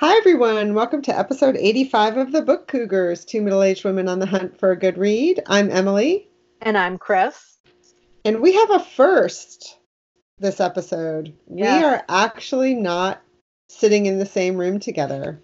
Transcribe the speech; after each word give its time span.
Hi, 0.00 0.16
everyone. 0.16 0.72
Welcome 0.72 1.02
to 1.02 1.18
episode 1.18 1.56
85 1.58 2.16
of 2.16 2.32
the 2.32 2.40
Book 2.40 2.68
Cougars, 2.68 3.22
two 3.22 3.42
middle 3.42 3.62
aged 3.62 3.84
women 3.84 4.08
on 4.08 4.18
the 4.18 4.24
hunt 4.24 4.58
for 4.58 4.70
a 4.70 4.78
good 4.78 4.96
read. 4.96 5.42
I'm 5.46 5.70
Emily. 5.70 6.26
And 6.62 6.78
I'm 6.78 6.96
Chris. 6.96 7.58
And 8.24 8.40
we 8.40 8.54
have 8.54 8.70
a 8.70 8.80
first 8.80 9.76
this 10.38 10.58
episode. 10.58 11.34
We 11.46 11.66
are 11.66 12.02
actually 12.08 12.72
not 12.76 13.20
sitting 13.68 14.06
in 14.06 14.18
the 14.18 14.24
same 14.24 14.56
room 14.56 14.80
together. 14.80 15.38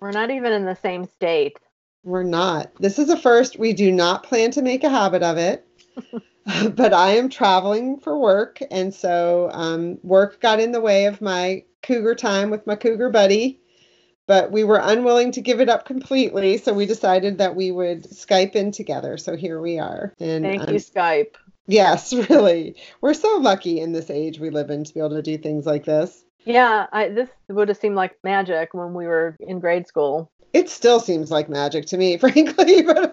We're 0.00 0.10
not 0.10 0.32
even 0.32 0.52
in 0.54 0.64
the 0.64 0.74
same 0.74 1.06
state. 1.06 1.60
We're 2.02 2.24
not. 2.24 2.74
This 2.80 2.98
is 2.98 3.10
a 3.10 3.16
first. 3.16 3.60
We 3.60 3.72
do 3.72 3.92
not 3.92 4.24
plan 4.24 4.50
to 4.50 4.62
make 4.62 4.82
a 4.82 4.90
habit 4.90 5.22
of 5.22 5.38
it. 5.38 5.64
but 6.74 6.92
I 6.92 7.10
am 7.10 7.28
traveling 7.28 8.00
for 8.00 8.18
work. 8.18 8.60
And 8.72 8.92
so 8.92 9.50
um, 9.52 10.00
work 10.02 10.40
got 10.40 10.58
in 10.58 10.72
the 10.72 10.80
way 10.80 11.04
of 11.04 11.20
my 11.20 11.62
cougar 11.82 12.16
time 12.16 12.50
with 12.50 12.66
my 12.66 12.74
cougar 12.74 13.08
buddy 13.08 13.59
but 14.30 14.52
we 14.52 14.62
were 14.62 14.80
unwilling 14.80 15.32
to 15.32 15.40
give 15.40 15.60
it 15.60 15.68
up 15.68 15.84
completely. 15.84 16.56
So 16.56 16.72
we 16.72 16.86
decided 16.86 17.38
that 17.38 17.56
we 17.56 17.72
would 17.72 18.04
Skype 18.04 18.54
in 18.54 18.70
together. 18.70 19.18
So 19.18 19.34
here 19.34 19.60
we 19.60 19.80
are. 19.80 20.14
And 20.20 20.44
thank 20.44 20.68
um, 20.68 20.72
you, 20.72 20.78
Skype. 20.78 21.34
Yes, 21.66 22.12
really. 22.30 22.76
We're 23.00 23.14
so 23.14 23.38
lucky 23.38 23.80
in 23.80 23.90
this 23.90 24.08
age 24.08 24.38
we 24.38 24.50
live 24.50 24.70
in 24.70 24.84
to 24.84 24.94
be 24.94 25.00
able 25.00 25.16
to 25.16 25.22
do 25.22 25.36
things 25.36 25.66
like 25.66 25.84
this. 25.84 26.24
Yeah, 26.44 26.86
I, 26.92 27.08
this 27.08 27.28
would 27.48 27.70
have 27.70 27.78
seemed 27.78 27.96
like 27.96 28.18
magic 28.22 28.72
when 28.72 28.94
we 28.94 29.08
were 29.08 29.36
in 29.40 29.58
grade 29.58 29.88
school. 29.88 30.30
It 30.52 30.70
still 30.70 31.00
seems 31.00 31.32
like 31.32 31.48
magic 31.48 31.86
to 31.86 31.98
me, 31.98 32.16
frankly, 32.18 32.82
but 32.82 33.12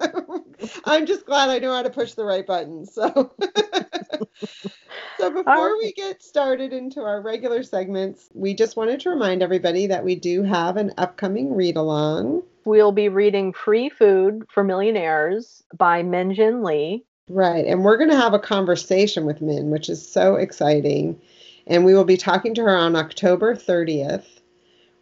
I'm 0.86 1.08
just 1.08 1.26
glad 1.26 1.50
I 1.50 1.58
know 1.58 1.74
how 1.74 1.82
to 1.82 1.90
push 1.90 2.14
the 2.14 2.26
right 2.26 2.46
buttons. 2.46 2.94
So 2.94 3.34
So 5.18 5.32
before 5.32 5.78
we 5.78 5.94
get 5.94 6.22
started 6.22 6.74
into 6.74 7.02
our 7.02 7.22
regular 7.22 7.64
segments, 7.64 8.30
we 8.34 8.54
just 8.54 8.78
wanted 8.78 9.00
to 9.02 9.10
remind 9.10 9.42
everybody 9.42 9.88
that 9.88 10.04
we 10.04 10.16
do 10.16 10.44
have 10.44 10.78
an 10.78 10.94
upcoming 10.98 11.56
read 11.56 11.76
along. 11.76 12.44
We'll 12.66 12.92
be 12.92 13.10
reading 13.10 13.52
Free 13.52 13.90
Food 13.90 14.46
for 14.50 14.64
Millionaires 14.64 15.64
by 15.76 16.04
Min 16.04 16.36
Jin 16.36 16.64
Lee. 16.64 17.04
Right, 17.30 17.66
and 17.66 17.84
we're 17.84 17.98
going 17.98 18.12
to 18.12 18.16
have 18.16 18.36
a 18.36 18.40
conversation 18.40 19.26
with 19.26 19.42
Min, 19.42 19.72
which 19.72 19.90
is 19.90 20.08
so 20.08 20.36
exciting. 20.36 21.20
And 21.66 21.84
we 21.84 21.96
will 21.96 22.06
be 22.06 22.18
talking 22.18 22.54
to 22.54 22.62
her 22.62 22.78
on 22.78 22.96
October 22.96 23.56
30th. 23.56 24.26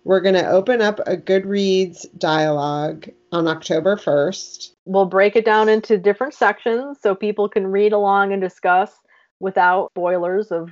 We're 0.05 0.21
going 0.21 0.35
to 0.35 0.47
open 0.47 0.81
up 0.81 0.99
a 0.99 1.17
Goodreads 1.17 2.05
dialogue 2.17 3.09
on 3.31 3.47
October 3.47 3.97
1st. 3.97 4.71
We'll 4.85 5.05
break 5.05 5.35
it 5.35 5.45
down 5.45 5.67
into 5.67 5.97
different 5.97 6.35
sections 6.35 6.99
so 7.01 7.15
people 7.15 7.49
can 7.49 7.67
read 7.67 7.91
along 7.91 8.31
and 8.31 8.41
discuss 8.41 8.93
without 9.39 9.91
spoilers 9.91 10.51
of 10.51 10.71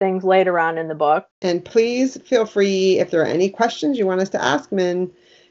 things 0.00 0.24
later 0.24 0.58
on 0.58 0.78
in 0.78 0.88
the 0.88 0.94
book. 0.94 1.26
And 1.42 1.64
please 1.64 2.20
feel 2.22 2.46
free 2.46 2.98
if 2.98 3.10
there 3.10 3.22
are 3.22 3.26
any 3.26 3.48
questions 3.48 3.98
you 3.98 4.06
want 4.06 4.20
us 4.20 4.30
to 4.30 4.42
ask 4.42 4.72
Min 4.72 5.10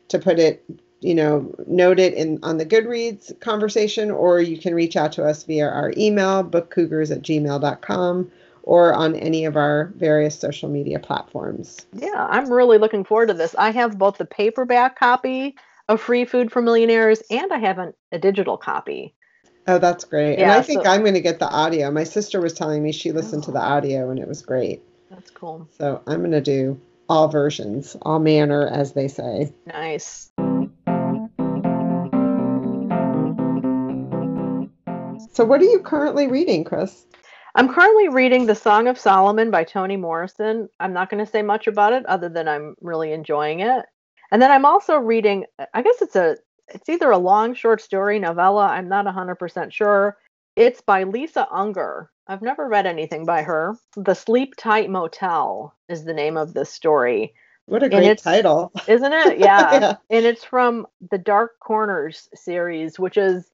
to 0.09 0.19
put 0.19 0.39
it, 0.39 0.64
you 1.00 1.16
know, 1.16 1.53
note 1.66 2.00
it 2.00 2.14
in 2.14 2.39
on 2.44 2.58
the 2.58 2.66
Goodreads 2.66 3.39
conversation, 3.39 4.11
or 4.11 4.39
you 4.39 4.58
can 4.58 4.75
reach 4.75 4.95
out 4.95 5.11
to 5.14 5.23
us 5.23 5.44
via 5.44 5.67
our 5.67 5.94
email, 5.97 6.44
bookcougars 6.44 7.11
at 7.11 7.22
gmail.com, 7.22 8.31
or 8.64 8.94
on 8.94 9.16
any 9.16 9.45
of 9.45 9.58
our 9.58 9.91
various 9.97 10.38
social 10.38 10.69
media 10.69 11.00
platforms. 11.00 11.86
Yeah, 11.94 12.28
I'm 12.30 12.52
really 12.52 12.78
looking 12.78 13.03
forward 13.03 13.28
to 13.28 13.34
this. 13.34 13.56
I 13.58 13.72
have 13.72 13.97
both 13.97 14.17
the 14.17 14.25
paperback 14.25 14.97
copy 14.97 15.56
of 15.89 16.02
Free 16.02 16.25
Food 16.25 16.52
for 16.52 16.61
Millionaires 16.61 17.22
and 17.30 17.52
I 17.52 17.59
have 17.59 17.78
an, 17.78 17.94
a 18.11 18.19
digital 18.19 18.58
copy. 18.58 19.14
Oh, 19.66 19.78
that's 19.78 20.03
great. 20.03 20.39
Yeah, 20.39 20.44
and 20.44 20.52
I 20.52 20.61
think 20.61 20.83
so, 20.83 20.89
I'm 20.89 21.02
going 21.02 21.14
to 21.14 21.22
get 21.22 21.39
the 21.39 21.50
audio. 21.50 21.89
My 21.89 22.03
sister 22.03 22.42
was 22.42 22.53
telling 22.53 22.83
me 22.83 22.92
she 22.92 23.11
listened 23.11 23.44
oh, 23.44 23.45
to 23.45 23.52
the 23.52 23.61
oh. 23.61 23.73
audio 23.75 24.09
and 24.09 24.19
it 24.19 24.28
was 24.28 24.42
great. 24.42 24.81
That's 25.09 25.31
cool. 25.31 25.67
So 25.78 26.02
I'm 26.06 26.19
going 26.19 26.31
to 26.31 26.42
do 26.42 26.80
all 27.08 27.28
versions, 27.28 27.95
all 28.02 28.19
manner, 28.19 28.67
as 28.67 28.94
they 28.94 29.08
say. 29.08 29.53
Nice. 29.66 30.31
So, 35.31 35.46
what 35.46 35.62
are 35.62 35.66
you 35.66 35.79
currently 35.79 36.28
reading, 36.28 36.63
Chris? 36.63 37.06
I'm 37.56 37.72
currently 37.72 38.09
reading 38.09 38.46
The 38.46 38.56
Song 38.56 38.88
of 38.88 39.00
Solomon 39.00 39.52
by 39.52 39.63
Toni 39.63 39.96
Morrison. 39.96 40.69
I'm 40.79 40.94
not 40.94 41.09
going 41.09 41.23
to 41.23 41.31
say 41.31 41.41
much 41.41 41.68
about 41.68 41.94
it 41.94 42.06
other 42.07 42.29
than 42.29 42.47
I'm 42.47 42.75
really 42.81 43.13
enjoying 43.13 43.59
it. 43.62 43.85
And 44.31 44.41
then 44.41 44.52
I'm 44.52 44.66
also 44.66 44.97
reading, 44.97 45.46
I 45.73 45.84
guess 45.84 46.02
it's 46.02 46.16
a 46.16 46.38
it's 46.73 46.89
either 46.89 47.11
a 47.11 47.17
long 47.17 47.53
short 47.53 47.81
story 47.81 48.19
novella. 48.19 48.67
I'm 48.67 48.89
not 48.89 49.06
100% 49.06 49.72
sure. 49.72 50.17
It's 50.56 50.81
by 50.81 51.03
Lisa 51.03 51.47
Unger. 51.51 52.11
I've 52.28 52.41
never 52.41 52.67
read 52.67 52.85
anything 52.85 53.25
by 53.25 53.41
her. 53.41 53.75
The 53.95 54.13
Sleep 54.13 54.56
Tight 54.57 54.89
Motel 54.89 55.73
is 55.89 56.06
the 56.06 56.13
name 56.13 56.38
of 56.38 56.53
this 56.53 56.69
story. 56.69 57.34
What 57.66 57.84
a 57.84 57.89
great 57.89 58.17
title. 58.19 58.72
Isn't 58.88 59.13
it? 59.13 59.38
Yeah. 59.39 59.73
yeah. 59.73 59.95
And 60.09 60.25
it's 60.25 60.44
from 60.44 60.85
the 61.11 61.17
Dark 61.17 61.59
Corners 61.59 62.29
series, 62.35 63.00
which 63.00 63.17
is 63.17 63.51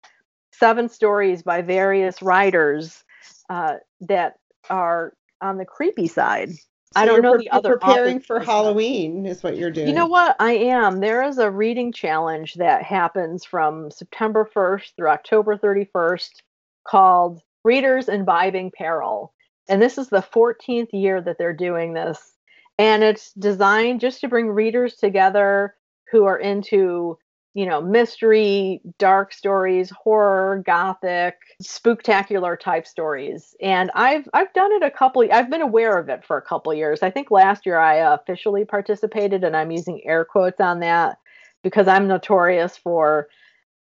seven 0.51 0.89
stories 0.89 1.41
by 1.41 1.61
various 1.61 2.21
writers 2.21 3.03
uh, 3.49 3.75
that 4.01 4.39
are 4.69 5.13
on 5.41 5.57
the 5.57 5.65
creepy 5.65 6.07
side. 6.07 6.51
So 6.93 7.01
I 7.01 7.05
don't 7.05 7.21
know 7.21 7.35
pre- 7.35 7.43
the 7.43 7.51
other. 7.51 7.77
Preparing 7.77 8.19
for 8.19 8.39
Halloween 8.39 9.27
is 9.27 9.43
what 9.43 9.57
you're 9.57 9.69
doing. 9.69 9.87
You 9.87 9.93
know 9.93 10.07
what? 10.07 10.35
I 10.39 10.53
am. 10.53 10.99
There 10.99 11.21
is 11.21 11.37
a 11.37 11.51
reading 11.51 11.91
challenge 11.91 12.55
that 12.55 12.81
happens 12.81 13.45
from 13.45 13.91
September 13.91 14.49
1st 14.55 14.95
through 14.95 15.09
October 15.09 15.55
31st 15.55 16.41
called 16.87 17.41
Readers 17.63 18.09
Imbibing 18.09 18.71
Peril. 18.71 19.33
And 19.67 19.79
this 19.79 19.99
is 19.99 20.09
the 20.09 20.23
14th 20.23 20.89
year 20.91 21.21
that 21.21 21.37
they're 21.37 21.53
doing 21.53 21.93
this. 21.93 22.33
And 22.79 23.03
it's 23.03 23.33
designed 23.33 23.99
just 24.01 24.21
to 24.21 24.27
bring 24.27 24.47
readers 24.47 24.95
together 24.95 25.75
who 26.11 26.25
are 26.25 26.39
into 26.39 27.19
you 27.53 27.65
know, 27.65 27.81
mystery, 27.81 28.81
dark 28.99 29.33
stories, 29.33 29.89
horror, 29.89 30.61
gothic, 30.65 31.35
spooktacular 31.63 32.59
type 32.59 32.85
stories. 32.85 33.55
And 33.61 33.89
I've 33.95 34.29
I've 34.33 34.53
done 34.53 34.71
it 34.73 34.83
a 34.83 34.91
couple 34.91 35.27
I've 35.31 35.49
been 35.49 35.61
aware 35.61 35.97
of 35.97 36.09
it 36.09 36.23
for 36.23 36.37
a 36.37 36.41
couple 36.41 36.73
years. 36.73 37.01
I 37.01 37.09
think 37.09 37.31
last 37.31 37.65
year 37.65 37.77
I 37.77 37.95
officially 38.13 38.65
participated 38.65 39.43
and 39.43 39.57
I'm 39.57 39.71
using 39.71 40.01
air 40.05 40.25
quotes 40.25 40.59
on 40.59 40.79
that 40.81 41.17
because 41.63 41.87
I'm 41.87 42.07
notorious 42.07 42.77
for 42.77 43.27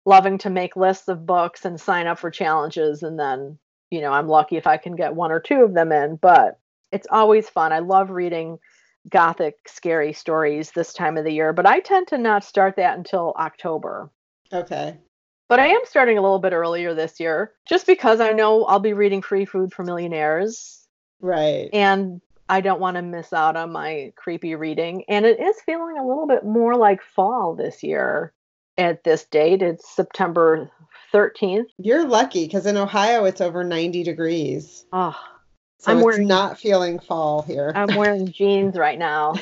loving 0.05 0.37
to 0.39 0.49
make 0.49 0.77
lists 0.77 1.09
of 1.09 1.25
books 1.25 1.65
and 1.65 1.79
sign 1.79 2.07
up 2.07 2.19
for 2.19 2.31
challenges 2.31 3.03
and 3.03 3.19
then, 3.19 3.57
you 3.91 3.99
know, 3.99 4.13
I'm 4.13 4.29
lucky 4.29 4.55
if 4.55 4.65
I 4.65 4.77
can 4.77 4.95
get 4.95 5.15
one 5.15 5.31
or 5.31 5.41
two 5.41 5.63
of 5.63 5.73
them 5.73 5.91
in, 5.91 6.15
but 6.15 6.59
it's 6.93 7.07
always 7.11 7.49
fun. 7.49 7.73
I 7.73 7.79
love 7.79 8.09
reading 8.09 8.59
gothic 9.09 9.55
scary 9.67 10.13
stories 10.13 10.71
this 10.71 10.93
time 10.93 11.17
of 11.17 11.23
the 11.23 11.31
year, 11.31 11.53
but 11.53 11.65
I 11.65 11.79
tend 11.79 12.07
to 12.07 12.17
not 12.17 12.43
start 12.43 12.75
that 12.77 12.97
until 12.97 13.33
October. 13.37 14.09
Okay. 14.51 14.97
But 15.49 15.59
I 15.59 15.67
am 15.67 15.81
starting 15.85 16.17
a 16.17 16.21
little 16.21 16.39
bit 16.39 16.53
earlier 16.53 16.93
this 16.93 17.19
year 17.19 17.53
just 17.67 17.87
because 17.87 18.19
I 18.19 18.31
know 18.31 18.65
I'll 18.65 18.79
be 18.79 18.93
reading 18.93 19.21
Free 19.21 19.45
Food 19.45 19.73
for 19.73 19.83
Millionaires. 19.83 20.85
Right. 21.21 21.69
And 21.71 22.21
I 22.49 22.61
don't 22.61 22.81
want 22.81 22.95
to 22.95 23.01
miss 23.01 23.33
out 23.33 23.55
on 23.55 23.71
my 23.71 24.11
creepy 24.15 24.55
reading. 24.55 25.03
And 25.07 25.25
it 25.25 25.39
is 25.39 25.55
feeling 25.65 25.97
a 25.97 26.05
little 26.05 26.27
bit 26.27 26.45
more 26.45 26.75
like 26.75 27.01
fall 27.01 27.55
this 27.55 27.81
year 27.81 28.33
at 28.77 29.03
this 29.03 29.25
date. 29.25 29.61
It's 29.61 29.89
September 29.95 30.69
13th. 31.13 31.67
You're 31.77 32.07
lucky 32.07 32.45
because 32.45 32.65
in 32.65 32.77
Ohio 32.77 33.23
it's 33.23 33.41
over 33.41 33.63
90 33.63 34.03
degrees. 34.03 34.85
Oh, 34.91 35.17
so 35.79 35.91
I'm 35.91 36.01
wearing 36.01 36.27
not 36.27 36.59
feeling 36.59 36.99
fall 36.99 37.43
here. 37.43 37.71
I'm 37.75 37.95
wearing 37.95 38.31
jeans 38.31 38.75
right 38.77 38.97
now. 38.97 39.35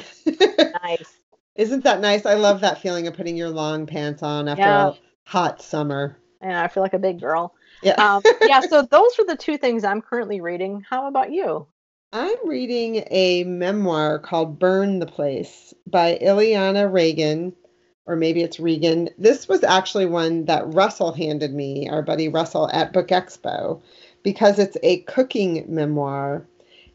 nice. 0.83 1.13
Isn't 1.55 1.85
that 1.85 2.01
nice? 2.01 2.25
I 2.25 2.33
love 2.33 2.61
that 2.61 2.81
feeling 2.81 3.07
of 3.07 3.15
putting 3.15 3.37
your 3.37 3.49
long 3.49 3.85
pants 3.85 4.21
on 4.21 4.49
after 4.49 4.63
yeah. 4.63 4.87
a 4.89 4.93
hot 5.23 5.61
summer. 5.61 6.17
Yeah, 6.41 6.61
I 6.61 6.67
feel 6.67 6.83
like 6.83 6.93
a 6.93 6.99
big 6.99 7.21
girl. 7.21 7.55
Yeah. 7.81 7.93
um, 7.93 8.21
yeah, 8.41 8.59
so 8.61 8.81
those 8.81 9.17
are 9.19 9.25
the 9.25 9.37
two 9.37 9.57
things 9.57 9.83
I'm 9.83 10.01
currently 10.01 10.41
reading. 10.41 10.85
How 10.87 11.07
about 11.07 11.31
you? 11.31 11.67
I'm 12.11 12.47
reading 12.47 13.03
a 13.09 13.45
memoir 13.45 14.19
called 14.19 14.59
Burn 14.59 14.99
the 14.99 15.05
Place 15.05 15.73
by 15.87 16.17
Iliana 16.21 16.91
Reagan, 16.91 17.53
or 18.05 18.15
maybe 18.15 18.41
it's 18.41 18.59
Regan. 18.59 19.09
This 19.17 19.47
was 19.47 19.63
actually 19.63 20.05
one 20.05 20.45
that 20.45 20.73
Russell 20.73 21.13
handed 21.13 21.53
me, 21.53 21.89
our 21.89 22.01
buddy 22.01 22.27
Russell, 22.27 22.69
at 22.71 22.93
Book 22.93 23.07
Expo 23.07 23.81
because 24.25 24.57
it's 24.57 24.75
a 24.81 25.01
cooking 25.01 25.63
memoir. 25.69 26.45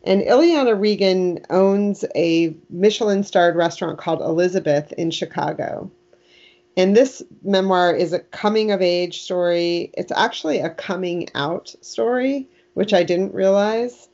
And 0.02 0.20
Iliana 0.22 0.78
Regan 0.78 1.38
owns 1.48 2.04
a 2.16 2.56
Michelin 2.68 3.22
starred 3.22 3.54
restaurant 3.54 3.98
called 3.98 4.20
Elizabeth 4.20 4.92
in 4.98 5.12
Chicago. 5.12 5.90
And 6.76 6.96
this 6.96 7.22
memoir 7.42 7.94
is 7.94 8.12
a 8.12 8.18
coming 8.18 8.72
of 8.72 8.82
age 8.82 9.22
story. 9.22 9.92
It's 9.94 10.10
actually 10.10 10.58
a 10.58 10.70
coming 10.70 11.28
out 11.36 11.72
story, 11.82 12.48
which 12.74 12.92
I 12.92 13.04
didn't 13.04 13.32
realize. 13.32 14.08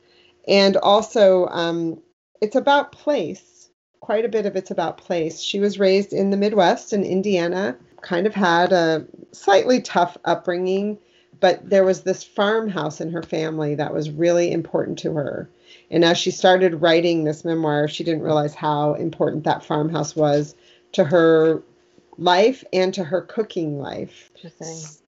And 0.47 0.77
also, 0.77 1.47
um, 1.47 1.99
it's 2.39 2.55
about 2.55 2.91
place. 2.91 3.69
Quite 3.99 4.25
a 4.25 4.29
bit 4.29 4.45
of 4.45 4.55
it's 4.55 4.71
about 4.71 4.99
place. 4.99 5.41
She 5.41 5.59
was 5.59 5.79
raised 5.79 6.13
in 6.13 6.29
the 6.29 6.37
Midwest 6.37 6.93
in 6.93 7.03
Indiana, 7.03 7.77
kind 8.01 8.27
of 8.27 8.35
had 8.35 8.71
a 8.71 9.07
slightly 9.31 9.81
tough 9.81 10.17
upbringing 10.23 10.99
but 11.39 11.69
there 11.69 11.83
was 11.83 12.01
this 12.01 12.23
farmhouse 12.23 13.01
in 13.01 13.11
her 13.11 13.23
family 13.23 13.75
that 13.75 13.93
was 13.93 14.09
really 14.09 14.51
important 14.51 14.99
to 14.99 15.13
her. 15.13 15.49
And 15.89 16.03
as 16.03 16.17
she 16.17 16.31
started 16.31 16.81
writing 16.81 17.23
this 17.23 17.45
memoir, 17.45 17.87
she 17.87 18.03
didn't 18.03 18.23
realize 18.23 18.53
how 18.53 18.93
important 18.95 19.43
that 19.43 19.63
farmhouse 19.63 20.15
was 20.15 20.55
to 20.93 21.03
her 21.03 21.61
life 22.17 22.63
and 22.73 22.93
to 22.93 23.03
her 23.03 23.21
cooking 23.21 23.79
life. 23.79 24.31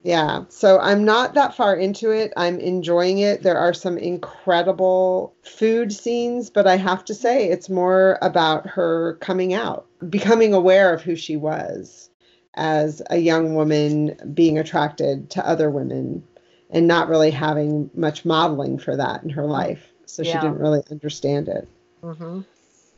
Yeah. 0.02 0.44
So 0.48 0.78
I'm 0.78 1.04
not 1.04 1.34
that 1.34 1.54
far 1.54 1.74
into 1.74 2.10
it. 2.10 2.32
I'm 2.36 2.60
enjoying 2.60 3.18
it. 3.18 3.42
There 3.42 3.58
are 3.58 3.74
some 3.74 3.98
incredible 3.98 5.34
food 5.42 5.92
scenes, 5.92 6.50
but 6.50 6.66
I 6.66 6.76
have 6.76 7.04
to 7.06 7.14
say 7.14 7.48
it's 7.48 7.68
more 7.68 8.18
about 8.22 8.66
her 8.68 9.14
coming 9.20 9.54
out, 9.54 9.86
becoming 10.08 10.54
aware 10.54 10.94
of 10.94 11.02
who 11.02 11.16
she 11.16 11.36
was 11.36 12.09
as 12.54 13.02
a 13.10 13.16
young 13.18 13.54
woman 13.54 14.16
being 14.34 14.58
attracted 14.58 15.30
to 15.30 15.46
other 15.46 15.70
women 15.70 16.24
and 16.70 16.86
not 16.86 17.08
really 17.08 17.30
having 17.30 17.90
much 17.94 18.24
modeling 18.24 18.78
for 18.78 18.96
that 18.96 19.22
in 19.22 19.30
her 19.30 19.46
life. 19.46 19.92
So 20.06 20.22
she 20.22 20.32
didn't 20.32 20.58
really 20.58 20.82
understand 20.90 21.48
it. 21.48 21.68
hmm 22.02 22.40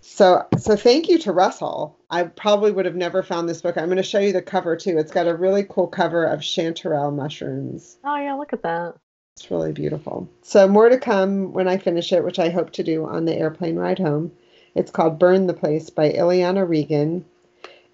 So 0.01 0.47
so 0.57 0.77
thank 0.77 1.09
you 1.09 1.19
to 1.19 1.33
Russell. 1.33 1.99
I 2.11 2.25
probably 2.25 2.73
would 2.73 2.87
have 2.87 2.97
never 2.97 3.23
found 3.23 3.49
this 3.49 3.61
book. 3.61 3.77
I'm 3.77 3.87
going 3.87 3.97
to 3.99 4.03
show 4.03 4.19
you 4.19 4.33
the 4.33 4.43
cover 4.43 4.77
too. 4.77 4.99
It's 4.99 5.13
got 5.13 5.27
a 5.29 5.35
really 5.35 5.65
cool 5.69 5.87
cover 5.87 6.25
of 6.25 6.41
chanterelle 6.41 7.15
mushrooms. 7.15 7.99
Oh 8.05 8.17
yeah, 8.17 8.35
look 8.35 8.53
at 8.53 8.63
that. 8.63 8.95
It's 9.37 9.51
really 9.51 9.73
beautiful. 9.73 10.29
So 10.43 10.69
more 10.69 10.89
to 10.89 10.99
come 10.99 11.53
when 11.53 11.69
I 11.69 11.79
finish 11.79 12.13
it, 12.13 12.25
which 12.25 12.39
I 12.39 12.51
hope 12.51 12.71
to 12.73 12.83
do 12.83 13.07
on 13.07 13.25
the 13.25 13.35
airplane 13.35 13.77
ride 13.77 13.99
home. 13.99 14.33
It's 14.75 14.91
called 14.91 15.19
Burn 15.19 15.47
the 15.47 15.55
Place 15.55 15.91
by 15.91 16.11
Iliana 16.13 16.69
Regan. 16.69 17.25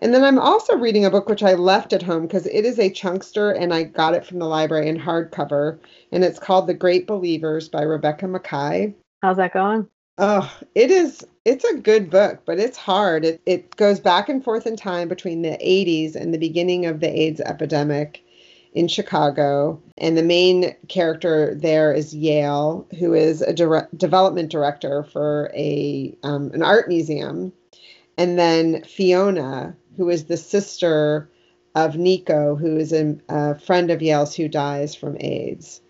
And 0.00 0.14
then 0.14 0.22
I'm 0.22 0.38
also 0.38 0.76
reading 0.76 1.04
a 1.04 1.10
book 1.10 1.28
which 1.28 1.42
I 1.42 1.54
left 1.54 1.92
at 1.92 2.02
home 2.02 2.22
because 2.22 2.46
it 2.46 2.64
is 2.64 2.78
a 2.78 2.90
chunkster 2.90 3.50
and 3.50 3.74
I 3.74 3.82
got 3.82 4.14
it 4.14 4.24
from 4.24 4.38
the 4.38 4.46
library 4.46 4.88
in 4.88 4.98
hardcover. 4.98 5.78
And 6.12 6.24
it's 6.24 6.38
called 6.38 6.66
The 6.66 6.74
Great 6.74 7.06
Believers 7.06 7.68
by 7.68 7.82
Rebecca 7.82 8.26
Makkai. 8.26 8.94
How's 9.22 9.38
that 9.38 9.52
going? 9.52 9.88
Oh, 10.18 10.52
it 10.74 10.90
is. 10.90 11.24
It's 11.44 11.64
a 11.64 11.78
good 11.78 12.10
book, 12.10 12.40
but 12.44 12.58
it's 12.58 12.76
hard. 12.76 13.24
It, 13.24 13.40
it 13.46 13.76
goes 13.76 14.00
back 14.00 14.28
and 14.28 14.42
forth 14.42 14.66
in 14.66 14.76
time 14.76 15.08
between 15.08 15.42
the 15.42 15.58
80s 15.64 16.14
and 16.14 16.34
the 16.34 16.38
beginning 16.38 16.86
of 16.86 17.00
the 17.00 17.08
AIDS 17.08 17.40
epidemic 17.40 18.24
in 18.74 18.88
Chicago. 18.88 19.80
And 19.96 20.16
the 20.16 20.22
main 20.22 20.74
character 20.88 21.54
there 21.54 21.92
is 21.92 22.14
Yale, 22.14 22.86
who 22.98 23.14
is 23.14 23.42
a 23.42 23.52
dire- 23.52 23.88
development 23.96 24.50
director 24.50 25.04
for 25.04 25.50
a 25.54 26.16
um, 26.22 26.50
an 26.52 26.62
art 26.62 26.88
museum. 26.88 27.52
And 28.16 28.36
then 28.36 28.82
Fiona, 28.82 29.76
who 29.98 30.08
is 30.08 30.24
the 30.24 30.38
sister 30.38 31.28
of 31.74 31.96
Nico, 31.96 32.56
who 32.56 32.78
is 32.78 32.92
a, 32.94 33.18
a 33.28 33.58
friend 33.58 33.90
of 33.90 34.00
Yale's 34.00 34.34
who 34.34 34.48
dies 34.48 34.94
from 34.94 35.16
AIDS. 35.20 35.82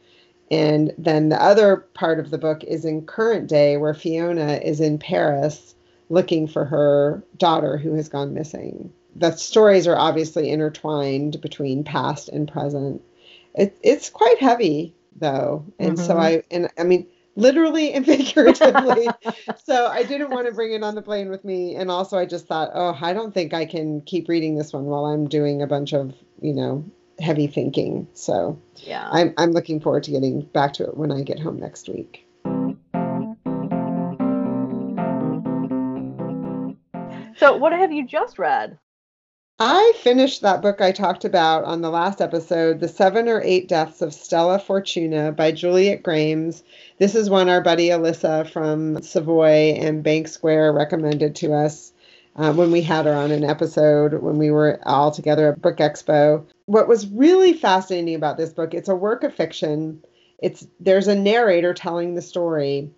And 0.51 0.93
then 0.99 1.29
the 1.29 1.41
other 1.41 1.77
part 1.95 2.19
of 2.19 2.31
the 2.31 2.39
book 2.39 2.65
is 2.65 2.85
in 2.85 3.07
current 3.07 3.49
day, 3.49 3.77
where 3.77 3.95
Fiona 3.95 4.55
is 4.55 4.81
in 4.81 4.99
Paris 4.99 5.75
looking 6.09 6.47
for 6.49 6.65
her 6.65 7.23
daughter 7.37 7.77
who 7.77 7.95
has 7.95 8.09
gone 8.09 8.35
missing. 8.35 8.91
The 9.15 9.33
stories 9.33 9.87
are 9.87 9.97
obviously 9.97 10.51
intertwined 10.51 11.41
between 11.41 11.85
past 11.85 12.31
and 12.31 12.51
present. 12.51 13.03
It, 13.55 13.77
it's 13.83 14.09
quite 14.11 14.39
heavy, 14.41 14.95
though. 15.17 15.65
And 15.79 15.99
so 15.99 16.15
Mhm. 16.15 16.21
I, 16.21 16.43
and 16.51 16.71
I 16.79 16.85
mean, 16.85 17.07
literally 17.39 17.93
and 17.93 18.05
figuratively. 18.15 19.09
so 19.65 19.87
I 19.87 20.03
didn't 20.03 20.31
want 20.31 20.47
to 20.47 20.53
bring 20.53 20.73
it 20.73 20.83
on 20.83 20.95
the 20.95 21.03
plane 21.03 21.31
with 21.31 21.45
me. 21.45 21.77
And 21.77 21.91
also, 21.91 22.19
I 22.19 22.27
just 22.27 22.47
thought, 22.47 22.71
oh, 22.75 22.99
I 23.01 23.13
don't 23.13 23.33
think 23.33 23.55
I 23.55 23.65
can 23.65 24.03
keep 24.03 24.29
reading 24.29 24.57
this 24.57 24.73
one 24.73 24.85
while 24.85 25.07
I'm 25.07 25.29
doing 25.29 25.63
a 25.63 25.67
bunch 25.67 25.95
of, 25.95 26.15
you 26.43 26.53
know, 26.53 26.85
heavy 27.21 27.47
thinking. 27.47 28.09
So 28.13 28.61
Yeah. 28.77 29.09
I'm 29.11 29.35
I'm 29.39 29.53
looking 29.53 29.81
forward 29.81 30.03
to 30.05 30.11
getting 30.11 30.43
back 30.43 30.75
to 30.75 30.85
it 30.85 30.97
when 30.97 31.11
I 31.11 31.23
get 31.23 31.39
home 31.39 31.59
next 31.59 31.89
week. 31.89 32.25
So 37.37 37.57
what 37.57 37.73
have 37.73 37.93
you 37.93 38.05
just 38.05 38.39
read? 38.39 38.79
I 39.61 39.93
finished 39.97 40.43
that 40.43 40.63
book 40.63 40.81
I 40.81 40.93
talked 40.93 41.25
about 41.25 41.65
on 41.65 41.81
the 41.81 41.91
last 41.91 42.21
episode, 42.21 42.79
The 42.79 42.87
Seven 42.87 43.29
or 43.29 43.43
Eight 43.45 43.67
Deaths 43.67 44.03
of 44.03 44.15
Stella 44.15 44.61
Fortuna 44.61 45.33
by 45.33 45.51
Juliet 45.51 46.05
Grames. 46.05 46.63
This 46.99 47.17
is 47.17 47.29
one 47.29 47.49
our 47.49 47.61
buddy 47.61 47.89
Alyssa 47.89 48.49
from 48.49 49.03
Savoy 49.03 49.75
and 49.77 50.05
Bank 50.05 50.29
Square 50.29 50.75
recommended 50.75 51.35
to 51.37 51.55
us 51.55 51.93
uh, 52.37 52.53
when 52.53 52.71
we 52.71 52.83
had 52.83 53.07
her 53.07 53.13
on 53.13 53.33
an 53.33 53.43
episode 53.43 54.23
when 54.23 54.39
we 54.39 54.53
were 54.53 54.79
all 54.85 55.11
together 55.11 55.53
at 55.53 55.61
Book 55.61 55.79
Expo. 55.79 56.47
What 56.67 56.87
was 56.87 57.09
really 57.09 57.53
fascinating 57.53 58.15
about 58.15 58.37
this 58.37 58.53
book, 58.53 58.75
it's 58.75 58.89
a 58.89 58.95
work 58.95 59.25
of 59.25 59.35
fiction. 59.35 60.05
It's 60.39 60.69
there's 60.79 61.09
a 61.09 61.17
narrator 61.17 61.75
telling 61.75 62.15
the 62.15 62.23
story. 62.23 62.93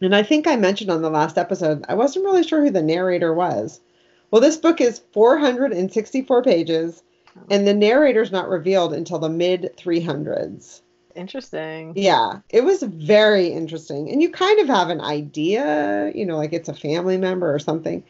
And 0.00 0.16
I 0.16 0.22
think 0.22 0.46
I 0.46 0.56
mentioned 0.56 0.90
on 0.90 1.02
the 1.02 1.10
last 1.10 1.36
episode, 1.36 1.84
I 1.90 1.94
wasn't 1.94 2.24
really 2.24 2.42
sure 2.42 2.64
who 2.64 2.70
the 2.70 2.80
narrator 2.80 3.34
was. 3.34 3.82
Well, 4.30 4.40
this 4.40 4.56
book 4.56 4.80
is 4.80 5.00
464 5.12 6.42
pages, 6.42 7.02
oh. 7.36 7.42
and 7.50 7.66
the 7.66 7.74
narrator's 7.74 8.32
not 8.32 8.48
revealed 8.48 8.92
until 8.92 9.18
the 9.18 9.28
mid 9.28 9.72
300s. 9.76 10.80
Interesting. 11.16 11.92
Yeah, 11.96 12.40
it 12.50 12.64
was 12.64 12.82
very 12.82 13.48
interesting. 13.48 14.10
And 14.10 14.22
you 14.22 14.30
kind 14.30 14.60
of 14.60 14.68
have 14.68 14.90
an 14.90 15.00
idea, 15.00 16.12
you 16.14 16.24
know, 16.24 16.36
like 16.36 16.52
it's 16.52 16.68
a 16.68 16.74
family 16.74 17.16
member 17.16 17.52
or 17.52 17.58
something. 17.58 18.04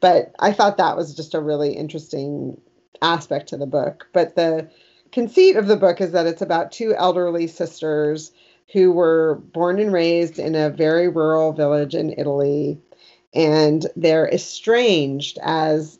But 0.00 0.34
I 0.38 0.52
thought 0.52 0.78
that 0.78 0.96
was 0.96 1.14
just 1.14 1.34
a 1.34 1.40
really 1.40 1.72
interesting 1.72 2.60
aspect 3.02 3.48
to 3.48 3.56
the 3.56 3.66
book. 3.66 4.08
But 4.12 4.36
the 4.36 4.68
conceit 5.12 5.56
of 5.56 5.66
the 5.66 5.76
book 5.76 6.00
is 6.00 6.12
that 6.12 6.26
it's 6.26 6.42
about 6.42 6.72
two 6.72 6.94
elderly 6.94 7.46
sisters 7.46 8.32
who 8.72 8.92
were 8.92 9.36
born 9.52 9.78
and 9.78 9.92
raised 9.92 10.38
in 10.38 10.54
a 10.54 10.70
very 10.70 11.08
rural 11.08 11.52
village 11.52 11.94
in 11.94 12.14
Italy. 12.18 12.80
And 13.34 13.86
they're 13.96 14.28
estranged 14.28 15.38
as 15.42 15.98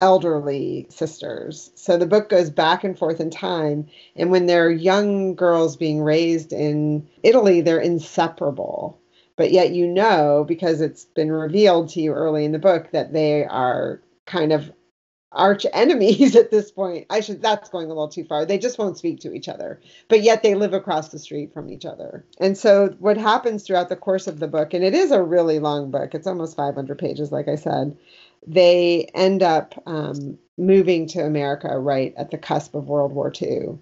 elderly 0.00 0.86
sisters. 0.90 1.70
So 1.74 1.96
the 1.96 2.06
book 2.06 2.28
goes 2.28 2.50
back 2.50 2.84
and 2.84 2.98
forth 2.98 3.20
in 3.20 3.30
time. 3.30 3.86
And 4.16 4.30
when 4.30 4.46
they're 4.46 4.70
young 4.70 5.34
girls 5.34 5.76
being 5.76 6.02
raised 6.02 6.52
in 6.52 7.08
Italy, 7.22 7.60
they're 7.60 7.80
inseparable. 7.80 9.00
But 9.36 9.52
yet, 9.52 9.72
you 9.72 9.86
know, 9.86 10.44
because 10.46 10.80
it's 10.80 11.04
been 11.04 11.30
revealed 11.30 11.90
to 11.90 12.00
you 12.00 12.12
early 12.12 12.44
in 12.44 12.52
the 12.52 12.58
book 12.58 12.90
that 12.92 13.12
they 13.12 13.44
are 13.44 14.00
kind 14.26 14.52
of 14.52 14.72
arch 15.32 15.66
enemies 15.72 16.34
at 16.36 16.50
this 16.50 16.70
point. 16.70 17.06
I 17.10 17.20
should, 17.20 17.42
that's 17.42 17.68
going 17.68 17.86
a 17.86 17.88
little 17.88 18.08
too 18.08 18.24
far. 18.24 18.44
They 18.44 18.58
just 18.58 18.78
won't 18.78 18.98
speak 18.98 19.20
to 19.20 19.32
each 19.32 19.48
other, 19.48 19.80
but 20.08 20.22
yet 20.22 20.42
they 20.42 20.54
live 20.54 20.72
across 20.72 21.08
the 21.08 21.18
street 21.18 21.52
from 21.52 21.70
each 21.70 21.84
other. 21.84 22.24
And 22.40 22.56
so, 22.56 22.94
what 22.98 23.16
happens 23.16 23.64
throughout 23.64 23.88
the 23.88 23.96
course 23.96 24.26
of 24.26 24.38
the 24.38 24.48
book, 24.48 24.74
and 24.74 24.84
it 24.84 24.94
is 24.94 25.10
a 25.10 25.22
really 25.22 25.58
long 25.58 25.90
book, 25.90 26.14
it's 26.14 26.26
almost 26.26 26.56
500 26.56 26.98
pages, 26.98 27.32
like 27.32 27.48
I 27.48 27.56
said, 27.56 27.96
they 28.46 29.10
end 29.14 29.42
up 29.42 29.80
um, 29.86 30.38
moving 30.56 31.06
to 31.08 31.24
America 31.24 31.78
right 31.78 32.14
at 32.16 32.30
the 32.30 32.38
cusp 32.38 32.74
of 32.74 32.88
World 32.88 33.12
War 33.12 33.32
II. 33.40 33.78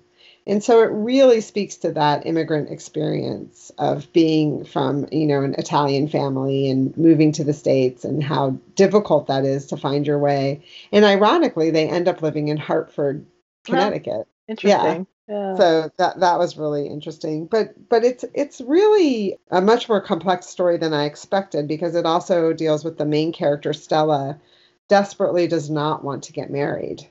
And 0.46 0.62
so 0.62 0.80
it 0.82 0.90
really 0.92 1.40
speaks 1.40 1.76
to 1.78 1.92
that 1.92 2.24
immigrant 2.24 2.70
experience 2.70 3.72
of 3.78 4.12
being 4.12 4.64
from, 4.64 5.08
you 5.10 5.26
know, 5.26 5.42
an 5.42 5.54
Italian 5.58 6.06
family 6.08 6.70
and 6.70 6.96
moving 6.96 7.32
to 7.32 7.44
the 7.44 7.52
States 7.52 8.04
and 8.04 8.22
how 8.22 8.50
difficult 8.76 9.26
that 9.26 9.44
is 9.44 9.66
to 9.66 9.76
find 9.76 10.06
your 10.06 10.20
way. 10.20 10.62
And 10.92 11.04
ironically, 11.04 11.70
they 11.70 11.88
end 11.88 12.06
up 12.06 12.22
living 12.22 12.46
in 12.46 12.58
Hartford, 12.58 13.26
oh, 13.26 13.32
Connecticut. 13.64 14.28
Interesting. 14.46 15.06
Yeah. 15.28 15.56
So 15.56 15.90
that 15.98 16.20
that 16.20 16.38
was 16.38 16.56
really 16.56 16.86
interesting. 16.86 17.46
But 17.46 17.88
but 17.88 18.04
it's 18.04 18.24
it's 18.32 18.60
really 18.60 19.36
a 19.50 19.60
much 19.60 19.88
more 19.88 20.00
complex 20.00 20.46
story 20.46 20.76
than 20.76 20.94
I 20.94 21.06
expected 21.06 21.66
because 21.66 21.96
it 21.96 22.06
also 22.06 22.52
deals 22.52 22.84
with 22.84 22.96
the 22.96 23.04
main 23.04 23.32
character 23.32 23.72
Stella 23.72 24.38
desperately 24.88 25.48
does 25.48 25.68
not 25.68 26.04
want 26.04 26.22
to 26.24 26.32
get 26.32 26.50
married. 26.50 27.08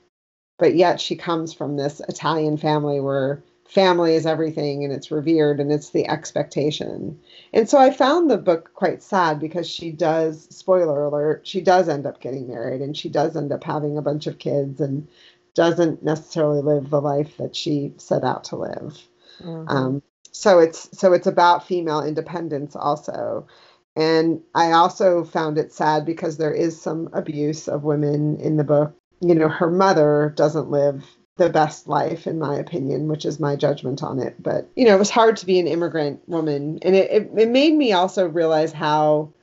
But 0.57 0.75
yet 0.75 1.01
she 1.01 1.15
comes 1.15 1.53
from 1.53 1.75
this 1.75 2.01
Italian 2.07 2.57
family 2.57 2.99
where 2.99 3.43
family 3.67 4.15
is 4.15 4.25
everything 4.25 4.83
and 4.83 4.93
it's 4.93 5.11
revered 5.11 5.59
and 5.59 5.71
it's 5.71 5.89
the 5.89 6.07
expectation. 6.07 7.19
And 7.53 7.67
so 7.67 7.77
I 7.77 7.91
found 7.91 8.29
the 8.29 8.37
book 8.37 8.71
quite 8.73 9.01
sad 9.03 9.39
because 9.39 9.67
she 9.67 9.91
does, 9.91 10.47
spoiler 10.55 11.03
alert, 11.03 11.45
she 11.47 11.61
does 11.61 11.89
end 11.89 12.05
up 12.05 12.21
getting 12.21 12.47
married 12.47 12.81
and 12.81 12.95
she 12.95 13.09
does 13.09 13.35
end 13.35 13.51
up 13.51 13.63
having 13.63 13.97
a 13.97 14.01
bunch 14.01 14.27
of 14.27 14.39
kids 14.39 14.79
and 14.79 15.07
doesn't 15.55 16.03
necessarily 16.03 16.61
live 16.61 16.89
the 16.89 17.01
life 17.01 17.37
that 17.37 17.55
she 17.55 17.93
set 17.97 18.23
out 18.23 18.43
to 18.45 18.55
live. 18.55 18.97
Mhm. 19.41 19.65
Um, 19.69 20.01
so 20.31 20.59
it's 20.59 20.89
so 20.97 21.13
it's 21.13 21.27
about 21.27 21.65
female 21.65 22.01
independence 22.01 22.75
also. 22.75 23.47
And 23.95 24.41
I 24.53 24.73
also 24.73 25.23
found 25.23 25.57
it 25.57 25.71
sad 25.73 26.05
because 26.05 26.37
there 26.37 26.53
is 26.53 26.79
some 26.81 27.09
abuse 27.13 27.67
of 27.69 27.83
women 27.85 28.37
in 28.37 28.57
the 28.57 28.63
book. 28.65 28.93
You 29.27 29.35
know, 29.35 29.49
her 29.49 29.71
mother 29.71 30.33
doesn't 30.35 30.69
live 30.69 31.03
the 31.37 31.49
best 31.49 31.87
life, 31.87 32.27
in 32.27 32.39
my 32.39 32.55
opinion, 32.55 33.07
which 33.07 33.25
is 33.25 33.39
my 33.39 33.55
judgment 33.55 34.01
on 34.03 34.19
it. 34.19 34.41
But, 34.41 34.69
you 34.75 34.85
know, 34.85 34.95
it 34.95 34.99
was 34.99 35.09
hard 35.09 35.37
to 35.37 35.45
be 35.45 35.59
an 35.59 35.67
immigrant 35.67 36.21
woman. 36.27 36.79
And 36.81 36.95
it, 36.95 37.11
it, 37.11 37.31
it 37.37 37.49
made 37.49 37.73
me 37.73 37.91
also 37.91 38.27
realize 38.27 38.71
how 38.71 39.33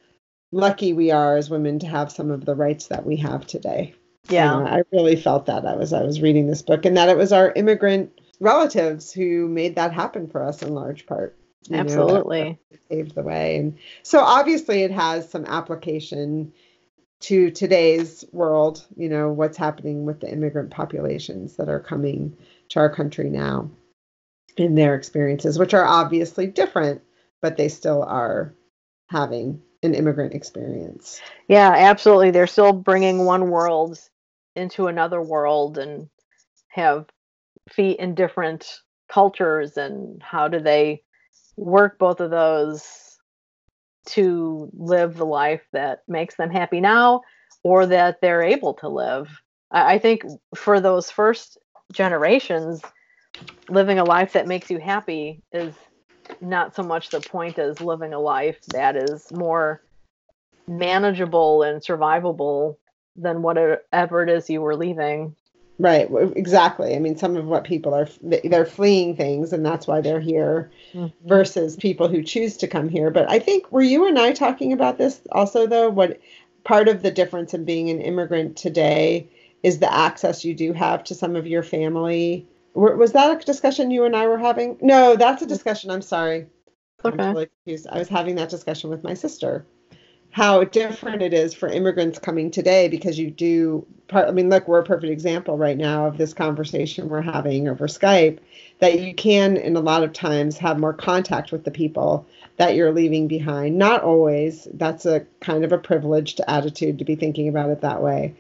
lucky 0.52 0.92
we 0.92 1.10
are 1.10 1.36
as 1.36 1.50
women 1.50 1.78
to 1.80 1.86
have 1.86 2.12
some 2.12 2.30
of 2.30 2.44
the 2.44 2.54
rights 2.54 2.86
that 2.86 3.04
we 3.04 3.16
have 3.16 3.46
today. 3.46 3.94
You 4.28 4.36
yeah. 4.36 4.50
know, 4.50 4.66
I 4.66 4.82
really 4.92 5.16
felt 5.16 5.46
that 5.46 5.66
I 5.66 5.74
was 5.74 5.92
I 5.92 6.02
was 6.02 6.22
reading 6.22 6.46
this 6.46 6.62
book 6.62 6.84
and 6.84 6.96
that 6.96 7.08
it 7.08 7.16
was 7.16 7.32
our 7.32 7.52
immigrant 7.56 8.20
relatives 8.40 9.12
who 9.12 9.48
made 9.48 9.74
that 9.76 9.92
happen 9.92 10.28
for 10.28 10.44
us 10.44 10.62
in 10.62 10.74
large 10.74 11.06
part. 11.06 11.36
you 11.68 11.76
know, 11.76 11.82
Absolutely. 11.82 12.58
that 12.70 12.88
paved 12.88 13.14
the 13.14 13.22
way. 13.22 13.56
And 13.56 13.78
so 14.02 14.20
obviously 14.20 14.82
it 14.82 14.90
has 14.90 15.28
some 15.28 15.44
application 15.46 16.52
to 17.22 17.50
today's 17.50 18.24
world, 18.32 18.84
you 18.96 19.08
know, 19.08 19.30
what's 19.30 19.56
happening 19.56 20.04
with 20.04 20.20
the 20.20 20.30
immigrant 20.30 20.70
populations 20.70 21.56
that 21.56 21.68
are 21.68 21.80
coming 21.80 22.36
to 22.70 22.80
our 22.80 22.92
country 22.92 23.30
now 23.30 23.70
in 24.56 24.74
their 24.74 24.94
experiences, 24.94 25.58
which 25.58 25.74
are 25.74 25.84
obviously 25.84 26.46
different, 26.46 27.00
but 27.40 27.56
they 27.56 27.68
still 27.68 28.02
are 28.02 28.54
having 29.08 29.62
an 29.82 29.94
immigrant 29.94 30.34
experience. 30.34 31.20
Yeah, 31.48 31.72
absolutely. 31.74 32.30
They're 32.30 32.46
still 32.46 32.72
bringing 32.72 33.24
one 33.24 33.50
world 33.50 33.98
into 34.54 34.86
another 34.86 35.20
world 35.20 35.78
and 35.78 36.08
have 36.68 37.06
feet 37.70 37.98
in 37.98 38.14
different 38.14 38.80
cultures 39.08 39.76
and 39.76 40.22
how 40.22 40.48
do 40.48 40.60
they 40.60 41.02
work 41.56 41.98
both 41.98 42.20
of 42.20 42.30
those 42.30 43.11
to 44.04 44.70
live 44.74 45.16
the 45.16 45.26
life 45.26 45.62
that 45.72 46.02
makes 46.08 46.36
them 46.36 46.50
happy 46.50 46.80
now 46.80 47.22
or 47.62 47.86
that 47.86 48.20
they're 48.20 48.42
able 48.42 48.74
to 48.74 48.88
live. 48.88 49.28
I, 49.70 49.94
I 49.94 49.98
think 49.98 50.22
for 50.54 50.80
those 50.80 51.10
first 51.10 51.58
generations, 51.92 52.82
living 53.68 53.98
a 53.98 54.04
life 54.04 54.32
that 54.32 54.48
makes 54.48 54.70
you 54.70 54.78
happy 54.78 55.42
is 55.52 55.74
not 56.40 56.74
so 56.74 56.82
much 56.82 57.10
the 57.10 57.20
point 57.20 57.58
as 57.58 57.80
living 57.80 58.12
a 58.12 58.18
life 58.18 58.58
that 58.68 58.96
is 58.96 59.30
more 59.32 59.82
manageable 60.68 61.62
and 61.62 61.82
survivable 61.82 62.76
than 63.16 63.42
whatever 63.42 64.22
it 64.22 64.30
is 64.30 64.48
you 64.48 64.60
were 64.60 64.76
leaving. 64.76 65.34
Right, 65.82 66.08
exactly. 66.36 66.94
I 66.94 67.00
mean, 67.00 67.16
some 67.16 67.36
of 67.36 67.46
what 67.46 67.64
people 67.64 67.92
are 67.92 68.06
they're 68.22 68.64
fleeing 68.64 69.16
things, 69.16 69.52
and 69.52 69.66
that's 69.66 69.88
why 69.88 70.00
they're 70.00 70.20
here, 70.20 70.70
mm-hmm. 70.94 71.28
versus 71.28 71.74
people 71.74 72.06
who 72.06 72.22
choose 72.22 72.56
to 72.58 72.68
come 72.68 72.88
here. 72.88 73.10
But 73.10 73.28
I 73.28 73.40
think 73.40 73.70
were 73.72 73.82
you 73.82 74.06
and 74.06 74.16
I 74.16 74.30
talking 74.30 74.72
about 74.72 74.96
this 74.96 75.20
also, 75.32 75.66
though? 75.66 75.90
What 75.90 76.20
part 76.62 76.86
of 76.86 77.02
the 77.02 77.10
difference 77.10 77.52
in 77.52 77.64
being 77.64 77.90
an 77.90 78.00
immigrant 78.00 78.56
today 78.56 79.28
is 79.64 79.80
the 79.80 79.92
access 79.92 80.44
you 80.44 80.54
do 80.54 80.72
have 80.72 81.02
to 81.02 81.16
some 81.16 81.34
of 81.34 81.48
your 81.48 81.64
family. 81.64 82.46
Was 82.74 83.10
that 83.10 83.42
a 83.42 83.44
discussion 83.44 83.90
you 83.90 84.04
and 84.04 84.14
I 84.14 84.28
were 84.28 84.38
having? 84.38 84.78
No, 84.80 85.16
that's 85.16 85.42
a 85.42 85.46
discussion. 85.46 85.90
I'm 85.90 86.00
sorry. 86.00 86.46
Okay. 87.04 87.20
I'm 87.20 87.34
confused. 87.34 87.88
I 87.90 87.98
was 87.98 88.08
having 88.08 88.36
that 88.36 88.50
discussion 88.50 88.88
with 88.88 89.02
my 89.02 89.14
sister 89.14 89.66
how 90.32 90.64
different 90.64 91.22
it 91.22 91.32
is 91.32 91.54
for 91.54 91.68
immigrants 91.68 92.18
coming 92.18 92.50
today 92.50 92.88
because 92.88 93.18
you 93.18 93.30
do 93.30 93.86
i 94.10 94.30
mean 94.30 94.50
look 94.50 94.66
we're 94.66 94.80
a 94.80 94.84
perfect 94.84 95.12
example 95.12 95.56
right 95.56 95.78
now 95.78 96.06
of 96.06 96.18
this 96.18 96.34
conversation 96.34 97.08
we're 97.08 97.22
having 97.22 97.68
over 97.68 97.86
skype 97.86 98.38
that 98.80 99.00
you 99.00 99.14
can 99.14 99.56
in 99.56 99.76
a 99.76 99.80
lot 99.80 100.02
of 100.02 100.12
times 100.12 100.58
have 100.58 100.78
more 100.78 100.92
contact 100.92 101.52
with 101.52 101.62
the 101.64 101.70
people 101.70 102.26
that 102.56 102.74
you're 102.74 102.92
leaving 102.92 103.28
behind. 103.28 103.78
Not 103.78 104.02
always. 104.02 104.68
That's 104.74 105.06
a 105.06 105.26
kind 105.40 105.64
of 105.64 105.72
a 105.72 105.78
privileged 105.78 106.40
attitude 106.46 106.98
to 106.98 107.04
be 107.04 107.16
thinking 107.16 107.48
about 107.48 107.70
it 107.70 107.80
that 107.80 108.02
way. 108.02 108.34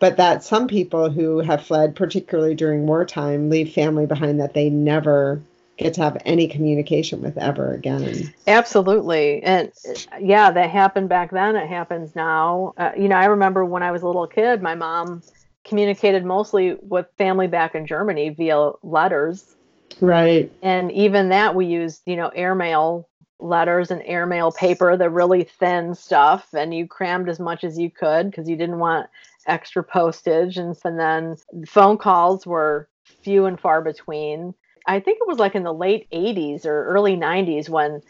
But 0.00 0.16
that 0.16 0.44
some 0.44 0.68
people 0.68 1.10
who 1.10 1.38
have 1.38 1.64
fled 1.64 1.96
particularly 1.96 2.54
during 2.54 2.86
wartime 2.86 3.48
leave 3.48 3.72
family 3.72 4.06
behind 4.06 4.40
that 4.40 4.54
they 4.54 4.68
never 4.68 5.40
get 5.76 5.94
to 5.94 6.02
have 6.02 6.20
any 6.24 6.46
communication 6.46 7.20
with 7.20 7.36
ever 7.36 7.72
again. 7.72 8.32
Absolutely. 8.46 9.42
And 9.42 9.72
yeah, 10.20 10.50
that 10.50 10.70
happened 10.70 11.08
back 11.08 11.30
then. 11.30 11.56
It 11.56 11.68
happens 11.68 12.14
now. 12.14 12.74
Uh, 12.76 12.92
you 12.96 13.08
know, 13.08 13.16
I 13.16 13.26
remember 13.26 13.64
when 13.64 13.82
I 13.82 13.90
was 13.90 14.02
a 14.02 14.06
little 14.06 14.26
kid, 14.26 14.62
my 14.62 14.74
mom 14.74 15.22
communicated 15.64 16.24
mostly 16.24 16.76
with 16.80 17.06
family 17.18 17.48
back 17.48 17.74
in 17.74 17.86
Germany 17.86 18.30
via 18.30 18.72
letters. 18.82 19.56
Right. 20.00 20.52
And 20.62 20.92
even 20.92 21.30
that 21.30 21.54
we 21.54 21.66
used, 21.66 22.02
you 22.06 22.16
know, 22.16 22.28
airmail 22.28 23.08
letters 23.40 23.90
and 23.90 24.02
airmail 24.04 24.52
paper, 24.52 24.96
the 24.96 25.10
really 25.10 25.44
thin 25.44 25.94
stuff, 25.94 26.46
and 26.54 26.72
you 26.72 26.86
crammed 26.86 27.28
as 27.28 27.40
much 27.40 27.64
as 27.64 27.78
you 27.78 27.90
could 27.90 28.30
because 28.30 28.48
you 28.48 28.56
didn't 28.56 28.78
want 28.78 29.08
extra 29.46 29.82
postage. 29.82 30.56
And, 30.56 30.76
and 30.84 30.98
then 30.98 31.36
phone 31.66 31.98
calls 31.98 32.46
were 32.46 32.88
few 33.22 33.46
and 33.46 33.58
far 33.58 33.82
between 33.82 34.54
I 34.86 35.00
think 35.00 35.18
it 35.20 35.28
was 35.28 35.38
like 35.38 35.54
in 35.54 35.62
the 35.62 35.72
late 35.72 36.08
80s 36.10 36.66
or 36.66 36.86
early 36.86 37.16
90s 37.16 37.68
when 37.68 38.02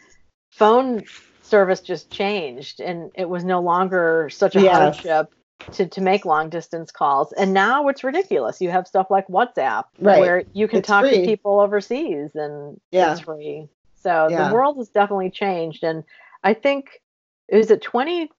phone 0.51 1.03
service 1.41 1.81
just 1.81 2.09
changed 2.09 2.79
and 2.79 3.11
it 3.15 3.29
was 3.29 3.43
no 3.43 3.61
longer 3.61 4.29
such 4.29 4.55
a 4.55 4.61
yes. 4.61 4.75
hardship 4.75 5.33
to, 5.73 5.87
to 5.87 6.01
make 6.01 6.25
long 6.25 6.49
distance 6.49 6.91
calls. 6.91 7.31
And 7.33 7.53
now 7.53 7.87
it's 7.87 8.03
ridiculous. 8.03 8.61
You 8.61 8.71
have 8.71 8.87
stuff 8.87 9.07
like 9.09 9.27
WhatsApp 9.27 9.85
right. 9.99 10.19
where 10.19 10.43
you 10.53 10.67
can 10.67 10.79
it's 10.79 10.87
talk 10.87 11.05
free. 11.05 11.21
to 11.21 11.25
people 11.25 11.59
overseas 11.59 12.35
and 12.35 12.79
yeah. 12.91 13.13
it's 13.13 13.21
free. 13.21 13.67
So 13.95 14.27
yeah. 14.29 14.47
the 14.47 14.53
world 14.53 14.77
has 14.77 14.89
definitely 14.89 15.29
changed. 15.29 15.83
And 15.83 16.03
I 16.43 16.53
think 16.53 17.01
is 17.47 17.71
it 17.71 17.81
20 17.81 18.29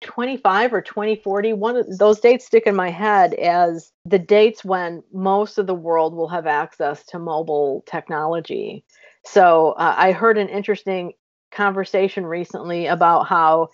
25 0.00 0.72
or 0.72 0.80
2040 0.80 1.52
one 1.52 1.76
of 1.76 1.98
those 1.98 2.20
dates 2.20 2.46
stick 2.46 2.66
in 2.66 2.74
my 2.74 2.90
head 2.90 3.34
as 3.34 3.92
the 4.04 4.18
dates 4.18 4.64
when 4.64 5.02
most 5.12 5.58
of 5.58 5.66
the 5.66 5.74
world 5.74 6.14
will 6.14 6.28
have 6.28 6.46
access 6.46 7.04
to 7.04 7.18
mobile 7.18 7.84
technology. 7.86 8.84
So 9.24 9.72
uh, 9.72 9.94
i 9.96 10.12
heard 10.12 10.38
an 10.38 10.48
interesting 10.48 11.12
conversation 11.50 12.24
recently 12.24 12.86
about 12.86 13.26
how 13.26 13.68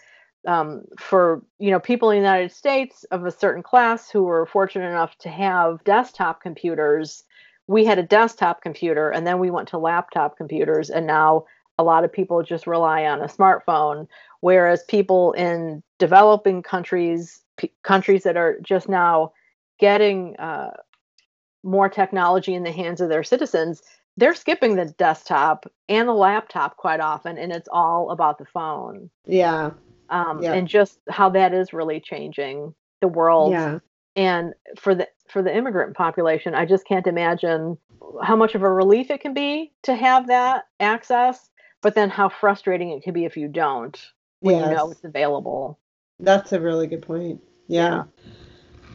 um, 0.47 0.85
for 0.99 1.43
you 1.59 1.71
know 1.71 1.81
people 1.81 2.11
in 2.11 2.17
the 2.17 2.29
united 2.29 2.53
states 2.53 3.05
of 3.11 3.25
a 3.25 3.31
certain 3.31 3.63
class 3.63 4.11
who 4.11 4.23
were 4.23 4.47
fortunate 4.47 4.89
enough 4.89 5.17
to 5.19 5.29
have 5.29 5.83
desktop 5.85 6.41
computers 6.41 7.25
we 7.67 7.85
had 7.85 7.99
a 7.99 8.03
desktop 8.03 8.63
computer 8.63 9.11
and 9.11 9.27
then 9.27 9.39
we 9.39 9.51
went 9.51 9.69
to 9.69 9.79
laptop 9.79 10.37
computers 10.37 10.89
and 10.91 11.07
now 11.07 11.45
a 11.79 11.85
lot 11.85 12.05
of 12.05 12.13
people 12.13 12.43
just 12.43 12.67
rely 12.67 13.05
on 13.05 13.21
a 13.21 13.27
smartphone 13.27 14.07
whereas 14.41 14.83
people 14.85 15.33
in 15.33 15.83
developing 15.99 16.63
countries 16.63 17.41
p- 17.57 17.73
countries 17.83 18.23
that 18.23 18.37
are 18.37 18.59
just 18.63 18.89
now 18.89 19.33
getting 19.79 20.37
uh, 20.37 20.71
more 21.63 21.89
technology 21.89 22.55
in 22.55 22.63
the 22.63 22.73
hands 22.73 23.01
of 23.01 23.09
their 23.09 23.25
citizens 23.25 23.83
they're 24.17 24.35
skipping 24.35 24.77
the 24.77 24.87
desktop 24.87 25.67
and 25.89 26.09
the 26.09 26.15
laptop 26.15 26.77
quite 26.77 27.01
often 27.01 27.37
and 27.37 27.53
it's 27.53 27.69
all 27.71 28.11
about 28.11 28.39
the 28.39 28.47
phone. 28.47 29.11
Yeah. 29.27 29.73
Um, 30.09 30.43
yeah. 30.43 30.55
and 30.55 30.69
just 30.69 31.01
how 31.11 31.29
that 31.31 31.53
is 31.53 31.73
really 31.73 32.01
changing 32.01 32.75
the 33.01 33.09
world. 33.09 33.53
Yeah. 33.53 33.81
And 34.15 34.55
for 34.79 34.95
the 34.95 35.09
for 35.29 35.43
the 35.43 35.55
immigrant 35.55 35.97
population 35.97 36.55
i 36.55 36.65
just 36.65 36.87
can't 36.87 37.07
imagine 37.07 37.77
how 38.23 38.37
much 38.37 38.55
of 38.55 38.63
a 38.63 38.73
relief 38.73 39.11
it 39.11 39.21
can 39.21 39.35
be 39.35 39.73
to 39.83 39.95
have 39.95 40.29
that 40.29 40.65
access 40.79 41.51
but 41.83 41.95
then 41.95 42.09
how 42.09 42.29
frustrating 42.29 42.91
it 42.91 43.03
can 43.03 43.13
be 43.13 43.25
if 43.25 43.37
you 43.37 43.49
don't 43.49 44.13
when 44.47 44.57
yes. 44.57 44.69
you 44.69 44.77
know 44.77 44.91
it's 44.91 45.05
available. 45.05 45.79
That's 46.21 46.53
a 46.53 46.61
really 46.61 46.87
good 46.87 47.03
point. 47.03 47.43
Yeah. 47.69 48.05
yeah. 48.19 48.31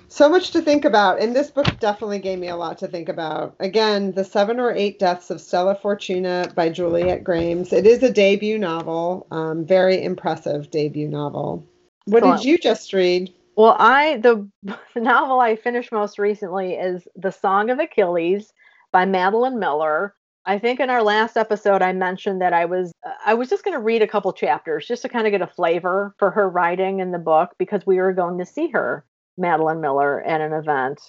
So 0.07 0.27
much 0.27 0.51
to 0.51 0.61
think 0.61 0.83
about. 0.83 1.21
And 1.21 1.33
this 1.33 1.51
book 1.51 1.79
definitely 1.79 2.19
gave 2.19 2.37
me 2.37 2.49
a 2.49 2.55
lot 2.57 2.77
to 2.79 2.87
think 2.87 3.07
about. 3.07 3.55
Again, 3.59 4.11
The 4.11 4.25
Seven 4.25 4.59
or 4.59 4.73
Eight 4.73 4.99
Deaths 4.99 5.29
of 5.29 5.39
Stella 5.39 5.73
Fortuna 5.75 6.51
by 6.53 6.69
Juliet 6.69 7.23
Grames. 7.23 7.71
It 7.71 7.85
is 7.85 8.03
a 8.03 8.11
debut 8.11 8.57
novel, 8.57 9.25
um, 9.31 9.65
very 9.65 10.03
impressive 10.03 10.69
debut 10.69 11.07
novel. 11.07 11.65
What 12.05 12.23
did 12.23 12.43
you 12.43 12.57
just 12.57 12.91
read? 12.91 13.33
Well, 13.55 13.75
I 13.79 14.17
the 14.17 14.49
novel 14.95 15.39
I 15.39 15.55
finished 15.55 15.91
most 15.91 16.19
recently 16.19 16.73
is 16.73 17.07
The 17.15 17.31
Song 17.31 17.69
of 17.69 17.79
Achilles 17.79 18.51
by 18.91 19.05
Madeline 19.05 19.59
Miller. 19.59 20.13
I 20.45 20.57
think 20.57 20.79
in 20.79 20.89
our 20.89 21.03
last 21.03 21.37
episode 21.37 21.81
I 21.81 21.93
mentioned 21.93 22.41
that 22.41 22.53
I 22.53 22.65
was 22.65 22.91
uh, 23.05 23.13
I 23.25 23.33
was 23.33 23.49
just 23.49 23.63
going 23.63 23.75
to 23.75 23.81
read 23.81 24.01
a 24.01 24.07
couple 24.07 24.33
chapters 24.33 24.87
just 24.87 25.01
to 25.03 25.09
kind 25.09 25.27
of 25.27 25.31
get 25.31 25.41
a 25.41 25.47
flavor 25.47 26.15
for 26.17 26.31
her 26.31 26.49
writing 26.49 26.99
in 26.99 27.11
the 27.11 27.19
book 27.19 27.51
because 27.57 27.85
we 27.85 27.97
were 27.97 28.13
going 28.13 28.37
to 28.39 28.45
see 28.45 28.69
her 28.69 29.05
Madeline 29.37 29.81
Miller 29.81 30.21
at 30.23 30.41
an 30.41 30.53
event 30.53 30.99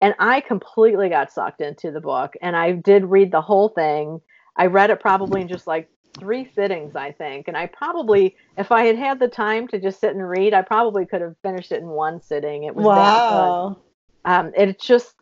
and 0.00 0.14
I 0.18 0.40
completely 0.40 1.08
got 1.08 1.32
sucked 1.32 1.60
into 1.60 1.90
the 1.90 2.00
book 2.00 2.34
and 2.40 2.56
I 2.56 2.72
did 2.72 3.04
read 3.04 3.30
the 3.30 3.42
whole 3.42 3.68
thing. 3.68 4.20
I 4.56 4.66
read 4.66 4.90
it 4.90 5.00
probably 5.00 5.42
in 5.42 5.48
just 5.48 5.66
like 5.66 5.88
three 6.18 6.50
sittings 6.54 6.96
I 6.96 7.12
think 7.12 7.46
and 7.46 7.56
I 7.56 7.66
probably 7.66 8.34
if 8.56 8.72
I 8.72 8.86
had 8.86 8.96
had 8.96 9.20
the 9.20 9.28
time 9.28 9.68
to 9.68 9.78
just 9.78 10.00
sit 10.00 10.14
and 10.14 10.26
read 10.26 10.54
I 10.54 10.62
probably 10.62 11.04
could 11.04 11.20
have 11.20 11.36
finished 11.42 11.72
it 11.72 11.82
in 11.82 11.88
one 11.88 12.22
sitting. 12.22 12.64
It 12.64 12.74
was 12.74 12.86
wow. 12.86 13.76
Um, 14.24 14.52
it's 14.56 14.84
just 14.84 15.14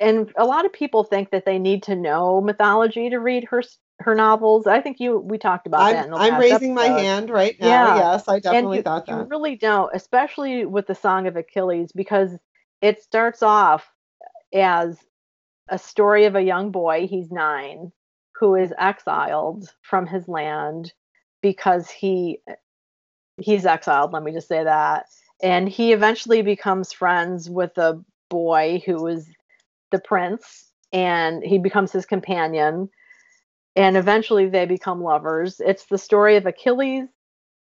and 0.00 0.32
a 0.36 0.46
lot 0.46 0.64
of 0.64 0.72
people 0.72 1.04
think 1.04 1.30
that 1.30 1.44
they 1.44 1.58
need 1.58 1.82
to 1.84 1.94
know 1.94 2.40
mythology 2.40 3.10
to 3.10 3.18
read 3.18 3.44
her 3.44 3.62
her 4.00 4.14
novels. 4.14 4.66
I 4.66 4.80
think 4.80 4.98
you 4.98 5.18
we 5.18 5.36
talked 5.36 5.66
about 5.66 5.82
I'm, 5.82 5.94
that. 5.94 6.04
In 6.06 6.10
the 6.10 6.16
I'm 6.16 6.40
raising 6.40 6.72
episode. 6.72 6.92
my 6.92 7.00
hand 7.00 7.30
right 7.30 7.60
now. 7.60 7.66
Yeah. 7.68 7.96
Yes, 7.96 8.26
I 8.26 8.40
definitely 8.40 8.78
you, 8.78 8.82
thought 8.82 9.06
that. 9.06 9.16
You 9.16 9.22
really 9.24 9.56
don't, 9.56 9.90
especially 9.94 10.64
with 10.64 10.86
the 10.86 10.94
Song 10.94 11.26
of 11.26 11.36
Achilles, 11.36 11.92
because 11.94 12.30
it 12.80 13.02
starts 13.02 13.42
off 13.42 13.88
as 14.54 14.98
a 15.68 15.78
story 15.78 16.24
of 16.24 16.34
a 16.34 16.42
young 16.42 16.70
boy. 16.70 17.06
He's 17.06 17.30
nine, 17.30 17.92
who 18.34 18.54
is 18.54 18.72
exiled 18.78 19.68
from 19.82 20.06
his 20.06 20.26
land 20.26 20.94
because 21.42 21.90
he 21.90 22.40
he's 23.38 23.66
exiled. 23.66 24.14
Let 24.14 24.22
me 24.22 24.32
just 24.32 24.48
say 24.48 24.64
that, 24.64 25.06
and 25.42 25.68
he 25.68 25.92
eventually 25.92 26.40
becomes 26.40 26.90
friends 26.90 27.50
with 27.50 27.76
a 27.76 28.02
boy 28.30 28.82
who 28.86 29.06
is 29.08 29.28
the 29.90 30.00
prince 30.00 30.70
and 30.92 31.42
he 31.44 31.58
becomes 31.58 31.92
his 31.92 32.06
companion 32.06 32.88
and 33.76 33.96
eventually 33.96 34.48
they 34.48 34.66
become 34.66 35.02
lovers 35.02 35.60
it's 35.60 35.86
the 35.86 35.98
story 35.98 36.36
of 36.36 36.46
achilles 36.46 37.08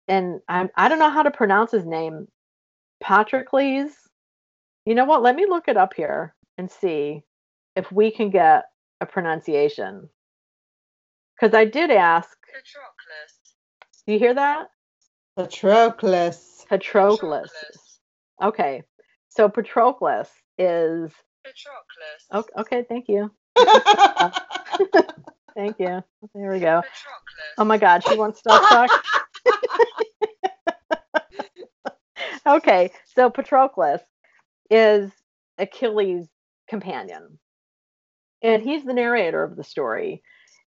and 0.08 0.40
I, 0.48 0.68
I 0.76 0.88
don't 0.88 0.98
know 0.98 1.10
how 1.10 1.22
to 1.22 1.30
pronounce 1.30 1.70
his 1.70 1.84
name 1.84 2.28
Patroclus. 3.02 3.92
You 4.86 4.94
know 4.94 5.04
what? 5.04 5.22
Let 5.22 5.36
me 5.36 5.46
look 5.46 5.68
it 5.68 5.76
up 5.76 5.94
here 5.94 6.34
and 6.56 6.70
see 6.70 7.22
if 7.76 7.92
we 7.92 8.10
can 8.10 8.30
get 8.30 8.64
a 9.00 9.06
pronunciation. 9.06 10.08
Because 11.38 11.54
I 11.54 11.66
did 11.66 11.90
ask. 11.90 12.36
Patroclus. 12.48 13.54
do 14.06 14.12
You 14.14 14.18
hear 14.18 14.34
that? 14.34 14.68
Patroclus. 15.38 16.66
Patroclus. 16.68 17.50
Okay. 18.42 18.82
So 19.28 19.48
Patroclus 19.48 20.28
is. 20.58 21.12
Patroclus. 21.48 22.26
Okay, 22.34 22.60
okay 22.60 22.84
thank 22.88 23.08
you. 23.08 23.30
Thank 25.54 25.80
you. 25.80 26.04
There 26.34 26.52
we 26.52 26.60
go. 26.60 26.82
Patroclus. 26.82 27.54
Oh 27.58 27.64
my 27.64 27.78
God, 27.78 28.04
she 28.04 28.16
wants 28.16 28.42
to 28.42 28.50
talk. 28.50 28.90
okay, 32.46 32.92
so 33.06 33.28
Patroclus 33.28 34.00
is 34.70 35.10
Achilles' 35.58 36.28
companion, 36.68 37.40
and 38.40 38.62
he's 38.62 38.84
the 38.84 38.92
narrator 38.92 39.42
of 39.42 39.56
the 39.56 39.64
story. 39.64 40.22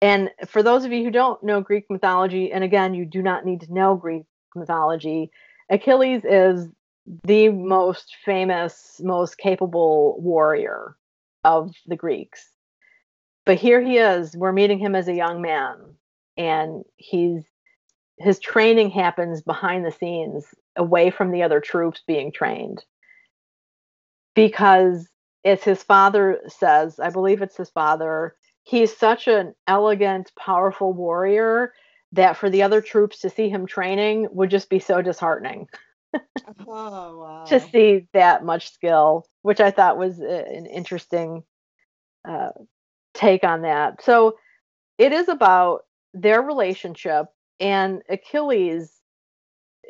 And 0.02 0.30
for 0.48 0.62
those 0.62 0.84
of 0.84 0.92
you 0.92 1.02
who 1.02 1.10
don't 1.10 1.42
know 1.42 1.62
Greek 1.62 1.86
mythology, 1.88 2.52
and 2.52 2.62
again, 2.62 2.92
you 2.92 3.06
do 3.06 3.22
not 3.22 3.46
need 3.46 3.62
to 3.62 3.72
know 3.72 3.94
Greek 3.94 4.24
mythology, 4.54 5.30
Achilles 5.70 6.22
is 6.24 6.68
the 7.24 7.48
most 7.50 8.16
famous, 8.24 9.00
most 9.02 9.38
capable 9.38 10.20
warrior 10.20 10.96
of 11.44 11.72
the 11.86 11.96
Greeks. 11.96 12.48
But 13.44 13.58
here 13.58 13.80
he 13.80 13.98
is, 13.98 14.36
we're 14.36 14.52
meeting 14.52 14.78
him 14.78 14.94
as 14.94 15.08
a 15.08 15.14
young 15.14 15.42
man, 15.42 15.76
and 16.36 16.84
he's 16.96 17.44
his 18.18 18.38
training 18.38 18.90
happens 18.90 19.42
behind 19.42 19.84
the 19.84 19.90
scenes 19.90 20.46
away 20.76 21.10
from 21.10 21.30
the 21.30 21.42
other 21.42 21.60
troops 21.60 22.02
being 22.06 22.32
trained 22.32 22.84
because 24.34 25.08
as 25.44 25.62
his 25.64 25.82
father 25.82 26.40
says 26.46 26.98
i 27.00 27.10
believe 27.10 27.42
it's 27.42 27.56
his 27.56 27.70
father 27.70 28.36
he's 28.62 28.96
such 28.96 29.26
an 29.26 29.54
elegant 29.66 30.30
powerful 30.38 30.92
warrior 30.92 31.72
that 32.12 32.36
for 32.36 32.48
the 32.48 32.62
other 32.62 32.80
troops 32.80 33.18
to 33.20 33.30
see 33.30 33.48
him 33.48 33.66
training 33.66 34.28
would 34.30 34.50
just 34.50 34.70
be 34.70 34.78
so 34.78 35.02
disheartening 35.02 35.66
oh 36.68 37.18
wow. 37.18 37.44
to 37.46 37.60
see 37.60 38.06
that 38.12 38.44
much 38.44 38.70
skill 38.70 39.26
which 39.42 39.60
i 39.60 39.70
thought 39.70 39.98
was 39.98 40.20
a- 40.20 40.46
an 40.48 40.66
interesting 40.66 41.42
uh, 42.28 42.50
take 43.12 43.44
on 43.44 43.62
that 43.62 44.02
so 44.02 44.36
it 44.98 45.12
is 45.12 45.28
about 45.28 45.82
their 46.14 46.42
relationship 46.42 47.26
and 47.60 48.02
achilles 48.08 49.00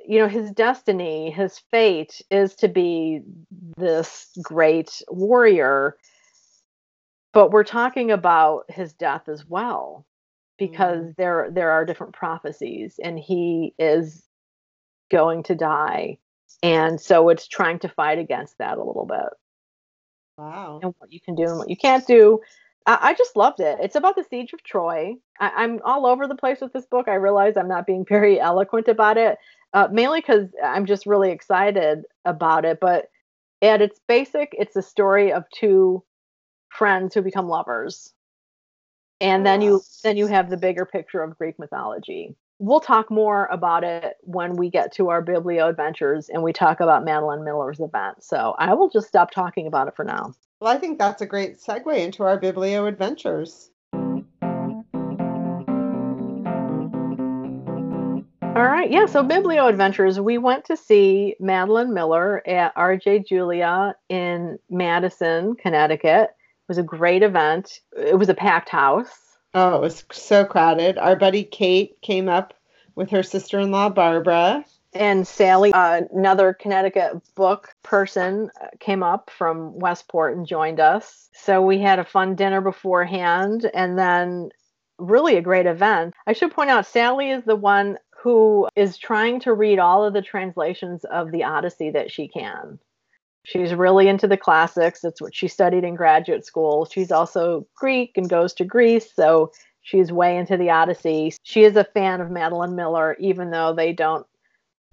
you 0.07 0.19
know 0.19 0.28
his 0.28 0.50
destiny 0.50 1.31
his 1.31 1.61
fate 1.71 2.21
is 2.31 2.54
to 2.54 2.69
be 2.69 3.21
this 3.76 4.28
great 4.43 5.02
warrior 5.09 5.97
but 7.33 7.50
we're 7.50 7.64
talking 7.64 8.11
about 8.11 8.64
his 8.69 8.93
death 8.95 9.28
as 9.28 9.45
well 9.47 10.07
because 10.59 11.12
there 11.16 11.49
there 11.50 11.71
are 11.71 11.85
different 11.85 12.12
prophecies 12.14 13.00
and 13.02 13.19
he 13.19 13.75
is 13.78 14.25
going 15.11 15.42
to 15.42 15.54
die 15.54 16.18
and 16.62 17.00
so 17.00 17.28
it's 17.28 17.46
trying 17.49 17.78
to 17.78 17.88
fight 17.88 18.18
against 18.18 18.58
that 18.58 18.78
a 18.78 18.84
little 18.84 19.06
bit 19.06 19.28
Wow. 20.38 20.80
and 20.82 20.94
what 20.99 21.12
you 21.12 21.20
can 21.20 21.34
do 21.34 21.44
and 21.44 21.58
what 21.58 21.70
you 21.70 21.76
can't 21.76 22.06
do 22.06 22.40
I, 22.87 22.99
I 23.00 23.14
just 23.14 23.37
loved 23.37 23.61
it. 23.61 23.78
It's 23.80 23.96
about 23.96 24.16
the 24.16 24.25
siege 24.25 24.52
of 24.52 24.62
Troy. 24.62 25.14
I, 25.40 25.50
I'm 25.56 25.80
all 25.84 26.06
over 26.06 26.26
the 26.26 26.34
place 26.34 26.61
with 26.61 26.73
this 26.73 26.87
book. 26.87 27.08
I 27.08 27.14
realize 27.14 27.56
I'm 27.56 27.68
not 27.68 27.87
being 27.87 28.04
very 28.08 28.40
eloquent 28.40 28.88
about 28.88 29.16
it, 29.16 29.38
uh, 29.73 29.88
mainly 29.90 30.20
because 30.20 30.49
I'm 30.62 30.87
just 30.87 31.06
really 31.06 31.30
excited 31.30 32.04
about 32.25 32.64
it. 32.64 32.78
But 32.80 33.06
at 33.62 33.82
its 33.82 34.00
basic, 34.08 34.54
it's 34.58 34.76
a 34.76 34.82
story 34.82 35.32
of 35.32 35.44
two 35.50 36.04
friends 36.68 37.14
who 37.14 37.23
become 37.23 37.49
lovers, 37.49 38.12
and 39.21 39.47
then 39.47 39.62
you 39.62 39.75
Wow. 39.75 39.80
then 40.02 40.17
you 40.17 40.26
have 40.26 40.50
the 40.50 40.56
bigger 40.56 40.84
picture 40.84 41.23
of 41.23 41.38
Greek 41.38 41.58
mythology. 41.58 42.36
We'll 42.60 42.80
talk 42.80 43.10
more 43.10 43.47
about 43.47 43.82
it 43.82 44.14
when 44.23 44.56
we 44.56 44.71
get 44.71 44.93
to 44.95 45.08
our 45.08 45.25
biblio 45.25 45.69
adventures 45.69 46.28
and 46.28 46.43
we 46.43 46.52
talk 46.52 46.80
about 46.80 47.04
Madeline 47.04 47.45
Miller's 47.45 47.80
event. 47.80 48.23
So 48.23 48.54
I 48.58 48.75
will 48.75 48.88
just 48.88 49.08
stop 49.08 49.32
talking 49.32 49.67
about 49.67 49.88
it 49.88 49.97
for 49.97 50.04
now. 50.04 50.32
Well, 50.60 50.73
I 50.73 50.78
think 50.78 50.99
that's 50.99 51.21
a 51.21 51.26
great 51.26 51.58
segue 51.58 51.99
into 51.99 52.23
our 52.23 52.40
Biblio 52.40 52.88
adventures. 52.88 53.71
All 58.56 58.62
right, 58.62 58.88
yeah. 58.88 59.06
So 59.06 59.25
Biblio 59.25 59.69
Adventures, 59.69 60.21
we 60.21 60.38
went 60.38 60.64
to 60.67 60.76
see 60.76 61.34
Madeline 61.40 61.93
Miller 61.93 62.40
at 62.47 62.73
RJ 62.76 63.26
Julia 63.26 63.97
in 64.08 64.60
Madison, 64.71 65.56
Connecticut. 65.56 66.30
It 66.30 66.69
was 66.69 66.78
a 66.78 66.84
great 66.84 67.25
event. 67.25 67.80
It 67.97 68.17
was 68.17 68.28
a 68.28 68.34
packed 68.34 68.69
house. 68.69 69.24
Oh, 69.54 69.76
it 69.76 69.80
was 69.80 70.04
so 70.10 70.45
crowded. 70.45 70.99
Our 70.99 71.17
buddy 71.17 71.45
Kate 71.45 72.00
came 72.02 72.28
up 72.28 72.54
with 72.97 73.10
her 73.10 73.23
sister 73.23 73.60
in 73.60 73.71
law, 73.71 73.88
Barbara. 73.88 74.64
And 74.93 75.26
Sally, 75.26 75.73
uh, 75.73 76.02
another 76.12 76.52
Connecticut 76.52 77.21
book 77.34 77.75
person, 77.82 78.50
uh, 78.60 78.67
came 78.78 79.02
up 79.02 79.30
from 79.30 79.78
Westport 79.78 80.36
and 80.36 80.47
joined 80.47 80.80
us. 80.80 81.30
So 81.34 81.62
we 81.62 81.78
had 81.78 81.99
a 81.99 82.04
fun 82.04 82.36
dinner 82.36 82.60
beforehand 82.60 83.69
and 83.75 83.99
then 83.99 84.50
really 84.99 85.36
a 85.36 85.43
great 85.43 85.67
event. 85.67 86.14
I 86.26 86.32
should 86.32 86.52
point 86.52 86.71
out, 86.71 86.86
Sally 86.86 87.30
is 87.30 87.45
the 87.45 87.56
one 87.56 87.99
who 88.23 88.69
is 88.76 88.97
trying 88.97 89.40
to 89.40 89.52
read 89.52 89.78
all 89.78 90.04
of 90.04 90.14
the 90.14 90.23
translations 90.23 91.04
of 91.04 91.30
the 91.30 91.45
Odyssey 91.45 91.90
that 91.90 92.10
she 92.10 92.28
can. 92.28 92.78
She's 93.45 93.75
really 93.75 94.09
into 94.09 94.26
the 94.26 94.37
classics. 94.37 95.00
That's 95.00 95.21
what 95.21 95.35
she 95.35 95.49
studied 95.49 95.85
in 95.85 95.95
graduate 95.95 96.47
school. 96.47 96.87
She's 96.87 97.13
also 97.13 97.67
Greek 97.76 98.13
and 98.17 98.28
goes 98.28 98.54
to 98.54 98.65
Greece. 98.65 99.13
So 99.15 99.52
she's 99.83 100.11
way 100.11 100.37
into 100.37 100.57
the 100.57 100.71
Odyssey. 100.71 101.35
She 101.43 101.63
is 101.65 101.76
a 101.76 101.85
fan 101.85 102.21
of 102.21 102.30
Madeline 102.30 102.75
Miller, 102.75 103.17
even 103.21 103.50
though 103.50 103.75
they 103.75 103.93
don't 103.93 104.26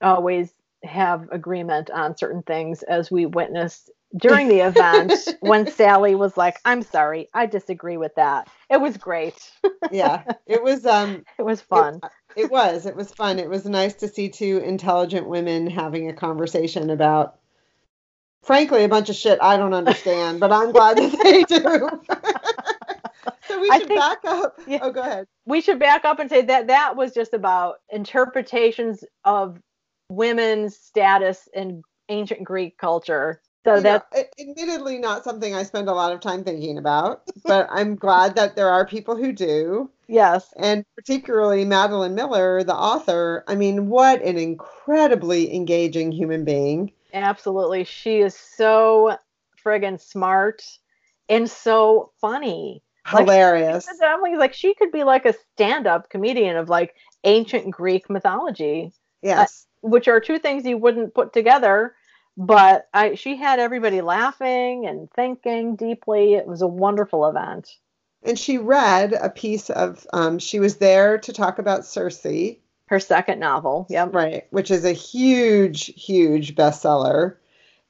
always 0.02 0.54
have 0.84 1.28
agreement 1.32 1.90
on 1.92 2.18
certain 2.18 2.44
things, 2.44 2.84
as 2.84 3.10
we 3.10 3.26
witnessed 3.26 3.90
during 4.18 4.50
the 4.50 4.60
event 4.68 5.14
when 5.40 5.70
Sally 5.72 6.16
was 6.16 6.36
like, 6.36 6.58
I'm 6.66 6.82
sorry, 6.82 7.30
I 7.34 7.46
disagree 7.46 7.98
with 7.98 8.16
that. 8.16 8.50
It 8.70 8.82
was 8.82 8.98
great. 8.98 9.52
Yeah, 9.92 10.24
it 10.48 10.64
was 10.64 10.86
um 10.86 11.26
It 11.38 11.42
was 11.42 11.60
fun. 11.60 12.00
it 12.38 12.50
was 12.50 12.86
it 12.86 12.96
was 12.96 13.12
fun. 13.12 13.40
It 13.40 13.50
was 13.50 13.66
nice 13.66 13.94
to 13.96 14.08
see 14.08 14.30
two 14.30 14.60
intelligent 14.60 15.28
women 15.28 15.68
having 15.68 16.10
a 16.10 16.14
conversation 16.14 16.90
about 16.90 17.41
frankly 18.44 18.84
a 18.84 18.90
bunch 18.90 19.10
of 19.10 19.16
shit 19.16 19.40
I 19.42 19.58
don't 19.58 19.74
understand, 19.74 20.40
but 20.40 20.52
I'm 20.52 20.72
glad 20.72 20.98
that 20.98 21.20
they 21.24 21.44
do. 21.44 21.62
so 23.48 23.62
we 23.62 23.72
should 23.72 23.88
think- 23.88 24.00
back 24.00 24.20
up. 24.26 24.60
yeah. 24.68 24.80
Oh, 24.82 24.92
go 24.92 25.02
ahead. 25.02 25.28
we 25.46 25.62
should 25.62 25.80
back 25.80 26.06
up 26.06 26.20
and 26.20 26.30
say 26.30 26.42
that 26.44 26.68
that 26.68 26.96
was 26.96 27.14
just 27.14 27.34
about 27.34 27.76
interpretations 27.92 29.04
of 29.26 29.60
women's 30.10 30.76
status 30.76 31.48
in 31.54 31.82
ancient 32.10 32.44
Greek 32.44 32.78
culture. 32.78 33.42
So 33.64 33.80
that 33.80 34.08
admittedly 34.40 34.98
not 34.98 35.24
something 35.24 35.54
I 35.54 35.62
spend 35.62 35.88
a 35.88 35.94
lot 35.94 36.12
of 36.14 36.20
time 36.20 36.44
thinking 36.44 36.80
about, 36.80 37.22
but 37.46 37.68
I'm 37.70 37.96
glad 37.96 38.36
that 38.36 38.56
there 38.56 38.70
are 38.70 38.88
people 38.88 39.16
who 39.16 39.32
do. 39.32 39.88
yes, 40.08 40.52
And 40.58 40.84
particularly 40.96 41.64
Madeline 41.64 42.16
Miller, 42.16 42.64
the 42.64 42.74
author. 42.76 43.44
I 43.48 43.54
mean, 43.54 43.88
what 43.88 44.20
an 44.24 44.40
incredibly 44.40 45.54
engaging 45.54 46.12
human 46.12 46.44
being. 46.44 46.92
Absolutely. 47.14 47.84
She 47.84 48.20
is 48.20 48.36
so 48.36 49.18
friggin' 49.64 50.00
smart 50.00 50.64
and 51.30 51.50
so 51.50 52.12
funny. 52.20 52.84
Like, 53.12 53.24
Hilarious. 53.24 53.88
I'm 54.04 54.22
like, 54.22 54.38
like 54.38 54.54
she 54.54 54.74
could 54.76 54.92
be 54.92 55.04
like 55.04 55.26
a 55.26 55.34
stand-up 55.54 56.10
comedian 56.10 56.58
of 56.58 56.70
like 56.70 56.96
ancient 57.24 57.72
Greek 57.72 58.10
mythology, 58.10 58.92
Yes. 59.24 59.66
which 59.82 60.08
are 60.08 60.20
two 60.20 60.40
things 60.40 60.66
you 60.66 60.78
wouldn't 60.78 61.14
put 61.14 61.34
together. 61.34 61.96
But 62.38 62.88
I, 62.94 63.16
she 63.16 63.36
had 63.36 63.60
everybody 63.60 64.02
laughing 64.02 64.86
and 64.86 65.12
thinking 65.12 65.76
deeply. 65.76 66.36
It 66.36 66.48
was 66.48 66.62
a 66.62 66.68
wonderful 66.68 67.28
event. 67.28 67.70
And 68.24 68.38
she 68.38 68.58
read 68.58 69.14
a 69.14 69.30
piece 69.30 69.70
of, 69.70 70.06
um, 70.14 70.40
she 70.40 70.60
was 70.60 70.78
there 70.78 71.18
to 71.18 71.34
talk 71.34 71.60
about 71.60 71.86
Circe, 71.86 72.26
Her 72.92 73.00
second 73.00 73.40
novel. 73.40 73.88
Yep. 73.90 74.14
right, 74.14 74.48
which 74.50 74.70
is 74.70 74.84
a 74.84 74.92
huge, 74.92 75.86
huge 75.96 76.56
bestseller. 76.56 77.38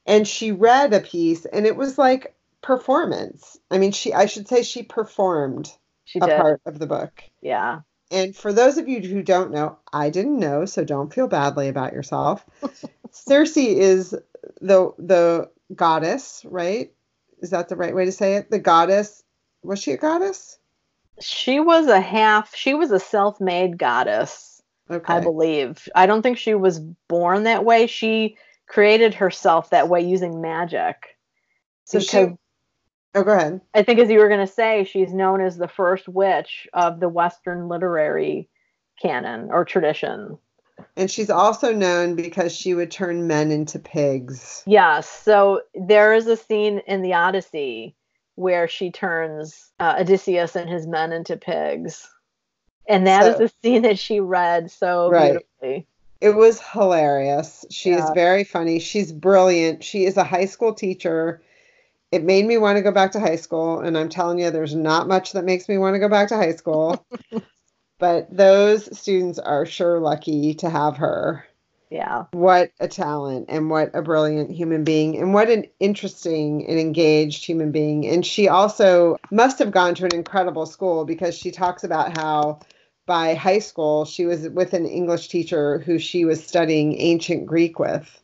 And 0.05 0.27
she 0.27 0.51
read 0.51 0.93
a 0.93 0.99
piece, 0.99 1.45
and 1.45 1.65
it 1.65 1.75
was 1.75 1.97
like 1.97 2.35
performance. 2.61 3.57
I 3.71 3.79
mean, 3.79 3.93
she, 3.93 4.13
I 4.13 4.27
should 4.27 4.47
say, 4.47 4.61
she 4.61 4.83
performed 4.83 5.75
She 6.05 6.19
a 6.19 6.27
did. 6.27 6.39
part 6.39 6.61
of 6.67 6.77
the 6.77 6.85
book. 6.85 7.23
Yeah. 7.41 7.79
And 8.11 8.35
for 8.35 8.53
those 8.53 8.77
of 8.77 8.87
you 8.87 9.01
who 9.01 9.23
don't 9.23 9.49
know, 9.51 9.79
I 9.91 10.11
didn't 10.11 10.37
know, 10.37 10.65
so 10.65 10.83
don't 10.83 11.11
feel 11.11 11.27
badly 11.27 11.67
about 11.67 11.93
yourself. 11.93 12.45
Circe 13.11 13.57
is 13.57 14.15
the 14.61 14.91
the 14.99 15.49
goddess, 15.73 16.45
right? 16.47 16.91
Is 17.39 17.49
that 17.49 17.69
the 17.69 17.75
right 17.75 17.95
way 17.95 18.05
to 18.05 18.11
say 18.11 18.35
it? 18.35 18.51
The 18.51 18.59
goddess. 18.59 19.23
Was 19.63 19.81
she 19.81 19.93
a 19.93 19.97
goddess? 19.97 20.59
She 21.21 21.59
was 21.59 21.87
a 21.87 21.99
half, 22.01 22.55
she 22.55 22.75
was 22.75 22.91
a 22.91 22.99
self 22.99 23.39
made 23.41 23.77
goddess, 23.79 24.50
Okay. 24.91 25.13
I 25.13 25.19
believe. 25.19 25.87
I 25.95 26.05
don't 26.05 26.21
think 26.21 26.37
she 26.37 26.53
was 26.53 26.79
born 27.07 27.43
that 27.43 27.63
way. 27.63 27.87
She 27.87 28.37
created 28.67 29.13
herself 29.13 29.69
that 29.69 29.89
way 29.89 30.01
using 30.01 30.41
magic. 30.41 31.17
So 31.85 31.99
she. 31.99 32.17
Oh, 33.13 33.23
go 33.23 33.31
ahead. 33.31 33.61
I 33.73 33.83
think, 33.83 33.99
as 33.99 34.09
you 34.09 34.19
were 34.19 34.29
going 34.29 34.45
to 34.45 34.51
say, 34.51 34.85
she's 34.85 35.13
known 35.13 35.41
as 35.41 35.57
the 35.57 35.67
first 35.67 36.07
witch 36.07 36.67
of 36.73 36.99
the 36.99 37.09
Western 37.09 37.67
literary 37.67 38.49
canon 39.01 39.49
or 39.51 39.65
tradition. 39.65 40.37
And 40.95 41.11
she's 41.11 41.29
also 41.29 41.73
known 41.73 42.15
because 42.15 42.55
she 42.55 42.73
would 42.73 42.91
turn 42.91 43.27
men 43.27 43.51
into 43.51 43.79
pigs. 43.79 44.63
Yes. 44.65 45.09
So 45.09 45.61
there 45.75 46.13
is 46.13 46.27
a 46.27 46.37
scene 46.37 46.81
in 46.87 47.01
the 47.01 47.13
Odyssey 47.13 47.95
where 48.35 48.67
she 48.67 48.91
turns 48.91 49.71
uh, 49.79 49.97
Odysseus 49.99 50.55
and 50.55 50.69
his 50.69 50.87
men 50.87 51.11
into 51.11 51.37
pigs. 51.37 52.09
And 52.91 53.07
that 53.07 53.23
so, 53.23 53.29
is 53.29 53.37
the 53.37 53.53
scene 53.63 53.83
that 53.83 53.97
she 53.97 54.19
read 54.19 54.69
so 54.69 55.09
right. 55.09 55.31
beautifully. 55.31 55.87
It 56.19 56.35
was 56.35 56.59
hilarious. 56.59 57.65
She 57.69 57.91
yeah. 57.91 58.03
is 58.03 58.09
very 58.13 58.43
funny. 58.43 58.79
She's 58.79 59.13
brilliant. 59.13 59.81
She 59.81 60.05
is 60.05 60.17
a 60.17 60.25
high 60.25 60.45
school 60.45 60.73
teacher. 60.73 61.41
It 62.11 62.23
made 62.23 62.45
me 62.45 62.57
want 62.57 62.75
to 62.75 62.81
go 62.81 62.91
back 62.91 63.13
to 63.13 63.19
high 63.21 63.37
school. 63.37 63.79
And 63.79 63.97
I'm 63.97 64.09
telling 64.09 64.39
you, 64.39 64.51
there's 64.51 64.75
not 64.75 65.07
much 65.07 65.31
that 65.31 65.45
makes 65.45 65.69
me 65.69 65.77
want 65.77 65.95
to 65.95 65.99
go 65.99 66.09
back 66.09 66.27
to 66.27 66.35
high 66.35 66.51
school. 66.51 67.05
but 67.97 68.27
those 68.29 68.97
students 68.97 69.39
are 69.39 69.65
sure 69.65 69.99
lucky 69.99 70.53
to 70.55 70.69
have 70.69 70.97
her. 70.97 71.45
Yeah. 71.89 72.25
What 72.31 72.71
a 72.79 72.87
talent 72.87 73.47
and 73.49 73.69
what 73.69 73.93
a 73.93 74.01
brilliant 74.01 74.49
human 74.49 74.83
being 74.83 75.17
and 75.17 75.33
what 75.33 75.49
an 75.49 75.65
interesting 75.79 76.65
and 76.67 76.79
engaged 76.79 77.45
human 77.45 77.71
being. 77.71 78.07
And 78.07 78.25
she 78.25 78.47
also 78.47 79.17
must 79.29 79.59
have 79.59 79.71
gone 79.71 79.95
to 79.95 80.05
an 80.05 80.15
incredible 80.15 80.65
school 80.65 81.03
because 81.03 81.37
she 81.37 81.51
talks 81.51 81.83
about 81.83 82.17
how 82.17 82.59
by 83.11 83.33
high 83.33 83.59
school 83.59 84.05
she 84.05 84.25
was 84.25 84.47
with 84.47 84.71
an 84.71 84.85
English 84.85 85.27
teacher 85.27 85.79
who 85.79 85.99
she 85.99 86.23
was 86.23 86.41
studying 86.41 86.97
ancient 86.97 87.45
Greek 87.45 87.77
with. 87.77 88.23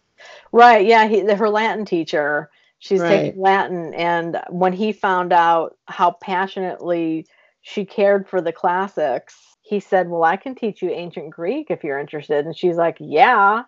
Right. 0.54 0.88
Yeah. 0.88 1.10
He, 1.10 1.30
her 1.30 1.50
Latin 1.50 1.84
teacher. 1.84 2.50
She's 2.80 3.02
right. 3.02 3.10
taking 3.10 3.42
Latin. 3.42 3.94
And 3.96 4.40
when 4.50 4.72
he 4.72 4.94
found 4.94 5.34
out 5.34 5.76
how 5.90 6.12
passionately 6.22 7.28
she 7.60 7.84
cared 7.84 8.30
for 8.30 8.40
the 8.40 8.54
classics, 8.54 9.58
he 9.62 9.82
said, 9.82 10.08
Well, 10.08 10.24
I 10.24 10.38
can 10.38 10.56
teach 10.56 10.82
you 10.82 10.90
ancient 10.90 11.32
Greek 11.32 11.68
if 11.70 11.84
you're 11.84 12.00
interested. 12.00 12.46
And 12.46 12.58
she's 12.58 12.78
like, 12.78 12.96
Yeah. 13.02 13.64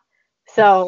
So, 0.55 0.87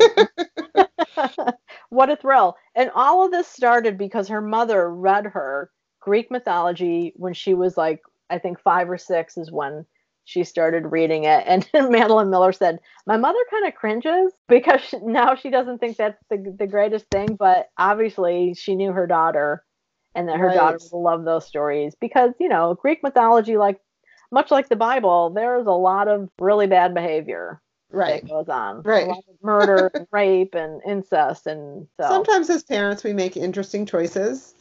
what 1.89 2.09
a 2.09 2.15
thrill. 2.15 2.55
And 2.73 2.89
all 2.95 3.25
of 3.25 3.33
this 3.33 3.49
started 3.49 3.97
because 3.97 4.29
her 4.29 4.41
mother 4.41 4.89
read 4.89 5.25
her 5.25 5.71
Greek 5.99 6.31
mythology 6.31 7.11
when 7.17 7.33
she 7.33 7.53
was 7.53 7.75
like, 7.75 7.99
I 8.29 8.39
think 8.39 8.61
five 8.61 8.89
or 8.89 8.97
six 8.97 9.35
is 9.35 9.51
when 9.51 9.85
she 10.23 10.43
started 10.43 10.91
reading 10.91 11.23
it. 11.23 11.43
And 11.47 11.67
Madeline 11.91 12.29
Miller 12.29 12.51
said, 12.51 12.79
My 13.05 13.17
mother 13.17 13.39
kind 13.49 13.67
of 13.67 13.75
cringes 13.75 14.31
because 14.47 14.93
now 15.03 15.35
she 15.35 15.49
doesn't 15.49 15.79
think 15.79 15.97
that's 15.97 16.21
the, 16.29 16.55
the 16.57 16.67
greatest 16.67 17.05
thing. 17.11 17.35
But 17.35 17.69
obviously, 17.77 18.53
she 18.53 18.75
knew 18.75 18.91
her 18.91 19.07
daughter 19.07 19.63
and 20.15 20.27
that 20.27 20.37
her 20.37 20.47
right. 20.47 20.55
daughter 20.55 20.79
will 20.91 21.03
love 21.03 21.23
those 21.23 21.45
stories 21.45 21.95
because, 21.99 22.31
you 22.39 22.49
know, 22.49 22.75
Greek 22.75 23.01
mythology, 23.01 23.57
like 23.57 23.79
much 24.31 24.51
like 24.51 24.69
the 24.69 24.75
Bible, 24.75 25.29
there's 25.29 25.67
a 25.67 25.71
lot 25.71 26.07
of 26.07 26.29
really 26.39 26.67
bad 26.67 26.93
behavior 26.93 27.61
right. 27.91 28.27
goes 28.27 28.49
on. 28.49 28.81
Right. 28.81 29.09
murder, 29.41 29.91
and 29.93 30.07
rape, 30.11 30.55
and 30.55 30.81
incest, 30.87 31.47
and 31.47 31.87
so. 31.99 32.07
Sometimes 32.07 32.49
as 32.49 32.63
parents 32.63 33.03
we 33.03 33.13
make 33.13 33.37
interesting 33.37 33.85
choices, 33.85 34.55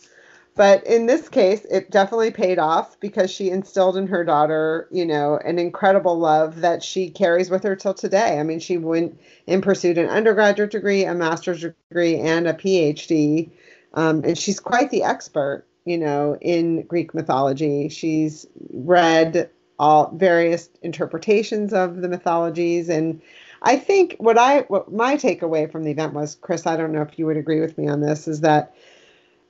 but 0.56 0.84
in 0.86 1.06
this 1.06 1.28
case, 1.28 1.64
it 1.70 1.90
definitely 1.90 2.30
paid 2.30 2.58
off 2.58 2.98
because 3.00 3.30
she 3.30 3.50
instilled 3.50 3.96
in 3.96 4.06
her 4.08 4.24
daughter, 4.24 4.88
you 4.90 5.06
know, 5.06 5.38
an 5.44 5.58
incredible 5.58 6.18
love 6.18 6.60
that 6.60 6.82
she 6.82 7.10
carries 7.10 7.50
with 7.50 7.62
her 7.62 7.76
till 7.76 7.94
today. 7.94 8.38
I 8.38 8.42
mean, 8.42 8.58
she 8.58 8.76
went 8.76 9.18
and 9.46 9.62
pursued 9.62 9.98
an 9.98 10.08
undergraduate 10.08 10.70
degree, 10.70 11.04
a 11.04 11.14
master's 11.14 11.62
degree, 11.62 12.16
and 12.16 12.46
a 12.46 12.54
PhD. 12.54 13.50
Um, 13.94 14.22
and 14.24 14.36
she's 14.36 14.60
quite 14.60 14.90
the 14.90 15.02
expert, 15.02 15.64
you 15.84 15.98
know, 15.98 16.36
in 16.40 16.82
Greek 16.82 17.14
mythology. 17.14 17.88
She's 17.88 18.46
read 18.72 19.50
all 19.78 20.10
various 20.14 20.68
interpretations 20.82 21.72
of 21.72 22.02
the 22.02 22.08
mythologies 22.08 22.88
and 22.90 23.22
I 23.62 23.76
think 23.76 24.16
what 24.18 24.38
I 24.38 24.60
what 24.62 24.92
my 24.92 25.16
takeaway 25.16 25.70
from 25.70 25.84
the 25.84 25.90
event 25.90 26.14
was, 26.14 26.34
Chris, 26.34 26.66
I 26.66 26.76
don't 26.76 26.92
know 26.92 27.02
if 27.02 27.18
you 27.18 27.26
would 27.26 27.36
agree 27.36 27.60
with 27.60 27.76
me 27.76 27.88
on 27.88 28.00
this, 28.00 28.26
is 28.26 28.40
that 28.40 28.74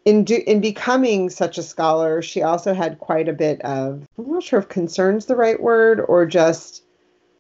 in 0.05 0.25
do, 0.25 0.43
in 0.47 0.61
becoming 0.61 1.31
such 1.31 1.59
a 1.59 1.63
scholar, 1.63 2.23
she 2.23 2.43
also 2.43 2.75
had 2.75 2.99
quite 2.99 3.29
a 3.29 3.33
bit 3.33 3.61
of 3.63 4.07
I'm 4.19 4.31
not 4.31 4.43
sure 4.43 4.59
if 4.59 4.69
concerns 4.69 5.27
the 5.27 5.37
right 5.37 5.61
word 5.61 6.01
or 6.01 6.27
just 6.27 6.83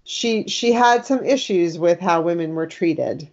she 0.04 0.46
she 0.48 0.72
had 0.72 1.06
some 1.06 1.24
issues 1.24 1.78
with 1.78 2.00
how 2.00 2.20
women 2.20 2.54
were 2.54 2.66
treated 2.66 3.28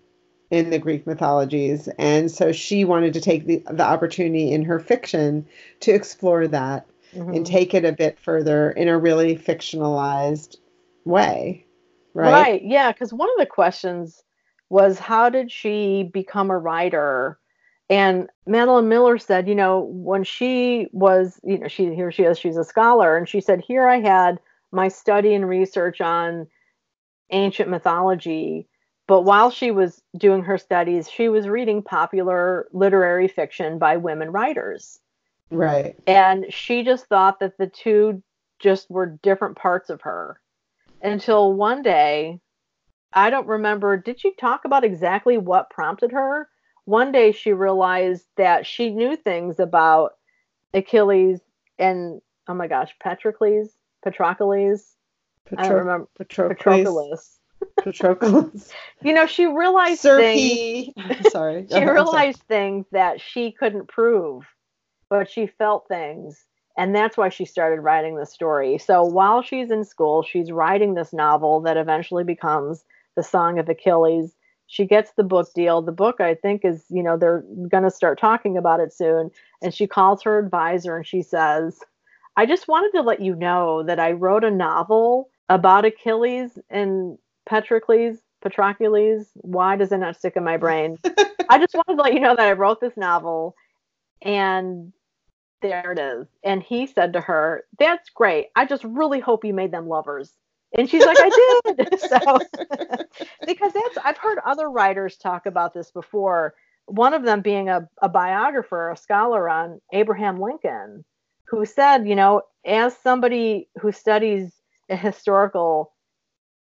in 0.50 0.70
the 0.70 0.80
Greek 0.80 1.06
mythologies, 1.06 1.90
and 2.00 2.32
so 2.32 2.52
she 2.52 2.86
wanted 2.86 3.14
to 3.14 3.22
take 3.22 3.46
the 3.46 3.64
the 3.72 3.84
opportunity 3.84 4.52
in 4.52 4.64
her 4.64 4.80
fiction 4.80 5.46
to 5.82 5.92
explore 5.92 6.48
that 6.48 6.86
mm-hmm. 7.14 7.34
and 7.34 7.46
take 7.46 7.74
it 7.74 7.86
a 7.86 7.92
bit 7.92 8.20
further 8.20 8.72
in 8.72 8.88
a 8.88 8.98
really 8.98 9.38
fictionalized 9.38 10.58
way. 11.06 11.66
Right. 12.14 12.32
Right. 12.32 12.62
Yeah. 12.64 12.92
Because 12.92 13.14
one 13.14 13.30
of 13.30 13.38
the 13.38 13.46
questions 13.46 14.24
was 14.70 15.00
how 15.00 15.30
did 15.30 15.52
she 15.52 16.10
become 16.12 16.50
a 16.50 16.58
writer? 16.58 17.40
And 17.90 18.30
Madeline 18.46 18.90
Miller 18.90 19.18
said, 19.18 19.48
you 19.48 19.56
know, 19.56 19.80
when 19.80 20.24
she 20.24 20.88
was, 20.92 21.40
you 21.44 21.58
know, 21.58 21.68
she 21.68 21.96
here 21.96 22.12
she 22.12 22.24
is, 22.24 22.38
she's 22.38 22.58
a 22.58 22.66
scholar, 22.66 23.18
and 23.18 23.30
she 23.30 23.40
said, 23.40 23.62
here 23.62 23.88
I 23.88 24.02
had 24.02 24.40
my 24.72 24.90
study 24.90 25.34
and 25.34 25.48
research 25.48 26.02
on 26.02 26.48
ancient 27.30 27.70
mythology. 27.70 28.68
But 29.08 29.22
while 29.22 29.50
she 29.52 29.72
was 29.72 30.02
doing 30.18 30.44
her 30.44 30.58
studies, 30.58 31.10
she 31.10 31.30
was 31.30 31.48
reading 31.48 31.82
popular 31.82 32.68
literary 32.74 33.30
fiction 33.30 33.78
by 33.78 33.96
women 33.96 34.32
writers. 34.32 35.00
Right. 35.50 35.96
And 36.06 36.46
she 36.50 36.84
just 36.84 37.06
thought 37.06 37.40
that 37.40 37.58
the 37.58 37.68
two 37.68 38.22
just 38.60 38.90
were 38.90 39.18
different 39.22 39.56
parts 39.56 39.90
of 39.90 40.02
her 40.02 40.42
until 41.02 41.54
one 41.54 41.84
day, 41.84 42.42
I 43.14 43.30
don't 43.30 43.48
remember, 43.48 43.96
did 43.96 44.20
she 44.20 44.34
talk 44.34 44.66
about 44.66 44.84
exactly 44.84 45.38
what 45.38 45.70
prompted 45.70 46.12
her? 46.12 46.50
One 46.88 47.12
day 47.12 47.32
she 47.32 47.54
realized 47.54 48.26
that 48.38 48.66
she 48.66 48.90
knew 48.90 49.16
things 49.16 49.60
about 49.60 50.14
Achilles 50.74 51.40
and, 51.78 52.22
oh 52.48 52.54
my 52.54 52.68
gosh, 52.68 52.96
Patrocles, 53.02 53.70
Patrocles, 54.04 54.96
Patro- 55.46 55.64
I 55.64 55.68
don't 55.68 55.78
remember. 55.78 56.08
Patroclus. 56.20 57.40
Patroclus. 57.82 58.72
you 59.04 59.14
know, 59.14 59.26
she 59.26 59.46
realized 59.46 60.02
things. 60.02 60.94
sorry. 61.30 61.68
she 61.70 61.84
realized 61.86 62.42
things 62.48 62.86
that 62.92 63.22
she 63.22 63.52
couldn't 63.52 63.88
prove 63.88 64.46
but 65.10 65.30
she 65.30 65.48
felt 65.48 65.88
things 65.88 66.46
and 66.78 66.96
that's 66.96 67.18
why 67.18 67.30
she 67.30 67.44
started 67.44 67.82
writing 67.82 68.16
the 68.16 68.26
story. 68.26 68.78
So 68.78 69.04
while 69.04 69.42
she's 69.42 69.72
in 69.72 69.84
school, 69.84 70.22
she's 70.22 70.52
writing 70.52 70.94
this 70.94 71.12
novel 71.12 71.62
that 71.62 71.76
eventually 71.76 72.24
becomes 72.24 72.86
The 73.16 73.24
Song 73.24 73.58
of 73.58 73.68
Achilles. 73.68 74.36
She 74.68 74.86
gets 74.86 75.12
the 75.14 75.24
book 75.24 75.52
deal. 75.54 75.82
The 75.82 75.92
book, 75.92 76.20
I 76.20 76.36
think, 76.36 76.66
is, 76.66 76.84
you 76.90 77.02
know, 77.02 77.18
they're 77.18 77.44
going 77.70 77.84
to 77.84 77.92
start 77.92 78.20
talking 78.20 78.58
about 78.58 78.82
it 78.82 78.94
soon. 78.94 79.32
And 79.62 79.74
she 79.74 79.88
calls 79.88 80.22
her 80.24 80.38
advisor 80.38 80.98
and 80.98 81.08
she 81.08 81.22
says, 81.22 81.80
I 82.36 82.46
just 82.46 82.68
wanted 82.68 82.92
to 82.98 83.02
let 83.02 83.22
you 83.22 83.34
know 83.34 83.84
that 83.84 84.00
I 84.00 84.12
wrote 84.12 84.44
a 84.44 84.52
novel 84.52 85.30
about 85.50 85.86
Achilles 85.86 86.60
and 86.70 87.18
Patrocles. 87.48 88.18
Patrocles, 88.42 89.28
Why 89.36 89.76
does 89.78 89.92
it 89.92 89.98
not 89.98 90.18
stick 90.18 90.36
in 90.36 90.44
my 90.44 90.58
brain? 90.58 90.98
I 91.50 91.58
just 91.58 91.74
wanted 91.74 91.96
to 91.96 92.04
let 92.04 92.14
you 92.14 92.20
know 92.20 92.36
that 92.36 92.48
I 92.48 92.52
wrote 92.52 92.82
this 92.82 92.98
novel 92.98 93.56
and 94.22 94.92
there 95.62 95.94
it 95.94 96.00
is. 96.00 96.28
And 96.44 96.62
he 96.62 96.86
said 96.88 97.14
to 97.14 97.22
her, 97.22 97.64
That's 97.80 98.10
great. 98.10 98.48
I 98.56 98.66
just 98.66 98.84
really 98.84 99.20
hope 99.20 99.46
you 99.46 99.54
made 99.54 99.72
them 99.72 99.88
lovers. 99.88 100.34
And 100.78 100.90
she's 100.90 101.06
like, 101.06 101.18
I 101.20 101.64
did. 101.66 102.00
so, 102.00 102.40
because 103.46 103.74
that's, 103.74 103.98
I've 104.04 104.18
heard 104.18 104.40
other 104.46 104.70
writers 104.70 105.18
talk 105.18 105.46
about 105.46 105.74
this 105.74 105.92
before. 105.92 106.54
One 106.86 107.14
of 107.14 107.24
them 107.24 107.42
being 107.42 107.70
a, 107.70 107.88
a 108.02 108.10
biographer, 108.10 108.92
a 108.92 108.98
scholar 108.98 109.50
on 109.50 109.82
Abraham 109.92 110.40
Lincoln, 110.40 111.04
who 111.46 111.66
said, 111.66 112.08
you 112.08 112.16
know, 112.16 112.44
as 112.66 112.96
somebody 112.98 113.70
who 113.82 113.92
studies 113.92 114.54
a 114.90 114.96
historical 114.96 115.94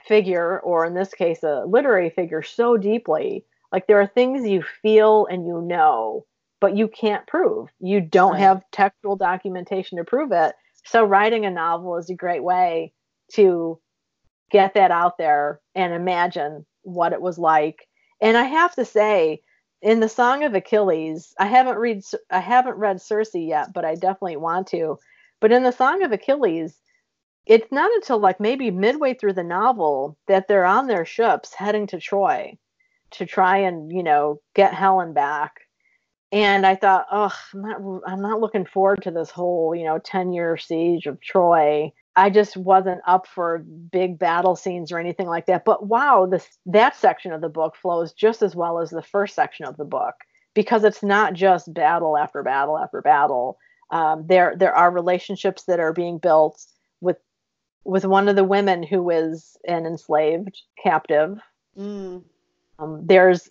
figure, 0.06 0.60
or 0.60 0.86
in 0.86 0.94
this 0.94 1.12
case, 1.12 1.42
a 1.42 1.64
literary 1.66 2.10
figure, 2.10 2.42
so 2.42 2.76
deeply, 2.76 3.44
like 3.72 3.86
there 3.86 4.00
are 4.00 4.06
things 4.06 4.46
you 4.46 4.62
feel 4.82 5.26
and 5.26 5.46
you 5.46 5.60
know 5.60 6.24
but 6.60 6.76
you 6.76 6.88
can't 6.88 7.26
prove. 7.26 7.68
You 7.80 8.00
don't 8.00 8.32
right. 8.32 8.40
have 8.40 8.62
textual 8.72 9.16
documentation 9.16 9.98
to 9.98 10.04
prove 10.04 10.32
it. 10.32 10.54
So 10.84 11.04
writing 11.04 11.44
a 11.44 11.50
novel 11.50 11.96
is 11.96 12.10
a 12.10 12.14
great 12.14 12.42
way 12.42 12.92
to 13.32 13.78
get 14.50 14.74
that 14.74 14.90
out 14.90 15.18
there 15.18 15.60
and 15.74 15.92
imagine 15.92 16.64
what 16.82 17.12
it 17.12 17.20
was 17.20 17.38
like. 17.38 17.88
And 18.20 18.36
I 18.36 18.44
have 18.44 18.74
to 18.76 18.84
say, 18.84 19.42
in 19.82 20.00
the 20.00 20.08
Song 20.08 20.42
of 20.44 20.54
Achilles, 20.54 21.34
I 21.38 21.46
haven't 21.46 21.78
read 21.78 22.02
I 22.30 22.40
haven't 22.40 22.76
read 22.76 23.00
Circe 23.00 23.34
yet, 23.34 23.72
but 23.72 23.84
I 23.84 23.94
definitely 23.94 24.36
want 24.36 24.66
to. 24.68 24.98
But 25.40 25.52
in 25.52 25.62
the 25.62 25.72
Song 25.72 26.02
of 26.02 26.12
Achilles, 26.12 26.80
it's 27.46 27.70
not 27.70 27.92
until 27.92 28.18
like 28.18 28.40
maybe 28.40 28.70
midway 28.70 29.14
through 29.14 29.34
the 29.34 29.44
novel 29.44 30.16
that 30.26 30.48
they're 30.48 30.64
on 30.64 30.86
their 30.86 31.04
ships 31.04 31.54
heading 31.54 31.86
to 31.88 32.00
Troy 32.00 32.58
to 33.12 33.26
try 33.26 33.58
and 33.58 33.92
you 33.92 34.02
know 34.02 34.40
get 34.54 34.74
Helen 34.74 35.12
back. 35.12 35.60
And 36.32 36.66
I 36.66 36.74
thought, 36.74 37.06
oh, 37.12 37.34
I'm 37.54 37.62
not 37.62 38.02
I'm 38.06 38.22
not 38.22 38.40
looking 38.40 38.66
forward 38.66 39.02
to 39.02 39.10
this 39.10 39.30
whole 39.30 39.74
you 39.74 39.84
know 39.84 39.98
10 39.98 40.32
year 40.32 40.56
siege 40.56 41.06
of 41.06 41.20
Troy. 41.20 41.92
I 42.16 42.30
just 42.30 42.56
wasn't 42.56 43.02
up 43.06 43.26
for 43.26 43.58
big 43.58 44.18
battle 44.18 44.56
scenes 44.56 44.90
or 44.90 44.98
anything 44.98 45.26
like 45.26 45.46
that. 45.46 45.66
But 45.66 45.86
wow, 45.86 46.26
this 46.26 46.48
that 46.64 46.96
section 46.96 47.32
of 47.32 47.42
the 47.42 47.50
book 47.50 47.76
flows 47.76 48.14
just 48.14 48.42
as 48.42 48.56
well 48.56 48.80
as 48.80 48.90
the 48.90 49.02
first 49.02 49.34
section 49.34 49.66
of 49.66 49.76
the 49.76 49.84
book 49.84 50.14
because 50.54 50.82
it's 50.82 51.02
not 51.02 51.34
just 51.34 51.72
battle 51.74 52.16
after 52.16 52.42
battle 52.42 52.78
after 52.78 53.02
battle. 53.02 53.58
Um, 53.90 54.24
there 54.26 54.56
there 54.56 54.74
are 54.74 54.90
relationships 54.90 55.64
that 55.64 55.78
are 55.78 55.92
being 55.92 56.16
built 56.18 56.64
with 57.02 57.18
with 57.84 58.06
one 58.06 58.28
of 58.28 58.36
the 58.36 58.44
women 58.44 58.82
who 58.82 59.10
is 59.10 59.56
an 59.68 59.84
enslaved 59.84 60.62
captive. 60.82 61.38
Mm. 61.78 62.24
Um, 62.78 63.06
there's 63.06 63.50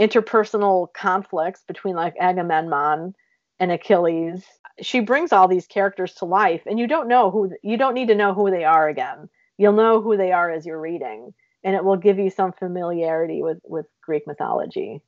interpersonal 0.00 0.92
conflicts 0.92 1.62
between 1.66 1.94
like 1.94 2.14
Agamemnon 2.18 3.14
and 3.60 3.70
Achilles. 3.70 4.42
She 4.80 5.00
brings 5.00 5.32
all 5.32 5.46
these 5.46 5.66
characters 5.66 6.14
to 6.14 6.24
life, 6.24 6.62
and 6.66 6.78
you 6.78 6.86
don't 6.86 7.06
know 7.06 7.30
who 7.30 7.52
you 7.62 7.76
don't 7.76 7.94
need 7.94 8.08
to 8.08 8.14
know 8.14 8.32
who 8.32 8.50
they 8.50 8.64
are 8.64 8.88
again. 8.88 9.28
You'll 9.58 9.74
know 9.74 10.00
who 10.00 10.16
they 10.16 10.32
are 10.32 10.50
as 10.50 10.64
you're 10.64 10.80
reading, 10.80 11.34
and 11.62 11.76
it 11.76 11.84
will 11.84 11.98
give 11.98 12.18
you 12.18 12.30
some 12.30 12.52
familiarity 12.52 13.42
with 13.42 13.58
with 13.62 13.86
Greek 14.02 14.26
mythology. 14.26 15.02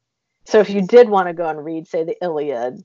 So 0.44 0.60
if 0.60 0.68
you 0.68 0.86
did 0.86 1.08
want 1.08 1.28
to 1.28 1.34
go 1.34 1.48
and 1.48 1.64
read, 1.64 1.86
say, 1.86 2.04
the 2.04 2.22
Iliad 2.22 2.84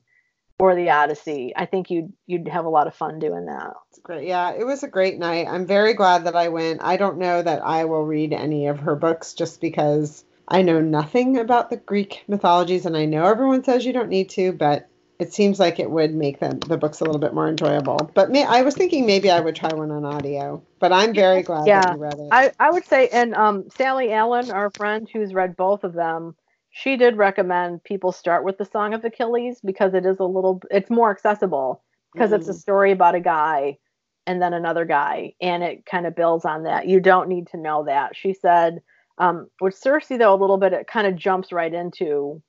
or 0.58 0.74
the 0.74 0.90
Odyssey, 0.90 1.52
I 1.54 1.66
think 1.66 1.90
you'd 1.90 2.12
you'd 2.26 2.48
have 2.48 2.64
a 2.64 2.70
lot 2.70 2.86
of 2.86 2.94
fun 2.94 3.18
doing 3.18 3.46
that. 3.46 3.74
It's 3.90 3.98
great. 3.98 4.26
Yeah, 4.26 4.54
it 4.58 4.64
was 4.64 4.82
a 4.82 4.88
great 4.88 5.18
night. 5.18 5.46
I'm 5.46 5.66
very 5.66 5.92
glad 5.92 6.24
that 6.24 6.36
I 6.36 6.48
went. 6.48 6.80
I 6.82 6.96
don't 6.96 7.18
know 7.18 7.42
that 7.42 7.62
I 7.62 7.84
will 7.84 8.04
read 8.04 8.32
any 8.32 8.68
of 8.68 8.80
her 8.80 8.96
books 8.96 9.34
just 9.34 9.60
because 9.60 10.24
I 10.46 10.62
know 10.62 10.80
nothing 10.80 11.36
about 11.36 11.68
the 11.68 11.76
Greek 11.76 12.24
mythologies, 12.28 12.86
and 12.86 12.96
I 12.96 13.04
know 13.04 13.26
everyone 13.26 13.62
says 13.62 13.84
you 13.84 13.92
don't 13.92 14.08
need 14.08 14.30
to, 14.30 14.52
but 14.52 14.88
it 15.18 15.32
seems 15.32 15.58
like 15.58 15.78
it 15.78 15.90
would 15.90 16.14
make 16.14 16.38
them 16.40 16.60
the 16.60 16.76
books 16.76 17.00
a 17.00 17.04
little 17.04 17.20
bit 17.20 17.34
more 17.34 17.48
enjoyable. 17.48 18.10
But 18.14 18.30
may, 18.30 18.44
I 18.44 18.62
was 18.62 18.74
thinking 18.74 19.06
maybe 19.06 19.30
I 19.30 19.40
would 19.40 19.56
try 19.56 19.72
one 19.72 19.90
on 19.90 20.04
audio. 20.04 20.62
But 20.78 20.92
I'm 20.92 21.12
very 21.12 21.42
glad 21.42 21.66
Yeah. 21.66 21.86
that 21.86 21.92
you 21.96 22.02
read 22.02 22.18
it. 22.18 22.28
I, 22.30 22.52
I 22.60 22.70
would 22.70 22.84
say, 22.86 23.08
and 23.08 23.34
um, 23.34 23.64
Sally 23.76 24.12
Allen, 24.12 24.50
our 24.50 24.70
friend 24.70 25.08
who's 25.12 25.34
read 25.34 25.56
both 25.56 25.82
of 25.82 25.92
them, 25.92 26.36
she 26.70 26.96
did 26.96 27.16
recommend 27.16 27.82
people 27.82 28.12
start 28.12 28.44
with 28.44 28.58
the 28.58 28.64
Song 28.64 28.94
of 28.94 29.04
Achilles 29.04 29.60
because 29.64 29.94
it 29.94 30.06
is 30.06 30.20
a 30.20 30.24
little, 30.24 30.62
it's 30.70 30.90
more 30.90 31.10
accessible 31.10 31.82
because 32.12 32.32
it's 32.32 32.48
a 32.48 32.52
Mm. 32.52 32.60
story 32.60 32.92
about 32.92 33.14
a 33.16 33.20
guy 33.20 33.78
and 34.26 34.40
then 34.42 34.52
another 34.52 34.84
guy, 34.84 35.32
and 35.40 35.62
it 35.62 35.86
kind 35.86 36.06
of 36.06 36.14
builds 36.14 36.44
on 36.44 36.64
that. 36.64 36.86
You 36.86 37.00
don't 37.00 37.28
need 37.28 37.48
to 37.48 37.56
know 37.56 37.84
that. 37.86 38.14
She 38.14 38.34
said, 38.34 38.82
um, 39.16 39.48
with 39.60 39.74
Circe, 39.74 40.08
though, 40.08 40.34
a 40.34 40.36
little 40.36 40.58
bit, 40.58 40.74
it 40.74 40.86
kind 40.86 41.06
of 41.06 41.16
jumps 41.16 41.50
right 41.50 41.72
into 41.72 42.42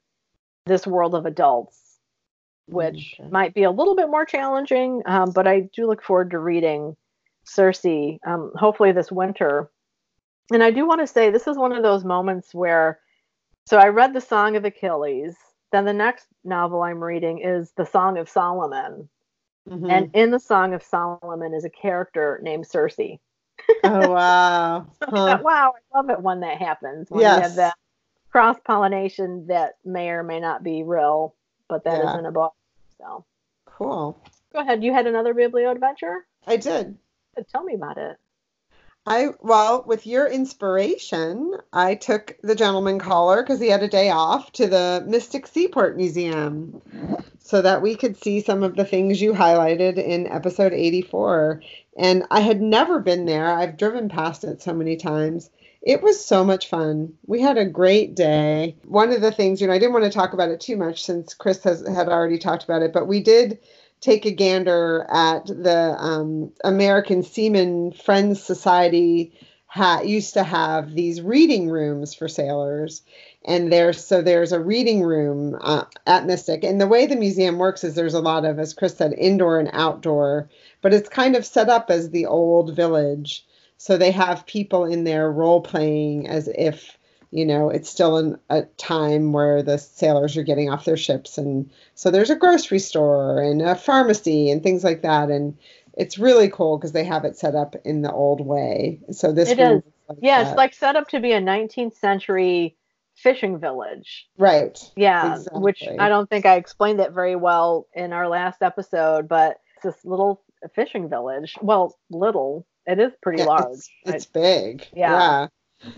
this 0.65 0.85
world 0.85 1.15
of 1.15 1.25
adults, 1.25 1.88
which 2.71 3.15
Okay. 3.19 3.29
might 3.29 3.53
be 3.53 3.63
a 3.63 3.71
little 3.71 3.95
bit 3.95 4.09
more 4.09 4.25
challenging, 4.25 5.01
um, 5.05 5.31
but 5.31 5.47
I 5.47 5.61
do 5.73 5.87
look 5.87 6.03
forward 6.03 6.31
to 6.31 6.39
reading 6.39 6.95
Circe, 7.45 7.85
um, 8.25 8.51
hopefully 8.55 8.91
this 8.91 9.11
winter. 9.11 9.71
And 10.51 10.63
I 10.63 10.71
do 10.71 10.85
want 10.87 11.01
to 11.01 11.07
say 11.07 11.29
this 11.29 11.47
is 11.47 11.57
one 11.57 11.71
of 11.73 11.83
those 11.83 12.03
moments 12.03 12.53
where, 12.53 12.99
so 13.65 13.77
I 13.77 13.87
read 13.87 14.13
the 14.13 14.21
Song 14.21 14.55
of 14.55 14.65
Achilles. 14.65 15.35
Then 15.71 15.85
the 15.85 15.93
next 15.93 16.27
novel 16.43 16.81
I'm 16.81 17.03
reading 17.03 17.39
is 17.39 17.71
the 17.77 17.85
Song 17.85 18.17
of 18.17 18.29
Solomon, 18.29 19.09
Mhm. 19.67 19.89
and 19.91 20.15
in 20.15 20.31
the 20.31 20.39
Song 20.39 20.73
of 20.73 20.81
Solomon 20.83 21.53
is 21.53 21.65
a 21.65 21.69
character 21.69 22.39
named 22.41 22.65
Circe. 22.67 22.99
oh 23.83 24.11
wow. 24.11 24.87
Huh. 25.01 25.39
Wow, 25.41 25.73
I 25.75 25.97
love 25.97 26.09
it 26.09 26.21
when 26.21 26.41
that 26.41 26.57
happens. 26.57 27.09
When 27.09 27.21
you 27.21 27.27
Yes. 27.29 27.41
have 27.41 27.55
that 27.55 27.75
cross 28.31 28.57
pollination 28.65 29.47
that 29.47 29.75
may 29.85 30.09
or 30.09 30.23
may 30.23 30.39
not 30.39 30.63
be 30.63 30.83
real, 30.83 31.35
but 31.67 31.83
that 31.85 32.01
is 32.01 32.13
Yeah. 32.13 32.19
in 32.19 32.25
a 32.25 32.31
book. 32.31 32.53
So 32.99 33.25
Cool. 33.65 34.21
go 34.53 34.59
ahead. 34.59 34.83
You 34.83 34.93
had 34.93 35.07
another 35.07 35.33
biblio 35.33 35.71
adventure? 35.71 36.25
I 36.45 36.57
did. 36.57 36.97
Uh, 37.37 37.43
tell 37.49 37.63
me 37.63 37.75
about 37.75 37.97
it. 37.97 38.17
I 39.05 39.29
well, 39.39 39.83
with 39.87 40.05
your 40.05 40.27
inspiration, 40.27 41.55
I 41.71 41.95
took 41.95 42.37
the 42.43 42.55
gentleman 42.55 42.99
caller 42.99 43.41
because 43.41 43.59
he 43.59 43.69
had 43.69 43.81
a 43.81 43.87
day 43.87 44.09
off 44.09 44.51
to 44.53 44.67
the 44.67 45.03
Mystic 45.07 45.47
Seaport 45.47 45.95
Museum 45.97 46.81
so 47.39 47.61
that 47.61 47.81
we 47.81 47.95
could 47.95 48.17
see 48.17 48.41
some 48.41 48.61
of 48.61 48.75
the 48.75 48.85
things 48.85 49.21
you 49.21 49.33
highlighted 49.33 49.97
in 49.97 50.27
episode 50.27 50.73
84. 50.73 51.61
And 51.97 52.23
I 52.29 52.41
had 52.41 52.61
never 52.61 52.99
been 52.99 53.25
there. 53.25 53.47
I've 53.47 53.77
driven 53.77 54.09
past 54.09 54.43
it 54.43 54.61
so 54.61 54.73
many 54.73 54.95
times. 54.97 55.49
It 55.81 56.01
was 56.01 56.23
so 56.23 56.43
much 56.43 56.67
fun. 56.67 57.13
We 57.25 57.41
had 57.41 57.57
a 57.57 57.65
great 57.65 58.15
day. 58.15 58.75
One 58.85 59.13
of 59.13 59.21
the 59.21 59.31
things, 59.31 59.61
you 59.61 59.67
know, 59.67 59.73
I 59.73 59.79
didn't 59.79 59.93
want 59.93 60.05
to 60.05 60.11
talk 60.11 60.33
about 60.33 60.49
it 60.49 60.59
too 60.59 60.75
much 60.75 61.03
since 61.03 61.33
Chris 61.33 61.63
has 61.63 61.87
had 61.87 62.09
already 62.09 62.37
talked 62.37 62.65
about 62.65 62.81
it, 62.81 62.91
but 62.91 63.07
we 63.07 63.21
did 63.21 63.59
take 64.01 64.25
a 64.25 64.31
gander 64.31 65.05
at 65.09 65.45
the 65.45 65.95
um, 65.97 66.51
American 66.63 67.23
Seaman 67.23 67.93
Friends 67.93 68.41
Society 68.41 69.33
ha- 69.67 70.01
used 70.01 70.33
to 70.33 70.43
have 70.43 70.93
these 70.93 71.21
reading 71.21 71.69
rooms 71.69 72.13
for 72.13 72.27
sailors. 72.27 73.01
And 73.45 73.71
there's 73.71 74.03
so 74.05 74.21
there's 74.21 74.51
a 74.51 74.59
reading 74.59 75.01
room 75.01 75.57
uh, 75.61 75.85
at 76.05 76.25
Mystic. 76.25 76.63
And 76.65 76.81
the 76.81 76.87
way 76.87 77.05
the 77.05 77.15
museum 77.15 77.57
works 77.57 77.85
is 77.85 77.95
there's 77.95 78.13
a 78.13 78.19
lot 78.19 78.43
of, 78.43 78.59
as 78.59 78.73
Chris 78.73 78.97
said, 78.97 79.13
indoor 79.13 79.59
and 79.59 79.69
outdoor, 79.71 80.49
but 80.81 80.93
it's 80.93 81.07
kind 81.07 81.37
of 81.37 81.45
set 81.45 81.69
up 81.69 81.89
as 81.89 82.09
the 82.09 82.25
old 82.25 82.75
village. 82.75 83.45
So 83.81 83.97
they 83.97 84.11
have 84.11 84.45
people 84.45 84.85
in 84.85 85.05
there 85.05 85.31
role 85.31 85.61
playing 85.61 86.27
as 86.27 86.49
if 86.49 86.97
you 87.31 87.45
know 87.45 87.69
it's 87.69 87.89
still 87.89 88.17
in 88.17 88.37
a 88.49 88.63
time 88.77 89.31
where 89.31 89.63
the 89.63 89.77
sailors 89.77 90.35
are 90.37 90.43
getting 90.43 90.69
off 90.69 90.85
their 90.85 90.97
ships 90.97 91.37
and 91.37 91.69
so 91.95 92.11
there's 92.11 92.29
a 92.31 92.35
grocery 92.35 92.79
store 92.79 93.41
and 93.41 93.61
a 93.61 93.75
pharmacy 93.75 94.51
and 94.51 94.63
things 94.63 94.83
like 94.83 95.03
that 95.03 95.29
and 95.29 95.55
it's 95.93 96.17
really 96.17 96.49
cool 96.49 96.77
because 96.77 96.91
they 96.91 97.03
have 97.03 97.25
it 97.25 97.37
set 97.37 97.55
up 97.55 97.75
in 97.85 98.01
the 98.01 98.11
old 98.11 98.41
way 98.41 98.99
so 99.11 99.31
this 99.31 99.49
It 99.49 99.59
is. 99.59 99.81
like 100.09 100.17
Yeah, 100.21 100.43
that. 100.43 100.49
it's 100.49 100.57
like 100.57 100.73
set 100.73 100.95
up 100.95 101.07
to 101.09 101.19
be 101.19 101.31
a 101.33 101.39
19th 101.41 101.95
century 101.95 102.75
fishing 103.15 103.59
village. 103.59 104.27
right 104.37 104.77
Yeah, 104.95 105.37
which 105.53 105.83
I 105.99 106.09
don't 106.09 106.29
think 106.29 106.45
I 106.45 106.55
explained 106.55 106.99
that 106.99 107.13
very 107.13 107.35
well 107.35 107.87
in 107.93 108.11
our 108.11 108.27
last 108.27 108.61
episode, 108.61 109.27
but 109.27 109.59
it's 109.75 109.83
this 109.83 110.05
little 110.05 110.41
fishing 110.73 111.09
village. 111.09 111.55
Well, 111.61 111.97
little. 112.09 112.65
It 112.89 112.99
is 112.99 113.11
pretty 113.21 113.37
Yeah, 113.37 113.45
large. 113.45 113.77
it's, 113.77 113.89
it's 114.03 114.25
big. 114.25 114.87
Yeah. 114.93 115.11
yeah. 115.11 115.47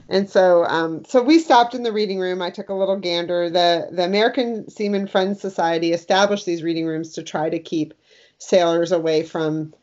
And 0.09 0.29
so 0.29 0.65
um 0.65 1.05
so 1.05 1.23
we 1.23 1.39
stopped 1.39 1.73
in 1.73 1.83
the 1.83 1.93
reading 1.93 2.19
room. 2.19 2.41
I 2.41 2.49
took 2.49 2.67
a 2.67 2.73
little 2.73 2.97
gander. 2.97 3.49
The 3.49 3.87
the 3.91 4.03
american 4.03 4.69
seaman 4.69 5.07
friends 5.07 5.39
society 5.39 5.93
established 5.93 6.45
these 6.45 6.63
reading 6.63 6.85
rooms 6.85 7.13
to 7.13 7.23
try 7.23 7.49
to 7.49 7.59
keep 7.59 7.93
sailors 8.37 8.91
away 8.91 9.23
from 9.23 9.73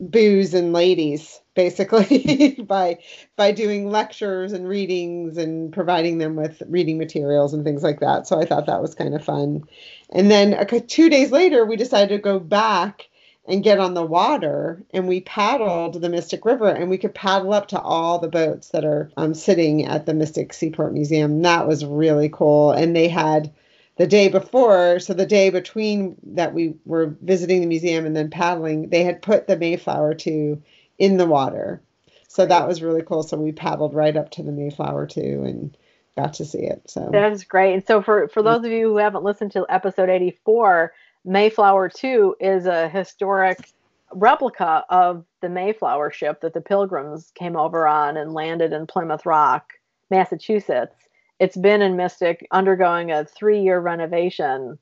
booze 0.00 0.52
and 0.52 0.72
ladies 0.72 1.40
basically 1.54 2.56
by 2.68 2.98
by 3.36 3.52
doing 3.52 3.88
lectures 3.90 4.52
and 4.52 4.68
readings 4.68 5.38
and 5.38 5.72
providing 5.72 6.18
them 6.18 6.36
with 6.36 6.62
reading 6.68 6.98
materials 6.98 7.54
and 7.54 7.64
things 7.64 7.82
like 7.82 8.00
that. 8.00 8.26
So 8.26 8.38
i 8.38 8.44
thought 8.44 8.66
that 8.66 8.82
was 8.82 8.94
kind 8.94 9.14
of 9.14 9.24
fun. 9.24 9.64
And 10.10 10.30
then 10.30 10.66
two 10.88 11.08
days 11.08 11.32
later 11.32 11.64
we 11.64 11.76
decided 11.76 12.14
to 12.14 12.18
go 12.18 12.38
back 12.38 13.08
and 13.46 13.62
get 13.62 13.78
on 13.78 13.94
the 13.94 14.04
water 14.04 14.82
and 14.92 15.06
we 15.06 15.20
paddled 15.20 16.00
the 16.00 16.08
mystic 16.08 16.44
river 16.44 16.68
and 16.68 16.88
we 16.88 16.98
could 16.98 17.14
paddle 17.14 17.52
up 17.52 17.68
to 17.68 17.78
all 17.80 18.18
the 18.18 18.28
boats 18.28 18.70
that 18.70 18.84
are 18.84 19.10
um, 19.16 19.34
sitting 19.34 19.84
at 19.84 20.06
the 20.06 20.14
mystic 20.14 20.52
seaport 20.52 20.92
museum 20.92 21.42
that 21.42 21.66
was 21.66 21.84
really 21.84 22.30
cool 22.30 22.72
and 22.72 22.96
they 22.96 23.08
had 23.08 23.52
the 23.96 24.06
day 24.06 24.28
before, 24.28 24.98
so 24.98 25.14
the 25.14 25.26
day 25.26 25.50
between 25.50 26.16
that 26.34 26.52
we 26.52 26.74
were 26.84 27.16
visiting 27.22 27.60
the 27.60 27.66
museum 27.66 28.06
and 28.06 28.16
then 28.16 28.28
paddling, 28.28 28.88
they 28.88 29.04
had 29.04 29.22
put 29.22 29.46
the 29.46 29.56
Mayflower 29.56 30.14
2 30.14 30.60
in 30.98 31.16
the 31.16 31.26
water. 31.26 31.80
So 32.26 32.44
that 32.44 32.66
was 32.66 32.82
really 32.82 33.02
cool. 33.02 33.22
So 33.22 33.36
we 33.36 33.52
paddled 33.52 33.94
right 33.94 34.16
up 34.16 34.30
to 34.30 34.42
the 34.42 34.50
Mayflower 34.50 35.06
2 35.06 35.44
and 35.44 35.76
got 36.16 36.34
to 36.34 36.44
see 36.44 36.62
it. 36.62 36.82
So 36.90 37.08
That 37.12 37.30
is 37.30 37.44
great. 37.44 37.74
And 37.74 37.86
so 37.86 38.02
for 38.02 38.26
for 38.28 38.42
those 38.42 38.64
of 38.64 38.72
you 38.72 38.88
who 38.88 38.96
haven't 38.96 39.22
listened 39.22 39.52
to 39.52 39.66
episode 39.68 40.08
84, 40.08 40.92
Mayflower 41.24 41.88
2 41.88 42.36
is 42.40 42.66
a 42.66 42.88
historic 42.88 43.70
replica 44.12 44.84
of 44.90 45.24
the 45.40 45.48
Mayflower 45.48 46.10
ship 46.10 46.40
that 46.42 46.54
the 46.54 46.60
Pilgrims 46.60 47.32
came 47.34 47.56
over 47.56 47.86
on 47.86 48.16
and 48.16 48.32
landed 48.34 48.72
in 48.72 48.86
Plymouth 48.86 49.26
Rock, 49.26 49.72
Massachusetts. 50.10 50.94
It's 51.40 51.56
been 51.56 51.82
in 51.82 51.96
Mystic 51.96 52.46
undergoing 52.52 53.10
a 53.10 53.24
3-year 53.24 53.80
renovation 53.80 54.78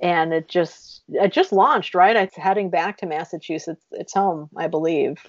and 0.00 0.32
it 0.32 0.48
just 0.48 1.02
it 1.08 1.32
just 1.32 1.52
launched, 1.52 1.94
right? 1.94 2.14
It's 2.14 2.36
heading 2.36 2.70
back 2.70 2.98
to 2.98 3.06
Massachusetts. 3.06 3.84
It's 3.92 4.14
home, 4.14 4.48
I 4.56 4.68
believe. 4.68 5.26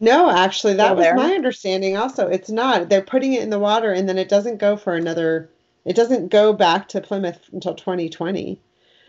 no, 0.00 0.30
actually, 0.30 0.74
that 0.74 0.86
Still 0.86 0.96
was 0.96 1.04
there? 1.04 1.14
my 1.14 1.34
understanding. 1.34 1.96
Also, 1.96 2.26
it's 2.28 2.50
not. 2.50 2.88
They're 2.88 3.02
putting 3.02 3.34
it 3.34 3.42
in 3.42 3.50
the 3.50 3.58
water 3.58 3.92
and 3.92 4.08
then 4.08 4.18
it 4.18 4.28
doesn't 4.28 4.58
go 4.58 4.76
for 4.76 4.94
another. 4.94 5.50
It 5.84 5.94
doesn't 5.96 6.28
go 6.28 6.52
back 6.52 6.88
to 6.88 7.00
Plymouth 7.00 7.40
until 7.52 7.74
2020. 7.74 8.60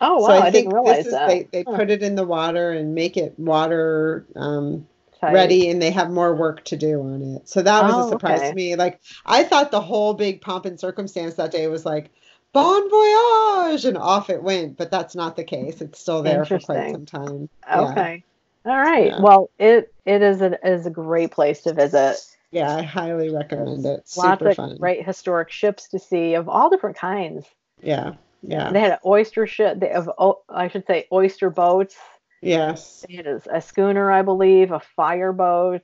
Oh 0.02 0.18
wow, 0.18 0.26
so 0.26 0.32
I, 0.32 0.38
I, 0.38 0.50
think 0.50 0.68
didn't 0.68 0.74
realize 0.74 0.96
this 0.98 1.06
is 1.06 1.12
that. 1.12 1.28
they 1.28 1.42
they 1.52 1.62
Huh. 1.62 1.76
put 1.76 1.90
it 1.90 2.02
in 2.02 2.16
the 2.16 2.24
water 2.24 2.72
and 2.72 2.94
make 2.94 3.16
it 3.16 3.38
water 3.38 4.26
um, 4.36 4.86
ready 5.22 5.70
and 5.70 5.80
they 5.80 5.92
have 5.92 6.10
more 6.10 6.34
work 6.34 6.64
to 6.64 6.76
do 6.76 7.00
on 7.00 7.22
it. 7.22 7.48
So 7.48 7.62
that 7.62 7.84
was 7.84 7.94
Oh, 7.94 8.06
a 8.06 8.08
surprise 8.08 8.40
okay. 8.40 8.50
to 8.50 8.56
me. 8.56 8.74
Like 8.76 9.00
I 9.24 9.44
thought 9.44 9.70
the 9.70 9.80
whole 9.80 10.14
big 10.14 10.40
pomp 10.40 10.66
and 10.66 10.78
circumstance 10.78 11.34
that 11.34 11.52
day 11.52 11.68
was 11.68 11.86
like 11.86 12.10
bon 12.52 12.90
voyage 12.90 13.84
and 13.84 13.96
off 13.96 14.28
it 14.28 14.42
went, 14.42 14.76
but 14.76 14.90
that's 14.90 15.14
not 15.14 15.36
the 15.36 15.44
case. 15.44 15.80
It's 15.80 16.00
still 16.00 16.22
there 16.22 16.44
for 16.44 16.58
quite 16.58 16.90
some 16.90 17.06
time. 17.06 17.48
Yeah. 17.66 17.80
Okay. 17.82 18.24
All 18.64 18.76
right. 18.76 19.06
Yeah. 19.06 19.20
Well, 19.20 19.50
it 19.58 19.92
it 20.04 20.22
is 20.22 20.40
a 20.42 20.58
is 20.66 20.86
a 20.86 20.90
great 20.90 21.30
place 21.30 21.62
to 21.62 21.72
visit. 21.72 22.16
Yeah, 22.50 22.74
I 22.74 22.82
highly 22.82 23.30
recommend 23.30 23.86
it. 23.86 24.08
Lots 24.16 24.40
Super 24.40 24.50
of 24.50 24.56
fun. 24.56 24.76
great 24.78 25.06
historic 25.06 25.50
ships 25.50 25.88
to 25.88 25.98
see 25.98 26.34
of 26.34 26.48
all 26.48 26.70
different 26.70 26.96
kinds. 26.96 27.46
Yeah. 27.82 28.14
Yeah. 28.42 28.70
They 28.72 28.80
had 28.80 28.92
an 28.92 28.98
oyster 29.06 29.46
ship. 29.46 29.80
They 29.80 29.88
have, 29.88 30.10
oh, 30.18 30.42
I 30.48 30.68
should 30.68 30.86
say 30.86 31.06
oyster 31.12 31.48
boats. 31.50 31.96
Yes. 32.40 33.04
They 33.08 33.14
had 33.16 33.26
a, 33.26 33.40
a 33.52 33.60
schooner, 33.62 34.10
I 34.10 34.22
believe, 34.22 34.72
a 34.72 34.80
fireboat, 34.80 35.82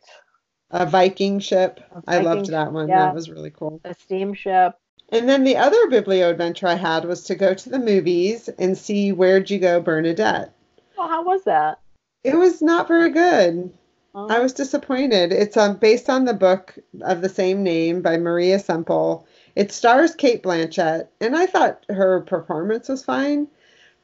A 0.70 0.84
Viking 0.86 1.38
ship. 1.38 1.80
I 2.06 2.18
loved 2.18 2.46
that 2.50 2.72
one. 2.72 2.88
yeah. 2.88 3.06
That 3.06 3.14
was 3.14 3.30
really 3.30 3.50
cool. 3.50 3.80
a 3.84 3.94
steamship. 3.94 4.74
And 5.10 5.28
then 5.28 5.44
the 5.44 5.56
other 5.56 5.86
biblio 5.86 6.30
adventure 6.30 6.66
I 6.66 6.74
had 6.74 7.04
was 7.04 7.24
to 7.24 7.34
go 7.34 7.54
to 7.54 7.70
the 7.70 7.78
movies 7.78 8.48
and 8.58 8.76
see 8.76 9.12
Where'd 9.12 9.48
You 9.50 9.58
Go, 9.58 9.80
Bernadette. 9.80 10.52
Well, 10.98 11.08
how 11.08 11.24
was 11.24 11.44
that? 11.44 11.80
It 12.24 12.36
was 12.36 12.60
not 12.60 12.88
very 12.88 13.10
good. 13.10 13.72
Oh, 14.14 14.28
I 14.28 14.40
was 14.40 14.52
disappointed. 14.52 15.32
It's 15.32 15.56
um, 15.56 15.76
based 15.76 16.10
on 16.10 16.24
the 16.24 16.34
book 16.34 16.76
of 17.02 17.20
the 17.22 17.28
same 17.28 17.62
name 17.62 18.02
by 18.02 18.16
Maria 18.16 18.58
Semple. 18.58 19.26
It 19.58 19.72
stars 19.72 20.14
Cate 20.14 20.44
Blanchett, 20.44 21.08
and 21.20 21.34
I 21.34 21.46
thought 21.46 21.84
her 21.88 22.20
performance 22.20 22.88
was 22.88 23.04
fine. 23.04 23.48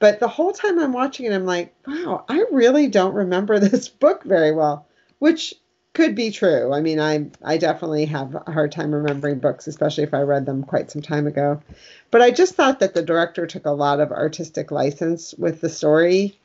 But 0.00 0.18
the 0.18 0.26
whole 0.26 0.52
time 0.52 0.80
I'm 0.80 0.92
watching 0.92 1.26
it, 1.26 1.32
I'm 1.32 1.46
like, 1.46 1.72
wow, 1.86 2.24
I 2.28 2.44
really 2.50 2.88
don't 2.88 3.14
remember 3.14 3.58
this 3.60 3.88
book 3.88 4.24
very 4.24 4.50
well, 4.50 4.88
which 5.20 5.54
could 5.92 6.16
be 6.16 6.32
true. 6.32 6.72
I 6.72 6.80
mean, 6.80 6.98
I 6.98 7.30
I 7.44 7.56
definitely 7.56 8.06
have 8.06 8.34
a 8.34 8.50
hard 8.50 8.72
time 8.72 8.92
remembering 8.92 9.38
books, 9.38 9.68
especially 9.68 10.02
if 10.02 10.12
I 10.12 10.22
read 10.22 10.44
them 10.44 10.64
quite 10.64 10.90
some 10.90 11.02
time 11.02 11.28
ago. 11.28 11.62
But 12.10 12.20
I 12.20 12.32
just 12.32 12.56
thought 12.56 12.80
that 12.80 12.94
the 12.94 13.02
director 13.02 13.46
took 13.46 13.64
a 13.64 13.70
lot 13.70 14.00
of 14.00 14.10
artistic 14.10 14.72
license 14.72 15.34
with 15.34 15.60
the 15.60 15.68
story 15.68 16.36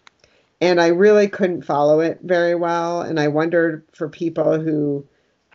and 0.61 0.79
I 0.79 0.87
really 0.87 1.27
couldn't 1.27 1.63
follow 1.63 1.99
it 1.99 2.19
very 2.21 2.53
well. 2.53 3.01
And 3.01 3.19
I 3.19 3.29
wondered 3.29 3.83
for 3.91 4.07
people 4.07 4.59
who 4.59 5.05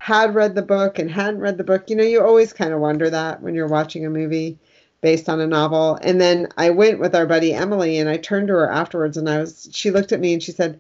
had 0.04 0.34
read 0.34 0.54
the 0.54 0.60
book 0.60 0.98
and 0.98 1.10
hadn't 1.10 1.40
read 1.40 1.56
the 1.56 1.64
book, 1.64 1.88
you 1.88 1.96
know, 1.96 2.04
you 2.04 2.22
always 2.22 2.52
kind 2.52 2.74
of 2.74 2.80
wonder 2.80 3.08
that 3.08 3.40
when 3.40 3.54
you're 3.54 3.66
watching 3.66 4.04
a 4.04 4.10
movie 4.10 4.58
based 5.00 5.30
on 5.30 5.40
a 5.40 5.46
novel. 5.46 5.98
And 6.02 6.20
then 6.20 6.46
I 6.58 6.68
went 6.68 7.00
with 7.00 7.14
our 7.14 7.24
buddy 7.24 7.54
Emily 7.54 7.96
and 7.96 8.06
I 8.06 8.18
turned 8.18 8.48
to 8.48 8.52
her 8.52 8.70
afterwards 8.70 9.16
and 9.16 9.30
I 9.30 9.38
was, 9.38 9.66
she 9.72 9.90
looked 9.90 10.12
at 10.12 10.20
me 10.20 10.34
and 10.34 10.42
she 10.42 10.52
said, 10.52 10.78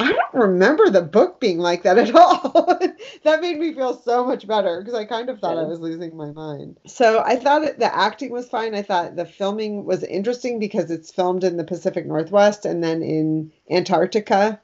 I 0.00 0.10
don't 0.10 0.42
remember 0.42 0.90
the 0.90 1.02
book 1.02 1.38
being 1.38 1.60
like 1.60 1.84
that 1.84 1.98
at 1.98 2.12
all. 2.16 2.50
that 3.22 3.40
made 3.40 3.60
me 3.60 3.74
feel 3.74 3.96
so 3.96 4.24
much 4.24 4.44
better 4.44 4.80
because 4.80 4.94
I 4.94 5.04
kind 5.04 5.30
of 5.30 5.38
thought 5.38 5.56
I 5.56 5.62
was 5.62 5.78
losing 5.78 6.16
my 6.16 6.32
mind. 6.32 6.80
So 6.84 7.22
I 7.24 7.36
thought 7.36 7.62
it, 7.62 7.78
the 7.78 7.94
acting 7.94 8.32
was 8.32 8.48
fine. 8.48 8.74
I 8.74 8.82
thought 8.82 9.14
the 9.14 9.24
filming 9.24 9.84
was 9.84 10.02
interesting 10.02 10.58
because 10.58 10.90
it's 10.90 11.12
filmed 11.12 11.44
in 11.44 11.58
the 11.58 11.64
Pacific 11.64 12.06
Northwest 12.06 12.66
and 12.66 12.82
then 12.82 13.04
in 13.04 13.52
Antarctica, 13.70 14.60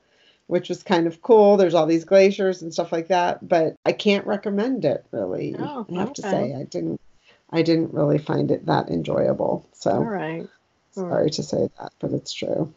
which 0.46 0.68
was 0.68 0.82
kind 0.82 1.06
of 1.06 1.22
cool. 1.22 1.56
There's 1.56 1.74
all 1.74 1.86
these 1.86 2.04
glaciers 2.04 2.62
and 2.62 2.72
stuff 2.72 2.92
like 2.92 3.08
that, 3.08 3.46
but 3.46 3.74
I 3.86 3.92
can't 3.92 4.26
recommend 4.26 4.84
it 4.84 5.04
really. 5.10 5.54
Oh, 5.58 5.86
I 5.90 5.98
have 6.00 6.12
to 6.14 6.22
say 6.22 6.54
I 6.54 6.64
didn't 6.64 7.00
I 7.50 7.62
didn't 7.62 7.94
really 7.94 8.18
find 8.18 8.50
it 8.50 8.66
that 8.66 8.88
enjoyable. 8.88 9.66
So 9.72 9.90
all 9.90 10.04
right. 10.04 10.46
Hmm. 10.94 11.00
sorry 11.08 11.30
to 11.30 11.42
say 11.42 11.68
that, 11.80 11.92
but 11.98 12.12
it's 12.12 12.32
true. 12.32 12.72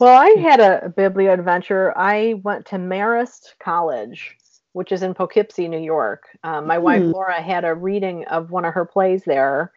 Well, 0.00 0.16
I 0.16 0.30
had 0.40 0.60
a 0.60 0.92
biblio 0.96 1.32
adventure. 1.32 1.96
I 1.98 2.34
went 2.44 2.66
to 2.66 2.76
Marist 2.76 3.54
College, 3.58 4.36
which 4.72 4.92
is 4.92 5.02
in 5.02 5.12
Poughkeepsie, 5.12 5.66
New 5.66 5.80
York. 5.80 6.28
Um, 6.44 6.66
my 6.66 6.78
wife 6.78 7.02
Hmm. 7.02 7.10
Laura 7.10 7.42
had 7.42 7.64
a 7.64 7.74
reading 7.74 8.24
of 8.26 8.50
one 8.52 8.64
of 8.64 8.74
her 8.74 8.84
plays 8.84 9.24
there, 9.24 9.72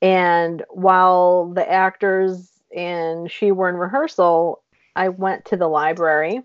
and 0.00 0.64
while 0.70 1.52
the 1.52 1.70
actors 1.70 2.50
and 2.74 3.30
she 3.30 3.52
were 3.52 3.68
in 3.68 3.74
rehearsal, 3.76 4.59
I 4.96 5.08
went 5.08 5.46
to 5.46 5.56
the 5.56 5.68
library, 5.68 6.42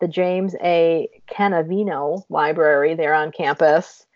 the 0.00 0.08
James 0.08 0.54
A. 0.62 1.08
Cannavino 1.30 2.22
Library 2.28 2.94
there 2.94 3.14
on 3.14 3.32
campus, 3.32 4.06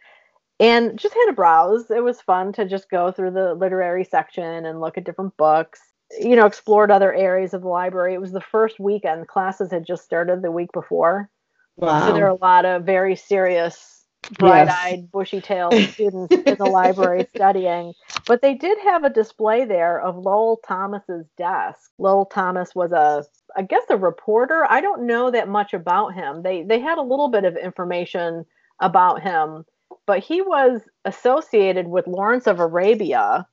and 0.61 0.99
just 0.99 1.15
had 1.15 1.29
a 1.29 1.35
browse. 1.35 1.91
It 1.91 2.03
was 2.03 2.21
fun 2.21 2.53
to 2.55 2.65
just 2.65 2.91
go 2.91 3.11
through 3.11 3.33
the 3.33 3.55
literary 3.55 4.05
section 4.05 4.65
and 4.65 4.81
look 4.81 4.97
at 4.97 5.05
different 5.05 5.37
books. 5.37 5.81
You 6.21 6.37
know, 6.37 6.47
explored 6.47 6.91
other 6.91 7.13
areas 7.13 7.55
of 7.55 7.63
the 7.63 7.69
library. 7.69 8.15
It 8.15 8.21
was 8.21 8.33
the 8.33 8.41
first 8.41 8.79
weekend. 8.79 9.29
Classes 9.29 9.73
had 9.73 9.87
just 9.87 10.05
started 10.05 10.43
the 10.43 10.51
week 10.51 10.71
before. 10.73 11.31
Wow. 11.77 12.07
So 12.07 12.13
there 12.13 12.27
are 12.27 12.29
a 12.29 12.35
lot 12.35 12.65
of 12.65 12.85
very 12.85 13.17
serious, 13.17 14.05
bright-eyed, 14.39 15.11
bushy-tailed 15.11 15.75
students 15.75 16.35
in 16.35 16.59
the 16.59 16.67
library 16.67 17.27
studying. 17.35 17.95
But 18.27 18.43
they 18.43 18.55
did 18.55 18.79
have 18.85 19.05
a 19.05 19.11
display 19.11 19.65
there 19.65 20.01
of 20.01 20.17
Lowell 20.17 20.61
Thomas's 20.69 21.27
desk. 21.39 21.91
Lowell 21.99 22.27
Thomas 22.27 22.75
was 22.75 22.93
a, 22.93 23.25
I 23.57 23.63
guess, 23.63 23.85
a 23.91 23.97
reporter. 23.97 24.67
I 24.69 24.81
don't 24.81 25.07
know 25.07 25.31
that 25.31 25.49
much 25.49 25.75
about 25.75 26.15
him. 26.15 26.43
They 26.43 26.63
they 26.63 26.81
had 26.81 26.99
a 26.99 27.03
little 27.03 27.29
bit 27.29 27.45
of 27.45 27.57
information 27.57 28.45
about 28.81 29.23
him, 29.23 29.65
but 30.07 30.21
he 30.21 30.43
was 30.43 30.81
associated 31.05 31.87
with 31.87 32.07
Lawrence 32.07 32.47
of 32.47 32.61
Arabia, 32.61 33.47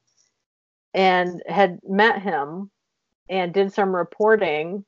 and 0.93 1.41
had 1.47 1.79
met 1.87 2.21
him, 2.21 2.71
and 3.29 3.53
did 3.53 3.73
some 3.73 3.95
reporting 3.95 4.85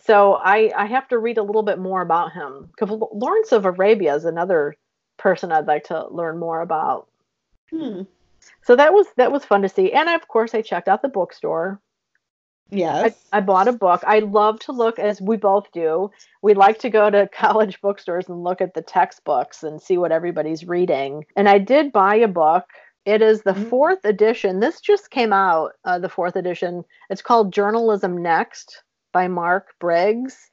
so 0.00 0.34
I 0.34 0.70
I 0.76 0.86
have 0.86 1.08
to 1.08 1.18
read 1.18 1.38
a 1.38 1.42
little 1.42 1.62
bit 1.62 1.78
more 1.78 2.02
about 2.02 2.32
him 2.32 2.68
because 2.70 2.90
Lawrence 3.12 3.52
of 3.52 3.64
Arabia 3.64 4.14
is 4.14 4.24
another 4.24 4.76
person 5.16 5.52
I'd 5.52 5.66
like 5.66 5.84
to 5.84 6.08
learn 6.08 6.38
more 6.38 6.60
about. 6.60 7.08
Hmm. 7.70 8.02
So 8.62 8.76
that 8.76 8.92
was 8.92 9.06
that 9.16 9.32
was 9.32 9.44
fun 9.44 9.62
to 9.62 9.68
see, 9.68 9.92
and 9.92 10.08
of 10.08 10.28
course 10.28 10.54
I 10.54 10.62
checked 10.62 10.88
out 10.88 11.02
the 11.02 11.08
bookstore. 11.08 11.80
I, 13.02 13.14
Yes. 13.14 13.24
I 13.32 13.40
bought 13.40 13.68
a 13.68 13.72
book. 13.72 14.02
I 14.06 14.20
love 14.20 14.60
to 14.60 14.72
look, 14.72 14.98
as 14.98 15.20
we 15.20 15.36
both 15.36 15.70
do. 15.72 16.10
We 16.42 16.54
like 16.54 16.78
to 16.80 16.90
go 16.90 17.10
to 17.10 17.28
college 17.34 17.80
bookstores 17.80 18.28
and 18.28 18.44
look 18.44 18.60
at 18.60 18.74
the 18.74 18.82
textbooks 18.82 19.62
and 19.62 19.80
see 19.82 19.98
what 19.98 20.12
everybody's 20.12 20.66
reading. 20.66 21.24
And 21.36 21.48
I 21.48 21.58
did 21.58 21.92
buy 21.92 22.16
a 22.16 22.28
book. 22.28 22.64
It 23.04 23.22
is 23.22 23.42
the 23.42 23.52
Mm. 23.52 23.68
fourth 23.70 24.04
edition. 24.04 24.60
This 24.60 24.80
just 24.80 25.10
came 25.10 25.32
out, 25.32 25.72
uh, 25.84 25.98
the 25.98 26.08
fourth 26.08 26.36
edition. 26.36 26.84
It's 27.10 27.22
called 27.22 27.52
Journalism 27.52 28.22
Next 28.22 28.82
by 29.12 29.28
Mark 29.28 29.74
Briggs. 29.80 30.50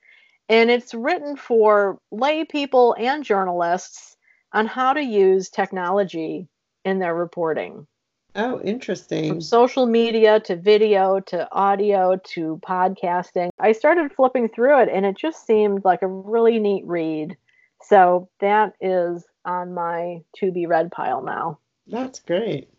And 0.50 0.70
it's 0.70 0.94
written 0.94 1.38
for 1.38 1.98
lay 2.12 2.46
people 2.46 2.96
and 3.00 3.24
journalists 3.24 4.18
on 4.54 4.68
how 4.68 4.94
to 4.94 5.02
use 5.02 5.50
technology 5.50 6.50
in 6.86 7.00
their 7.00 7.16
reporting 7.16 7.88
Oh, 8.34 8.62
interesting. 8.62 9.28
from 9.28 9.42
social 9.42 9.86
media 9.86 10.40
to 10.42 10.56
video 10.56 11.20
to 11.22 11.52
audio 11.52 12.16
to 12.16 12.62
podcasting. 12.66 13.50
I 13.60 13.74
started 13.74 14.14
flipping 14.14 14.48
through 14.48 14.82
it 14.82 14.90
and 14.90 15.06
it 15.06 15.18
just 15.18 15.46
seemed 15.46 15.84
like 15.84 16.02
a 16.02 16.08
really 16.08 16.58
neat 16.58 16.86
read. 16.86 17.36
So 17.84 18.30
that 18.40 18.74
is 18.80 19.26
on 19.44 19.74
my 19.74 20.24
to 20.38 20.52
be 20.52 20.66
read 20.66 20.92
pile 20.92 21.22
now. 21.22 21.60
That's 21.88 22.20
great. 22.20 22.70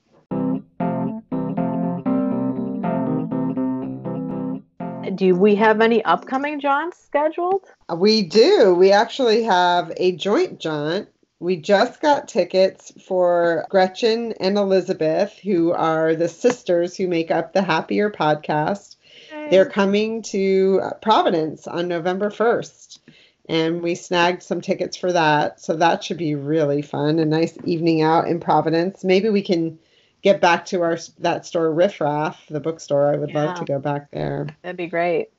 Do 5.15 5.35
we 5.35 5.55
have 5.57 5.83
any 5.83 6.03
upcoming 6.05 6.61
jaunts 6.61 6.99
scheduled? 7.05 7.65
Uh, 7.91 7.97
we 7.97 8.23
do. 8.23 8.75
We 8.75 8.93
actually 8.93 9.43
have 9.43 9.93
a 9.99 10.13
joint 10.17 10.59
jaunt. 10.59 11.09
We 11.43 11.57
just 11.57 12.01
got 12.01 12.29
tickets 12.29 12.93
for 13.05 13.67
Gretchen 13.69 14.33
and 14.39 14.57
Elizabeth, 14.57 15.37
who 15.43 15.73
are 15.73 16.15
the 16.15 16.29
sisters 16.29 16.97
who 16.97 17.09
make 17.09 17.33
up 17.33 17.53
the 17.53 17.63
Happier 17.63 18.11
podcast. 18.11 18.95
They're 19.51 19.69
coming 19.69 20.23
to 20.23 20.81
Providence 21.03 21.67
on 21.67 21.89
November 21.89 22.31
1st. 22.31 23.01
And 23.49 23.83
we 23.83 23.97
snagged 23.97 24.45
some 24.45 24.61
tickets 24.61 24.97
for 24.97 25.13
that. 25.13 25.61
So 25.61 25.75
that 25.75 26.05
should 26.05 26.17
be 26.17 26.37
really 26.37 26.81
fun. 26.81 27.19
A 27.19 27.25
nice 27.25 27.59
evening 27.65 28.03
out 28.03 28.29
in 28.29 28.39
Providence. 28.39 29.03
Maybe 29.03 29.29
we 29.29 29.43
can 29.43 29.81
get 30.23 30.41
back 30.41 30.67
to 30.67 30.83
our 30.83 30.97
that 31.19 31.45
store 31.45 31.73
Riff 31.73 32.01
Raff, 32.01 32.41
the 32.49 32.61
bookstore. 32.61 33.13
I 33.13 33.17
would 33.17 33.31
Yeah. 33.31 33.47
love 33.47 33.59
to 33.59 33.65
go 33.65 33.81
back 33.81 34.13
there. 34.13 34.47
That'd 34.63 34.77
be 34.77 34.87
great. 34.87 35.31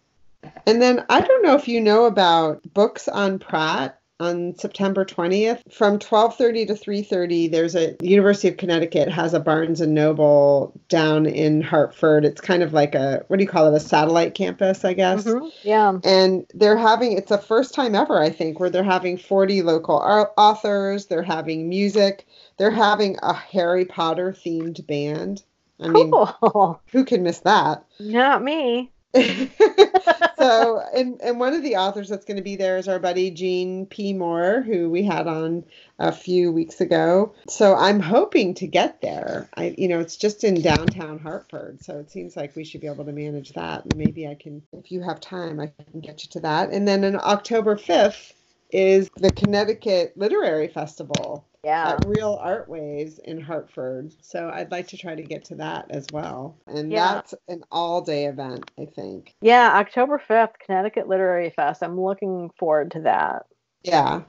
And 0.68 0.82
then 0.82 1.06
I 1.08 1.22
don't 1.22 1.44
know 1.44 1.56
if 1.56 1.70
you 1.70 1.80
know 1.80 2.04
about 2.08 2.62
Books 2.74 3.08
on 3.08 3.40
Pratt 3.40 3.98
on 4.20 4.56
September 4.56 5.04
20th 5.04 5.62
from 5.72 6.00
12:30 6.00 6.68
to 6.68 6.76
3:30 6.76 7.52
there's 7.52 7.76
a 7.76 7.96
University 8.02 8.48
of 8.48 8.58
Connecticut 8.58 9.10
has 9.10 9.34
a 9.34 9.40
Barnes 9.40 9.82
and 9.82 9.94
Noble 9.94 10.74
down 10.88 11.26
in 11.26 11.62
Hartford. 11.62 12.24
It's 12.24 12.40
kind 12.42 12.64
of 12.64 12.74
like 12.74 12.96
a 12.96 13.24
what 13.28 13.38
do 13.38 13.44
you 13.44 13.50
call 13.50 13.74
it 13.74 13.76
a 13.76 13.80
satellite 13.80 14.36
campus, 14.36 14.86
I 14.86 14.94
guess. 14.94 15.26
Mhm. 15.26 15.52
Yeah. 15.64 15.98
And 16.04 16.46
they're 16.54 16.78
having 16.78 17.14
it's 17.18 17.32
a 17.32 17.38
first 17.38 17.74
time 17.74 17.96
ever 17.96 18.22
I 18.22 18.30
think 18.30 18.60
where 18.60 18.70
they're 18.70 18.84
having 18.84 19.18
40 19.18 19.62
local 19.62 19.96
au- 19.96 20.32
authors, 20.38 21.08
they're 21.08 21.22
having 21.24 21.68
music, 21.68 22.26
they're 22.58 22.72
having 22.72 23.18
a 23.22 23.34
Harry 23.34 23.86
Potter 23.86 24.32
themed 24.32 24.86
band. 24.88 25.44
I 25.80 25.90
mean, 25.90 26.12
who 26.92 27.04
can 27.04 27.24
miss 27.24 27.40
that? 27.40 27.84
Not 28.00 28.44
me. 28.44 28.93
so, 30.38 30.82
and, 30.96 31.22
and 31.22 31.40
one 31.40 31.54
of 31.54 31.62
the 31.62 31.76
authors 31.76 32.10
that's 32.10 32.26
going 32.26 32.38
to 32.38 32.44
be 32.44 32.56
there 32.56 32.78
is 32.78 32.88
our 32.88 32.98
buddy 32.98 33.30
Jean 33.30 33.86
P. 33.86 34.12
Moore, 34.14 34.62
who 34.62 34.90
we 34.90 35.04
had 35.04 35.28
on 35.28 35.64
a 36.00 36.12
few 36.12 36.52
weeks 36.52 36.82
ago. 36.82 37.34
So 37.48 37.76
I'm 37.76 38.00
hoping 38.00 38.56
to 38.56 38.68
get 38.68 39.02
there. 39.02 39.48
I, 39.56 39.76
you 39.78 39.88
know, 39.88 40.00
it's 40.00 40.18
just 40.18 40.44
in 40.44 40.62
downtown 40.62 41.20
Hartford, 41.20 41.84
so 41.84 42.00
it 42.00 42.10
seems 42.10 42.36
like 42.36 42.56
we 42.56 42.64
should 42.64 42.82
be 42.82 42.88
able 42.88 43.06
to 43.06 43.12
manage 43.12 43.54
that. 43.54 43.96
Maybe 43.96 44.28
I 44.28 44.34
can, 44.34 44.64
if 44.74 44.92
you 44.92 45.02
have 45.02 45.20
time, 45.20 45.60
I 45.60 45.72
can 45.92 46.02
get 46.02 46.24
you 46.24 46.30
to 46.32 46.40
that. 46.42 46.72
And 46.72 46.88
then 46.88 47.06
on 47.06 47.16
October 47.18 47.76
5th 47.76 48.34
is 48.72 49.12
the 49.16 49.32
Connecticut 49.32 50.14
Literary 50.16 50.70
Festival 50.70 51.46
Yeah. 51.64 51.94
at 51.94 52.06
Real 52.06 52.38
Art 52.42 52.68
Ways 52.68 53.20
in 53.24 53.40
Hartford. 53.40 54.14
So 54.22 54.52
I'd 54.54 54.72
like 54.72 54.90
to 54.90 54.98
try 54.98 55.16
to 55.16 55.24
get 55.24 55.46
to 55.46 55.56
that 55.56 55.86
as 55.90 56.06
well. 56.12 56.58
And 56.68 56.92
Yeah. 56.92 57.14
that's 57.14 57.34
an 57.48 57.64
all 57.72 58.02
day 58.02 58.26
event, 58.26 58.70
I 58.78 58.86
think. 58.86 59.34
Yeah, 59.42 59.72
October 59.78 60.20
5th, 60.20 60.60
Connecticut 60.60 61.08
Literary 61.08 61.52
Fest. 61.52 61.82
I'm 61.82 62.00
looking 62.00 62.52
forward 62.60 62.92
to 62.92 63.02
that. 63.02 63.46
Yeah. 63.84 64.22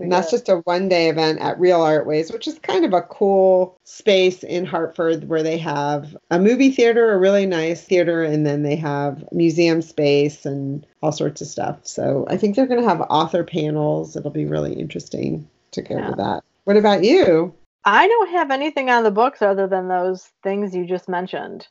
And 0.00 0.10
that's 0.10 0.30
just 0.30 0.48
a 0.48 0.56
one 0.64 0.88
day 0.88 1.08
event 1.08 1.38
at 1.40 1.58
Real 1.60 1.80
Art 1.80 2.04
Ways, 2.04 2.32
which 2.32 2.48
is 2.48 2.58
kind 2.58 2.84
of 2.84 2.92
a 2.92 3.02
cool 3.02 3.78
space 3.84 4.42
in 4.42 4.66
Hartford 4.66 5.28
where 5.28 5.42
they 5.44 5.56
have 5.58 6.16
a 6.32 6.38
movie 6.40 6.72
theater, 6.72 7.12
a 7.12 7.18
really 7.18 7.46
nice 7.46 7.80
theater, 7.80 8.24
and 8.24 8.44
then 8.44 8.64
they 8.64 8.74
have 8.76 9.24
museum 9.30 9.80
space 9.82 10.44
and 10.44 10.84
all 11.00 11.12
sorts 11.12 11.40
of 11.40 11.46
stuff. 11.46 11.86
So 11.86 12.26
I 12.28 12.36
think 12.36 12.56
they're 12.56 12.66
going 12.66 12.82
to 12.82 12.88
have 12.88 13.02
author 13.02 13.44
panels. 13.44 14.16
It'll 14.16 14.32
be 14.32 14.46
really 14.46 14.72
interesting 14.74 15.48
to 15.70 15.82
go 15.82 15.96
Yeah. 15.96 16.10
to 16.10 16.16
that. 16.16 16.44
What 16.64 16.76
about 16.76 17.04
you? 17.04 17.54
I 17.84 18.08
don't 18.08 18.30
have 18.30 18.50
anything 18.50 18.88
on 18.90 19.04
the 19.04 19.10
books 19.10 19.42
other 19.42 19.66
than 19.66 19.88
those 19.88 20.30
things 20.42 20.74
you 20.74 20.86
just 20.86 21.08
mentioned, 21.08 21.68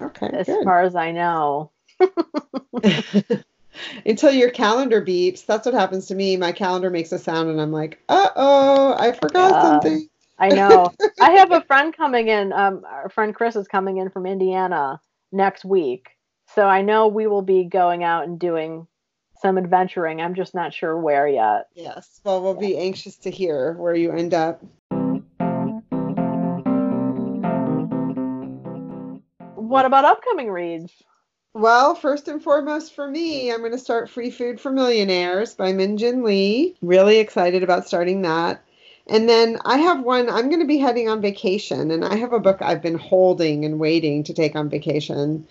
Okay, 0.00 0.28
as 0.32 0.46
good. 0.46 0.64
far 0.64 0.82
as 0.82 0.94
I 0.94 1.10
know. 1.12 1.72
Until 4.06 4.30
your 4.30 4.50
calendar 4.50 5.04
beeps. 5.04 5.44
That's 5.44 5.66
what 5.66 5.74
happens 5.74 6.06
to 6.06 6.14
me. 6.14 6.36
My 6.36 6.52
calendar 6.52 6.90
makes 6.90 7.12
a 7.12 7.18
sound 7.18 7.50
and 7.50 7.60
I'm 7.60 7.72
like, 7.72 8.00
uh 8.08 8.28
oh, 8.36 8.94
I 8.98 9.12
forgot 9.12 9.52
Yeah. 9.52 9.60
something. 9.60 10.08
I 10.38 10.50
know. 10.50 10.92
I 11.20 11.30
have 11.32 11.50
a 11.52 11.62
friend 11.62 11.96
coming 11.96 12.28
in. 12.28 12.52
Um, 12.52 12.82
our 12.86 13.08
friend 13.08 13.34
Chris 13.34 13.56
is 13.56 13.66
coming 13.68 13.96
in 13.98 14.10
from 14.10 14.26
Indiana 14.26 15.00
next 15.32 15.64
week, 15.64 16.10
so 16.54 16.66
I 16.66 16.82
know 16.82 17.08
we 17.08 17.26
will 17.26 17.42
be 17.42 17.64
going 17.64 18.04
out 18.04 18.24
and 18.24 18.38
doing 18.38 18.86
some 19.40 19.58
adventuring. 19.58 20.20
I'm 20.20 20.34
just 20.34 20.54
not 20.54 20.72
sure 20.72 20.96
where 20.96 21.28
yet. 21.28 21.68
Yes. 21.74 22.20
Well, 22.24 22.42
we'll 22.42 22.54
be 22.54 22.76
anxious 22.76 23.16
to 23.18 23.30
hear 23.30 23.74
where 23.74 23.94
you 23.94 24.12
end 24.12 24.34
up. 24.34 24.62
What 29.54 29.84
about 29.84 30.04
upcoming 30.04 30.50
reads? 30.50 30.92
Well, 31.52 31.94
first 31.94 32.28
and 32.28 32.42
foremost 32.42 32.94
for 32.94 33.10
me, 33.10 33.50
I'm 33.50 33.60
going 33.60 33.72
to 33.72 33.78
start 33.78 34.10
Free 34.10 34.30
Food 34.30 34.60
for 34.60 34.70
Millionaires 34.70 35.54
by 35.54 35.72
Min 35.72 35.96
Jin 35.96 36.22
Lee. 36.22 36.76
Really 36.82 37.18
excited 37.18 37.62
about 37.62 37.86
starting 37.86 38.22
that. 38.22 38.62
And 39.06 39.28
then 39.28 39.58
I 39.64 39.78
have 39.78 40.02
one, 40.02 40.28
I'm 40.28 40.48
going 40.48 40.60
to 40.60 40.66
be 40.66 40.78
heading 40.78 41.08
on 41.08 41.22
vacation, 41.22 41.90
and 41.90 42.04
I 42.04 42.16
have 42.16 42.32
a 42.32 42.40
book 42.40 42.58
I've 42.60 42.82
been 42.82 42.98
holding 42.98 43.64
and 43.64 43.78
waiting 43.78 44.24
to 44.24 44.34
take 44.34 44.54
on 44.54 44.68
vacation, 44.68 45.46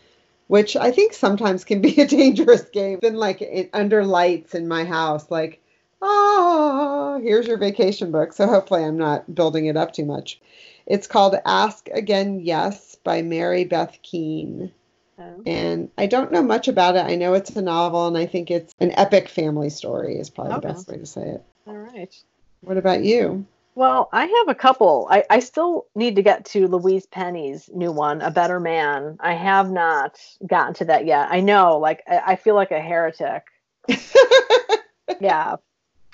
which 0.48 0.76
I 0.76 0.92
think 0.92 1.14
sometimes 1.14 1.64
can 1.64 1.82
be 1.82 2.00
a 2.02 2.08
dangerous 2.08 2.64
game. 2.64 3.00
Been 3.00 3.16
like 3.16 3.42
in, 3.42 3.70
under 3.74 4.06
lights 4.06 4.56
in 4.56 4.68
my 4.68 4.84
house, 4.86 5.30
like, 5.32 5.62
oh, 6.02 7.20
here's 7.24 7.48
your 7.48 7.58
vacation 7.58 8.12
book. 8.12 8.34
So 8.34 8.48
hopefully 8.48 8.84
I'm 8.84 8.98
not 8.98 9.34
building 9.34 9.66
it 9.66 9.78
up 9.78 9.94
too 9.94 10.06
much. 10.06 10.40
It's 10.86 11.08
called 11.08 11.36
Ask 11.46 11.90
Again 11.92 12.42
Yes 12.42 12.96
by 13.04 13.22
Mary 13.22 13.66
Beth 13.66 13.98
Keane. 14.04 14.72
Oh. 15.18 15.42
And 15.46 15.90
I 15.98 16.06
don't 16.08 16.32
know 16.32 16.44
much 16.44 16.68
about 16.68 16.96
it. 16.96 17.06
I 17.06 17.16
know 17.16 17.34
it's 17.34 17.56
a 17.56 17.62
novel, 17.62 18.08
and 18.08 18.18
I 18.18 18.26
think 18.26 18.52
it's 18.52 18.76
an 18.80 18.92
epic 18.92 19.30
family 19.30 19.70
story, 19.70 20.18
is 20.20 20.30
probably 20.30 20.54
Okay. 20.56 20.68
the 20.68 20.74
best 20.74 20.88
way 20.90 20.98
to 20.98 21.06
say 21.06 21.22
it. 21.22 21.44
All 21.66 21.78
right. 21.78 22.14
What 22.62 22.78
about 22.78 23.04
you? 23.04 23.46
Well, 23.76 24.08
I 24.14 24.26
have 24.26 24.48
a 24.48 24.56
couple. 24.56 25.08
I, 25.12 25.26
I 25.30 25.40
still 25.40 25.88
need 25.96 26.16
to 26.16 26.22
get 26.22 26.46
to 26.46 26.68
Louise 26.68 27.06
Penny's 27.06 27.70
new 27.74 27.92
one, 27.92 28.22
A 28.22 28.32
Better 28.32 28.60
Man. 28.60 29.18
I 29.20 29.34
have 29.34 29.70
not 29.70 30.18
gotten 30.48 30.74
to 30.76 30.86
that 30.86 31.06
yet. 31.06 31.28
I 31.30 31.42
know, 31.42 31.78
like, 31.78 32.02
I, 32.08 32.22
I 32.26 32.36
feel 32.38 32.56
like 32.56 32.72
a 32.72 32.80
heretic. 32.80 33.44
yeah, 35.20 35.58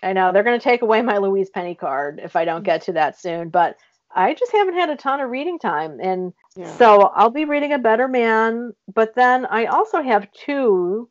I 0.01 0.13
know. 0.13 0.31
They're 0.31 0.43
going 0.43 0.59
to 0.59 0.63
take 0.63 0.81
away 0.81 1.03
my 1.03 1.17
Louise 1.17 1.51
Penny 1.51 1.75
card 1.75 2.19
if 2.23 2.35
I 2.35 2.45
don't 2.45 2.63
get 2.63 2.81
to 2.83 2.93
that 2.93 3.19
soon. 3.19 3.49
But 3.49 3.77
I 4.13 4.33
just 4.33 4.51
haven't 4.51 4.73
had 4.73 4.89
a 4.89 4.95
ton 4.95 5.19
of 5.21 5.29
reading 5.29 5.59
time. 5.59 5.99
And 6.01 6.33
Yeah. 6.55 6.75
so 6.77 7.11
I'll 7.15 7.29
be 7.29 7.45
reading 7.45 7.73
A 7.73 7.79
Better 7.79 8.07
Man. 8.07 8.73
But 8.93 9.13
then 9.13 9.45
I 9.45 9.65
also 9.65 10.01
have 10.01 10.31
two 10.31 11.09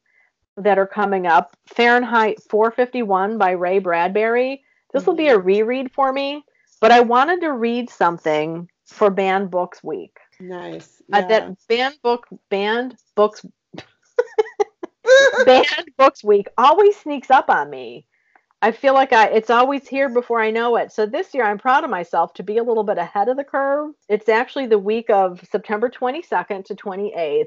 that 0.57 0.79
are 0.79 0.87
coming 0.87 1.27
up 1.29 1.57
Fahrenheit 1.67 2.43
451 2.51 3.39
by 3.39 3.53
Ray 3.53 3.79
Bradbury. 3.79 4.65
This 4.93 5.07
will 5.07 5.15
be 5.15 5.29
a 5.29 5.39
reread 5.39 5.93
for 5.93 6.13
me, 6.13 6.45
but 6.81 6.93
I 6.93 7.01
wanted 7.01 7.41
to 7.43 7.53
read 7.53 7.91
something 7.91 8.69
for 8.87 9.11
Banned 9.11 9.51
Books 9.51 9.83
Week. 9.83 10.17
nice. 10.41 11.03
Uh, 11.13 11.27
that 11.27 11.57
Banned 11.69 11.99
Book 12.03 12.27
Banned 12.49 12.97
Books 13.15 13.45
Banned 15.45 15.91
Books 15.97 16.25
Week 16.25 16.49
always 16.59 16.97
sneaks 16.97 17.31
up 17.31 17.49
on 17.49 17.71
me. 17.71 18.07
I 18.63 18.73
feel 18.73 18.93
like 18.93 19.13
I 19.13 19.27
it's 19.29 19.51
always 19.51 19.89
here 19.89 20.09
before 20.09 20.41
I 20.41 20.51
know 20.51 20.77
it. 20.77 20.93
So 20.93 21.07
this 21.07 21.33
year 21.33 21.45
I'm 21.45 21.59
proud 21.59 21.85
of 21.85 21.91
myself 21.91 22.35
to 22.35 22.43
be 22.43 22.59
a 22.59 22.63
little 22.63 22.85
bit 22.85 22.99
ahead 22.99 23.29
of 23.29 23.37
the 23.37 23.45
curve. 23.45 23.95
It's 24.09 24.29
actually 24.29 24.67
the 24.67 24.79
week 24.79 25.09
of 25.09 25.43
September 25.51 25.89
22nd 25.89 26.65
to 26.67 26.75
28th, 26.75 27.47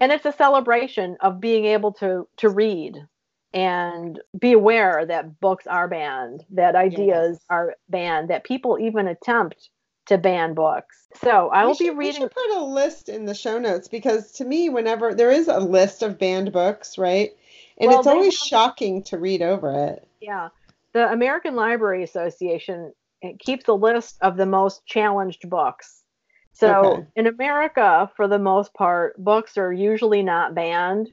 and 0.00 0.10
it's 0.10 0.26
a 0.26 0.32
celebration 0.32 1.16
of 1.20 1.40
being 1.40 1.66
able 1.66 1.92
to 1.94 2.26
to 2.38 2.48
read 2.48 3.06
and 3.54 4.20
be 4.38 4.52
aware 4.52 5.04
that 5.06 5.40
books 5.40 5.66
are 5.66 5.88
banned, 5.88 6.44
that 6.50 6.76
ideas 6.76 7.36
Yes. 7.38 7.44
are 7.48 7.76
banned, 7.88 8.28
that 8.30 8.44
people 8.44 8.78
even 8.78 9.08
attempt 9.08 9.70
to 10.06 10.18
ban 10.18 10.54
books. 10.54 11.08
So 11.16 11.48
I 11.48 11.62
We 11.62 11.66
will 11.68 11.74
be 11.76 11.84
should- 11.86 11.96
we 11.98 12.04
reading 12.06 12.22
should 12.22 12.30
put 12.30 12.50
a 12.56 12.62
list 12.62 13.08
in 13.08 13.24
the 13.26 13.34
show 13.34 13.58
notes 13.58 13.88
because 13.88 14.32
to 14.32 14.44
me, 14.44 14.68
whenever 14.68 15.14
there 15.14 15.30
is 15.30 15.48
a 15.48 15.60
list 15.60 16.02
of 16.02 16.18
banned 16.18 16.52
books, 16.52 16.96
right? 16.98 17.30
And 17.78 17.88
Well, 17.90 17.98
it's 17.98 18.06
always 18.08 18.40
have- 18.40 18.48
shocking 18.48 19.02
to 19.04 19.18
read 19.18 19.42
over 19.42 19.72
it. 19.72 20.06
Yeah. 20.20 20.48
The 20.92 21.10
American 21.12 21.54
Library 21.56 22.02
Association 22.02 22.92
it 23.20 23.38
keeps 23.40 23.66
a 23.66 23.72
list 23.74 24.16
of 24.22 24.36
the 24.36 24.46
most 24.46 24.86
challenged 24.86 25.50
books. 25.50 26.04
So 26.52 26.84
Okay. 26.84 27.06
in 27.16 27.26
America, 27.26 28.10
for 28.16 28.28
the 28.28 28.38
most 28.38 28.72
part, 28.74 29.16
books 29.22 29.58
are 29.58 29.72
usually 29.72 30.22
not 30.22 30.54
banned, 30.54 31.10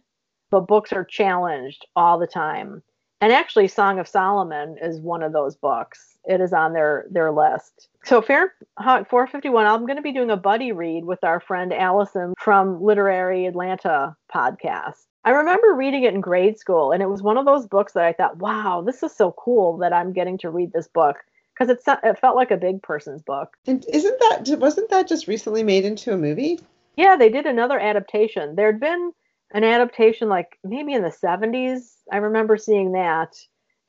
but 0.55 0.67
books 0.67 0.93
are 0.93 1.03
challenged 1.03 1.85
all 1.97 2.17
the 2.17 2.25
time. 2.25 2.81
And 3.19 3.33
actually, 3.33 3.67
Song 3.67 3.99
of 3.99 4.07
Solomon 4.07 4.77
is 4.81 5.01
one 5.01 5.21
of 5.21 5.33
those 5.33 5.57
books. 5.57 6.17
It 6.23 6.39
is 6.39 6.53
on 6.53 6.71
their 6.71 7.07
their 7.11 7.33
list. 7.33 7.89
So 8.05 8.21
Fahrenheit 8.21 9.09
451, 9.09 9.65
I'm 9.65 9.85
going 9.85 9.97
to 9.97 10.01
be 10.01 10.13
doing 10.13 10.31
a 10.31 10.37
buddy 10.37 10.71
read 10.71 11.03
with 11.03 11.25
our 11.25 11.41
friend 11.41 11.73
Allison 11.73 12.35
from 12.39 12.81
Literary 12.81 13.47
Atlanta 13.47 14.15
podcast. 14.33 15.07
I 15.25 15.31
remember 15.31 15.73
reading 15.73 16.03
it 16.03 16.13
in 16.13 16.21
grade 16.21 16.57
school, 16.57 16.93
and 16.93 17.03
it 17.03 17.09
was 17.09 17.21
one 17.21 17.37
of 17.37 17.45
those 17.45 17.67
books 17.67 17.91
that 17.91 18.05
I 18.05 18.13
thought, 18.13 18.37
wow, 18.37 18.81
this 18.81 19.03
is 19.03 19.13
so 19.13 19.33
cool 19.37 19.75
that 19.79 19.91
I'm 19.91 20.13
getting 20.13 20.37
to 20.37 20.49
read 20.49 20.71
this 20.71 20.87
book 20.87 21.17
because 21.53 21.69
it, 21.69 21.81
it 22.01 22.19
felt 22.19 22.37
like 22.37 22.51
a 22.51 22.57
big 22.57 22.81
person's 22.81 23.21
book. 23.21 23.57
And 23.67 23.85
isn't 23.91 24.19
that 24.19 24.57
wasn't 24.57 24.89
that 24.89 25.09
just 25.09 25.27
recently 25.27 25.63
made 25.63 25.83
into 25.83 26.13
a 26.13 26.17
movie? 26.17 26.61
Yeah, 26.95 27.17
they 27.17 27.27
did 27.27 27.45
another 27.45 27.77
adaptation. 27.77 28.55
There'd 28.55 28.79
been 28.79 29.11
an 29.55 29.63
adaptation 29.63 30.27
like 30.27 30.59
maybe 30.65 30.93
in 30.93 31.01
the 31.01 31.09
70s. 31.09 31.93
I 32.11 32.17
remember 32.17 32.57
seeing 32.57 32.91
that. 32.91 33.33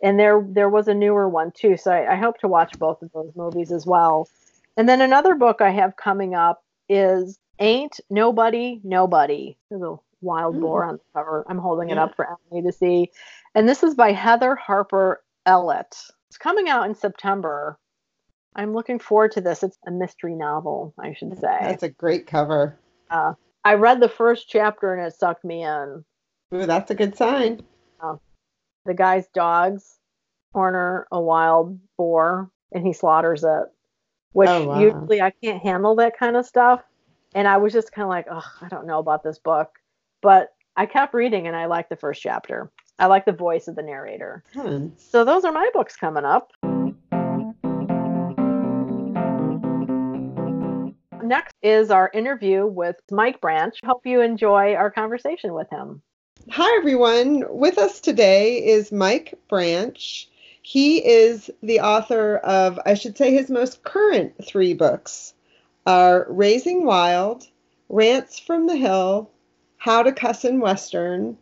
And 0.03 0.19
there 0.19 0.47
there 0.49 0.69
was 0.69 0.89
a 0.89 0.95
newer 0.95 1.29
one 1.29 1.51
too. 1.51 1.77
So 1.77 1.91
I, 1.91 2.13
I 2.13 2.17
hope 2.17 2.39
to 2.39 2.49
watch 2.49 2.79
both 2.79 3.03
of 3.03 3.11
those 3.13 3.33
movies 3.35 3.73
as 3.73 3.85
well. 3.85 4.29
And 4.77 4.89
then 4.89 5.01
another 5.01 5.35
book 5.35 5.61
I 5.61 5.71
have 5.71 5.97
coming 5.97 6.35
up 6.35 6.63
is 6.89 7.39
Ain't 7.59 7.99
Nobody 8.09 8.81
Nobody. 8.85 9.57
There's 9.69 9.83
a 9.83 9.97
wild 10.21 10.55
hmm. 10.55 10.61
boar 10.61 10.85
on 10.85 10.95
the 10.95 11.01
cover. 11.15 11.45
I'm 11.49 11.59
holding 11.59 11.91
it 11.91 11.99
up 11.99 12.15
for 12.15 12.29
Emily 12.53 12.71
to 12.71 12.77
see. 12.77 13.11
And 13.55 13.69
this 13.69 13.83
is 13.83 13.95
by 13.95 14.13
Heather 14.13 14.55
Harper 14.55 15.25
Ellett. 15.47 16.11
It's 16.29 16.39
coming 16.39 16.69
out 16.69 16.87
in 16.87 16.95
September. 16.95 17.79
I'm 18.55 18.73
looking 18.73 19.01
forward 19.01 19.33
to 19.33 19.41
this. 19.41 19.63
It's 19.65 19.79
a 19.87 19.91
mystery 19.91 20.37
novel, 20.37 20.95
I 20.99 21.15
should 21.15 21.35
say. 21.35 21.59
That's 21.61 21.83
a 21.83 21.89
great 21.89 22.27
cover. 22.27 22.79
Uh, 23.11 23.33
I 23.67 23.75
read 23.75 24.01
the 24.01 24.09
first 24.09 24.49
chapter 24.49 24.95
and 24.95 25.05
it 25.05 25.13
sucked 25.17 25.45
me 25.45 25.65
in. 25.65 26.05
Ooh, 26.55 26.67
that's 26.67 26.93
a 26.93 26.95
good 26.95 27.17
sign. 27.17 27.61
The 28.85 28.95
guy's 28.95 29.27
dogs 29.35 29.99
corner 30.53 31.09
a 31.11 31.21
wild 31.21 31.81
boar 31.99 32.49
and 32.71 32.87
he 32.87 32.93
slaughters 32.93 33.43
it, 33.43 33.65
which 34.33 34.49
Oh, 34.49 34.69
wow. 34.69 34.81
usually 34.81 35.21
I 35.21 35.33
can't 35.43 35.61
handle 35.61 35.97
that 35.97 36.17
kind 36.17 36.37
of 36.37 36.47
stuff. 36.47 36.81
And 37.35 37.49
I 37.49 37.57
was 37.57 37.73
just 37.73 37.91
kind 37.91 38.05
of 38.05 38.11
like, 38.11 38.27
oh, 38.31 38.45
I 38.63 38.69
don't 38.69 38.87
know 38.87 39.01
about 39.01 39.25
this 39.25 39.41
book. 39.41 39.71
But 40.23 40.55
I 40.77 40.87
kept 40.87 41.15
reading 41.15 41.49
and 41.49 41.57
I 41.57 41.67
liked 41.67 41.91
the 41.91 41.97
first 41.97 42.23
chapter. 42.23 42.71
I 43.01 43.07
like 43.07 43.25
the 43.25 43.33
voice 43.33 43.67
of 43.67 43.75
the 43.75 43.83
narrator. 43.83 44.45
Fun. 44.55 44.93
So 44.97 45.25
those 45.25 45.45
are 45.45 45.51
my 45.51 45.69
books 45.75 45.97
coming 45.97 46.25
up. 46.25 46.53
Next 51.27 51.57
is 51.61 51.91
our 51.91 52.09
interview 52.15 52.69
with 52.69 52.95
Mike 53.11 53.41
Branch. 53.41 53.77
Hope 53.85 54.07
you 54.07 54.21
enjoy 54.21 54.75
our 54.75 54.93
conversation 54.93 55.55
with 55.55 55.69
him. 55.71 56.01
Hi, 56.51 56.77
everyone. 56.79 57.43
With 57.49 57.79
us 57.79 58.01
today 58.01 58.65
is 58.65 58.93
Mike 58.93 59.35
Branch. 59.49 60.29
He 60.63 61.05
is 61.05 61.51
the 61.65 61.81
author 61.81 62.37
of, 62.37 62.79
I 62.87 62.95
should 62.95 63.19
say, 63.19 63.35
his 63.35 63.51
most 63.51 63.83
current 63.83 64.35
three 64.45 64.73
books 64.73 65.35
are 65.85 66.27
Raising 66.29 66.87
Wild, 66.87 67.49
Rants 67.89 68.39
from 68.39 68.69
the 68.69 68.77
Hill, 68.77 69.29
How 69.79 70.05
to 70.05 70.13
Cuss 70.13 70.45
in 70.45 70.61
Western. 70.61 71.37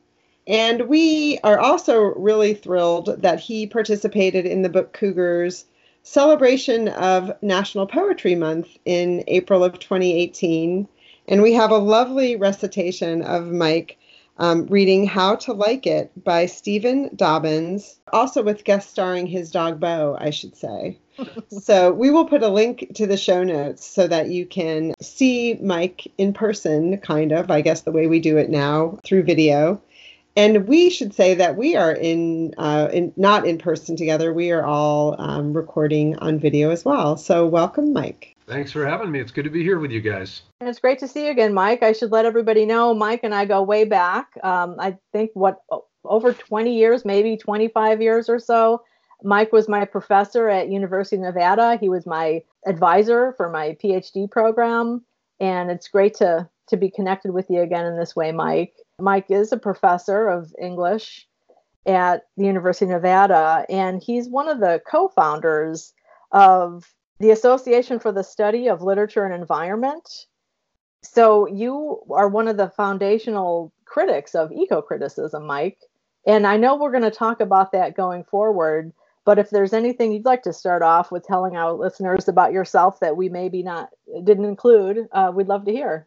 And 0.47 0.89
we 0.89 1.39
are 1.45 1.59
also 1.59 1.99
really 2.01 2.55
thrilled 2.55 3.21
that 3.21 3.39
he 3.39 3.67
participated 3.67 4.47
in 4.47 4.63
the 4.63 4.71
Book 4.71 4.95
Cougars 4.95 5.67
celebration 6.05 6.89
of 6.89 7.33
National 7.43 7.87
Poetry 7.87 8.37
Month 8.37 8.69
in 8.85 9.25
April 9.27 9.65
of 9.65 9.79
2018. 9.81 10.87
And 11.27 11.43
we 11.43 11.55
have 11.55 11.71
a 11.71 11.79
lovely 11.79 12.37
recitation 12.37 13.23
of 13.23 13.51
Mike 13.51 13.99
um, 14.39 14.67
reading 14.67 15.07
How 15.07 15.37
to 15.37 15.53
Like 15.53 15.87
It 15.87 16.11
by 16.23 16.47
Stephen 16.47 17.09
Dobyns, 17.11 17.99
also 18.13 18.43
with 18.43 18.65
guest 18.65 18.91
starring 18.91 19.27
his 19.27 19.51
dog 19.51 19.81
Bo, 19.81 20.17
I 20.21 20.31
should 20.31 20.57
say. 20.57 20.99
so 21.49 21.93
we 21.93 22.11
will 22.11 22.27
put 22.27 22.43
a 22.43 22.49
link 22.49 22.93
to 22.95 23.07
the 23.07 23.17
show 23.17 23.45
notes 23.45 23.87
so 23.87 24.07
that 24.07 24.29
you 24.29 24.45
can 24.45 24.95
see 25.01 25.55
Mike 25.63 26.11
in 26.19 26.33
person, 26.33 26.99
kind 26.99 27.33
of, 27.33 27.51
I 27.51 27.61
guess 27.61 27.83
the 27.83 27.93
way 27.93 28.07
we 28.07 28.21
do 28.21 28.37
it 28.37 28.51
now 28.51 28.99
through 29.05 29.23
video. 29.23 29.81
And 30.37 30.67
we 30.67 30.91
should 30.91 31.15
say 31.15 31.35
that 31.35 31.57
we 31.57 31.77
are 31.77 31.93
in, 31.93 32.55
uh, 32.59 32.89
in 32.93 33.13
not 33.17 33.47
in 33.47 33.59
person 33.59 33.97
together. 33.97 34.33
We 34.33 34.51
are 34.51 34.65
all 34.65 35.15
um, 35.21 35.53
recording 35.53 36.17
on 36.19 36.41
video 36.41 36.71
as 36.71 36.85
well. 36.85 37.17
So 37.17 37.47
welcome, 37.47 37.93
Mike. 37.93 38.35
Thanks 38.47 38.73
for 38.73 38.85
having 38.85 39.11
me. 39.11 39.21
It's 39.21 39.31
good 39.31 39.45
to 39.45 39.51
be 39.51 39.63
here 39.63 39.79
with 39.79 39.91
you 39.91 40.01
guys. 40.01 40.43
And 40.61 40.69
it's 40.69 40.81
great 40.81 40.99
to 40.99 41.09
see 41.09 41.27
you 41.27 41.31
again, 41.31 41.55
Mike. 41.55 41.83
I 41.83 41.93
should 41.93 42.11
let 42.11 42.27
everybody 42.27 42.67
know 42.67 42.95
Mike 42.95 43.21
and 43.23 43.35
I 43.35 43.45
go 43.45 43.63
way 43.63 43.85
back. 43.85 44.37
Um, 44.43 44.77
I 44.79 44.99
think 45.13 45.31
what 45.35 45.61
over 46.05 46.33
20 46.33 46.77
years, 46.77 47.05
maybe 47.05 47.37
25 47.37 48.03
years 48.03 48.29
or 48.29 48.39
so. 48.39 48.83
Mike 49.23 49.53
was 49.53 49.69
my 49.69 49.85
professor 49.87 50.49
at 50.49 50.69
University 50.69 51.17
of 51.17 51.23
Nevada. 51.23 51.79
He 51.81 51.89
was 51.89 52.05
my 52.05 52.43
advisor 52.67 53.33
for 53.37 53.49
my 53.49 53.77
PhD 53.83 54.31
program, 54.31 55.03
and 55.41 55.71
it's 55.71 55.89
great 55.89 56.15
to 56.17 56.49
to 56.69 56.77
be 56.77 56.91
connected 56.91 57.33
with 57.33 57.51
you 57.51 57.61
again 57.61 57.87
in 57.87 57.99
this 57.99 58.17
way, 58.17 58.33
Mike. 58.33 58.75
Mike 59.01 59.31
is 59.31 59.53
a 59.53 59.57
professor 59.57 60.29
of 60.29 60.55
English 60.61 61.27
at 61.87 62.23
the 62.37 62.47
University 62.47 62.87
of 62.87 62.91
Nevada, 62.93 63.67
and 63.69 64.03
he's 64.03 64.29
one 64.29 64.49
of 64.49 64.61
the 64.61 64.81
co-founders 64.91 65.93
of 66.33 66.85
the 67.19 67.31
Association 67.31 67.99
for 67.99 68.13
the 68.13 68.25
Study 68.25 68.69
of 68.69 68.83
Literature 68.83 69.25
and 69.25 69.35
Environment. 69.35 70.27
So 71.03 71.47
you 71.47 72.01
are 72.11 72.29
one 72.29 72.49
of 72.49 72.57
the 72.57 72.71
foundational 72.71 73.73
critics 73.85 74.35
of 74.35 74.53
eco-criticism, 74.53 75.47
Mike. 75.47 75.79
And 76.27 76.47
I 76.47 76.57
know 76.57 76.77
we're 76.77 76.91
going 76.91 77.03
to 77.03 77.11
talk 77.11 77.41
about 77.41 77.73
that 77.73 77.97
going 77.97 78.25
forward. 78.25 78.93
But 79.25 79.39
if 79.39 79.51
there's 79.51 79.73
anything 79.73 80.13
you'd 80.13 80.25
like 80.25 80.43
to 80.43 80.53
start 80.53 80.83
off 80.83 81.11
with 81.11 81.27
telling 81.27 81.57
our 81.57 81.73
listeners 81.73 82.29
about 82.29 82.53
yourself 82.53 83.01
that 83.01 83.17
we 83.17 83.29
maybe 83.29 83.63
not 83.63 83.91
didn't 84.23 84.45
include, 84.45 85.09
uh, 85.13 85.33
we'd 85.35 85.49
love 85.49 85.65
to 85.65 85.73
hear. 85.73 86.07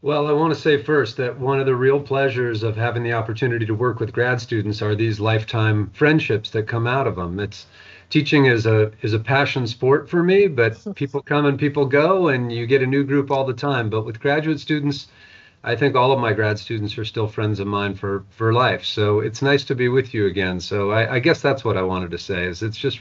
Well, 0.00 0.28
I 0.28 0.32
want 0.32 0.54
to 0.54 0.60
say 0.60 0.80
first 0.80 1.16
that 1.16 1.40
one 1.40 1.58
of 1.58 1.66
the 1.66 1.74
real 1.74 1.98
pleasures 2.00 2.62
of 2.62 2.76
having 2.76 3.02
the 3.02 3.14
opportunity 3.14 3.66
to 3.66 3.74
work 3.74 3.98
with 3.98 4.12
grad 4.12 4.40
students 4.40 4.80
are 4.80 4.94
these 4.94 5.18
lifetime 5.18 5.90
friendships 5.90 6.50
that 6.50 6.68
come 6.68 6.86
out 6.86 7.08
of 7.08 7.16
them. 7.16 7.40
It's 7.40 7.66
teaching 8.08 8.46
is 8.46 8.64
a 8.64 8.92
is 9.02 9.12
a 9.12 9.18
passion 9.18 9.66
sport 9.66 10.08
for 10.08 10.22
me, 10.22 10.46
but 10.46 10.78
people 10.94 11.20
come 11.20 11.46
and 11.46 11.58
people 11.58 11.84
go, 11.84 12.28
and 12.28 12.52
you 12.52 12.64
get 12.64 12.80
a 12.80 12.86
new 12.86 13.02
group 13.02 13.32
all 13.32 13.44
the 13.44 13.52
time. 13.52 13.90
But 13.90 14.06
with 14.06 14.20
graduate 14.20 14.60
students, 14.60 15.08
I 15.64 15.74
think 15.74 15.96
all 15.96 16.12
of 16.12 16.20
my 16.20 16.32
grad 16.32 16.60
students 16.60 16.96
are 16.96 17.04
still 17.04 17.26
friends 17.26 17.58
of 17.58 17.66
mine 17.66 17.96
for 17.96 18.24
for 18.30 18.52
life. 18.52 18.84
So 18.84 19.18
it's 19.18 19.42
nice 19.42 19.64
to 19.64 19.74
be 19.74 19.88
with 19.88 20.14
you 20.14 20.26
again. 20.26 20.60
So 20.60 20.92
I, 20.92 21.14
I 21.14 21.18
guess 21.18 21.40
that's 21.40 21.64
what 21.64 21.76
I 21.76 21.82
wanted 21.82 22.12
to 22.12 22.18
say. 22.18 22.44
Is 22.44 22.62
it's 22.62 22.78
just 22.78 23.00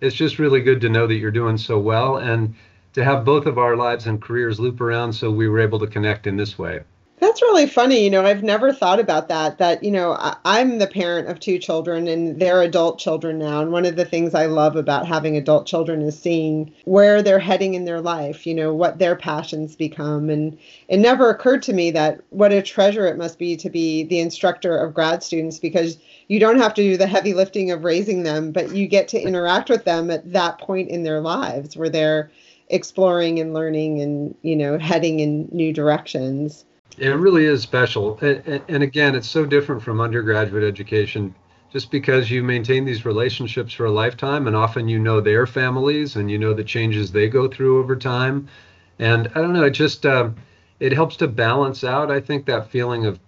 it's 0.00 0.16
just 0.16 0.38
really 0.38 0.62
good 0.62 0.80
to 0.80 0.88
know 0.88 1.06
that 1.06 1.16
you're 1.16 1.30
doing 1.30 1.58
so 1.58 1.78
well 1.78 2.16
and 2.16 2.54
to 2.94 3.04
have 3.04 3.24
both 3.24 3.46
of 3.46 3.58
our 3.58 3.76
lives 3.76 4.06
and 4.06 4.20
careers 4.20 4.58
loop 4.58 4.80
around 4.80 5.12
so 5.12 5.30
we 5.30 5.48
were 5.48 5.60
able 5.60 5.78
to 5.78 5.86
connect 5.86 6.26
in 6.26 6.36
this 6.36 6.58
way. 6.58 6.80
That's 7.20 7.42
really 7.42 7.66
funny. 7.66 8.04
You 8.04 8.10
know, 8.10 8.24
I've 8.24 8.44
never 8.44 8.72
thought 8.72 9.00
about 9.00 9.28
that. 9.28 9.58
That, 9.58 9.82
you 9.82 9.90
know, 9.90 10.12
I, 10.12 10.60
am 10.60 10.78
the 10.78 10.86
parent 10.86 11.28
of 11.28 11.40
two 11.40 11.58
children 11.58 12.06
and 12.06 12.38
they're 12.38 12.62
adult 12.62 13.00
children 13.00 13.38
now. 13.38 13.60
And 13.60 13.72
one 13.72 13.84
of 13.84 13.96
the 13.96 14.04
things 14.04 14.34
I 14.34 14.46
love 14.46 14.76
about 14.76 15.06
having 15.06 15.36
adult 15.36 15.66
children 15.66 16.00
is 16.02 16.16
seeing 16.16 16.72
where 16.84 17.20
they're 17.20 17.40
heading 17.40 17.74
in 17.74 17.86
their 17.86 18.00
life, 18.00 18.46
you 18.46 18.54
know, 18.54 18.72
what 18.72 18.98
their 18.98 19.16
passions 19.16 19.74
become. 19.74 20.30
And 20.30 20.56
it 20.86 20.98
never 20.98 21.28
occurred 21.28 21.62
to 21.62 21.72
me 21.72 21.90
that 21.90 22.20
what 22.30 22.52
a 22.52 22.62
treasure 22.62 23.06
it 23.06 23.18
must 23.18 23.38
be 23.38 23.56
to 23.56 23.68
be 23.68 24.04
the 24.04 24.20
instructor 24.20 24.76
of 24.76 24.94
grad 24.94 25.24
students 25.24 25.58
because 25.58 25.98
you 26.28 26.38
don't 26.38 26.58
have 26.58 26.74
to 26.74 26.82
do 26.82 26.96
the 26.96 27.06
heavy 27.06 27.34
lifting 27.34 27.72
of 27.72 27.82
raising 27.82 28.22
them, 28.22 28.52
but 28.52 28.74
you 28.74 28.86
get 28.86 29.08
to 29.08 29.20
interact 29.20 29.70
with 29.70 29.84
them 29.84 30.10
at 30.10 30.32
that 30.32 30.58
point 30.58 30.88
in 30.88 31.02
their 31.02 31.20
lives 31.20 31.76
where 31.76 31.88
they're 31.88 32.30
exploring 32.70 33.38
and 33.38 33.54
learning 33.54 34.00
and 34.00 34.34
you 34.42 34.56
know 34.56 34.78
heading 34.78 35.20
in 35.20 35.48
new 35.52 35.72
directions. 35.72 36.64
It 36.96 37.08
really 37.08 37.44
is 37.44 37.62
special. 37.62 38.18
And, 38.20 38.82
again 38.82 39.14
it's 39.14 39.28
so 39.28 39.46
different 39.46 39.82
from 39.82 40.00
undergraduate 40.00 40.64
education. 40.64 41.34
Just 41.70 41.90
because 41.90 42.30
you 42.30 42.42
maintain 42.42 42.86
these 42.86 43.04
relationships 43.04 43.74
for 43.74 43.84
a 43.84 43.90
lifetime 43.90 44.46
and 44.46 44.56
often 44.56 44.88
you 44.88 44.98
know 44.98 45.20
their 45.20 45.46
families 45.46 46.16
and 46.16 46.30
you 46.30 46.38
know 46.38 46.54
the 46.54 46.64
changes 46.64 47.12
they 47.12 47.28
go 47.28 47.46
through 47.46 47.78
over 47.78 47.94
time. 47.94 48.48
And 48.98 49.28
i 49.28 49.40
don't 49.40 49.52
know 49.52 49.64
it 49.64 49.70
just 49.70 50.06
uh, 50.06 50.30
it 50.80 50.92
helps 50.92 51.16
to 51.16 51.28
balance 51.28 51.84
out 51.84 52.10
i 52.10 52.20
think 52.20 52.46
that 52.46 52.70
feeling 52.70 53.06
of 53.06 53.20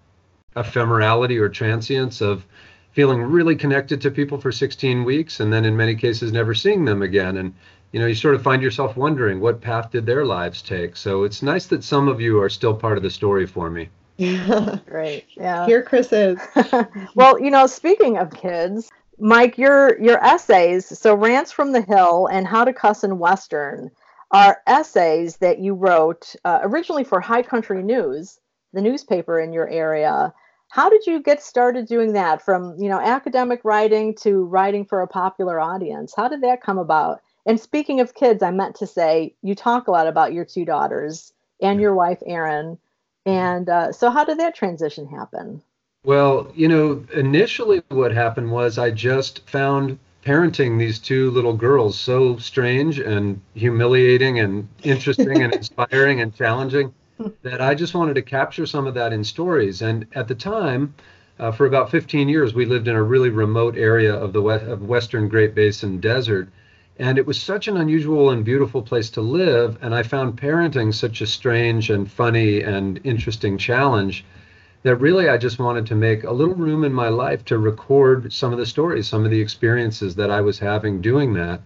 ephemerality 0.57 1.41
or 1.41 1.49
transience 1.49 2.21
of 2.21 2.45
feeling 2.93 3.23
really 3.23 3.55
connected 3.55 4.01
to 4.01 4.11
people 4.11 4.39
for 4.41 4.51
16 4.51 5.05
weeks 5.05 5.41
and 5.41 5.53
then 5.53 5.65
in 5.65 5.77
many 5.77 5.95
cases 5.95 6.33
never 6.33 6.55
seeing 6.55 6.85
them 6.85 7.03
again. 7.03 7.37
And 7.37 7.55
you 7.93 8.01
know, 8.01 8.07
you 8.07 8.15
sort 8.15 8.35
of 8.35 8.43
find 8.43 8.63
yourself 8.63 8.97
wondering 8.97 9.41
what 9.41 9.61
path 9.61 9.91
did 9.91 10.07
their 10.07 10.25
lives 10.25 10.63
take. 10.63 10.97
So 10.97 11.25
it's 11.25 11.43
nice 11.43 11.67
that 11.67 11.83
some 11.83 12.09
of 12.09 12.21
you 12.21 12.41
are 12.41 12.49
still 12.49 12.75
part 12.75 12.97
of 12.97 13.03
the 13.03 13.11
story 13.11 13.47
for 13.47 13.71
me. 13.71 13.89
Great. 14.87 15.25
Yeah. 15.37 15.67
Here 15.67 15.83
Chris 15.83 16.13
is. 16.13 16.39
well, 17.15 17.41
you 17.41 17.51
know, 17.51 17.67
speaking 17.67 18.19
of 18.19 18.31
kids, 18.31 18.91
Mike, 19.19 19.59
your 19.59 20.01
your 20.01 20.23
essays, 20.25 20.99
so 20.99 21.15
Rants 21.15 21.53
from 21.53 21.73
the 21.73 21.81
Hill 21.81 22.27
and 22.31 22.47
How 22.47 22.65
to 22.65 22.73
Cuss 22.73 23.03
in 23.03 23.19
Western, 23.19 23.91
are 24.31 24.59
essays 24.67 25.37
that 25.39 25.59
you 25.59 25.75
wrote 25.75 26.35
uh, 26.45 26.61
originally 26.63 27.05
for 27.05 27.21
High 27.21 27.43
Country 27.43 27.83
News, 27.83 28.39
the 28.73 28.83
newspaper 28.83 29.41
in 29.41 29.53
your 29.53 29.69
area. 29.69 30.33
How 30.69 30.89
did 30.89 31.05
you 31.07 31.21
get 31.21 31.43
started 31.43 31.89
doing 31.89 32.13
that 32.13 32.43
from, 32.43 32.77
you 32.79 32.89
know, 32.89 33.01
academic 33.01 33.61
writing 33.65 34.15
to 34.23 34.45
writing 34.45 34.85
for 34.85 35.01
a 35.03 35.09
popular 35.09 35.59
audience? 35.59 36.15
How 36.17 36.29
did 36.29 36.43
that 36.43 36.63
come 36.63 36.79
about? 36.79 37.21
And 37.51 37.59
speaking 37.59 37.99
of 37.99 38.15
kids, 38.15 38.45
I 38.45 38.53
meant 38.53 38.77
to 38.77 38.87
say 38.87 39.35
you 39.43 39.57
talk 39.57 39.89
a 39.89 39.91
lot 39.91 40.07
about 40.07 40.33
your 40.33 40.45
two 40.45 40.65
daughters 40.65 41.33
and 41.61 41.81
your 41.81 41.97
wife, 41.97 42.23
Erin. 42.25 42.79
And 43.27 43.69
uh, 43.69 43.91
so, 43.91 44.09
how 44.09 44.23
did 44.23 44.39
that 44.39 44.55
transition 44.55 45.09
happen? 45.09 45.61
Well, 46.05 46.53
you 46.55 46.69
know, 46.69 47.05
initially 47.13 47.83
what 47.89 48.13
happened 48.13 48.53
was 48.53 48.79
I 48.79 48.93
just 48.93 49.49
found 49.49 49.99
parenting 50.25 50.79
these 50.79 51.01
two 51.01 51.33
little 51.33 51.53
girls 51.53 51.99
so 51.99 52.37
strange 52.37 53.01
and 53.01 53.41
humiliating 53.55 54.39
and 54.39 54.69
interesting 54.85 55.43
and 55.43 55.53
inspiring 55.57 56.21
and 56.21 56.33
challenging 56.33 56.95
that 57.43 57.61
I 57.61 57.75
just 57.75 57.95
wanted 57.95 58.15
to 58.15 58.23
capture 58.23 58.65
some 58.65 58.87
of 58.87 58.95
that 58.95 59.13
in 59.13 59.25
stories. 59.25 59.83
And 59.83 60.07
at 60.15 60.29
the 60.29 60.37
time, 60.37 60.95
uh, 61.41 61.51
for 61.51 61.67
about 61.67 61.91
15 61.91 62.29
years, 62.29 62.55
we 62.55 62.65
lived 62.65 62.87
in 62.87 62.95
a 62.95 63.03
really 63.03 63.31
remote 63.31 63.77
area 63.77 64.15
of 64.15 64.33
the 64.33 64.41
west, 64.41 64.67
of 64.67 64.83
Western 64.83 65.27
Great 65.27 65.57
Basin 65.57 65.99
desert 65.99 66.49
and 67.01 67.17
it 67.17 67.25
was 67.25 67.41
such 67.41 67.67
an 67.67 67.79
unusual 67.79 68.29
and 68.29 68.45
beautiful 68.45 68.83
place 68.83 69.09
to 69.09 69.23
live. 69.23 69.79
And 69.81 69.95
I 69.95 70.03
found 70.03 70.39
parenting 70.39 70.93
such 70.93 71.23
a 71.23 71.27
strange 71.27 71.89
and 71.89 72.11
funny 72.11 72.61
and 72.61 73.01
interesting 73.05 73.57
challenge 73.57 74.23
that 74.83 74.97
really 74.97 75.31
I 75.31 75.39
just 75.39 75.59
wanted 75.59 75.87
to 75.87 75.95
make 75.95 76.25
a 76.25 76.31
little 76.31 76.55
room 76.55 76.85
in 76.85 76.93
my 76.93 77.09
life 77.09 77.43
to 77.47 77.57
record 77.57 78.31
some 78.31 78.53
of 78.53 78.59
the 78.59 78.67
stories, 78.67 79.09
some 79.09 79.25
of 79.25 79.31
the 79.31 79.41
experiences 79.41 80.15
that 80.17 80.31
I 80.31 80.43
was 80.43 80.59
having 80.59 81.01
doing 81.01 81.33
that. 81.35 81.63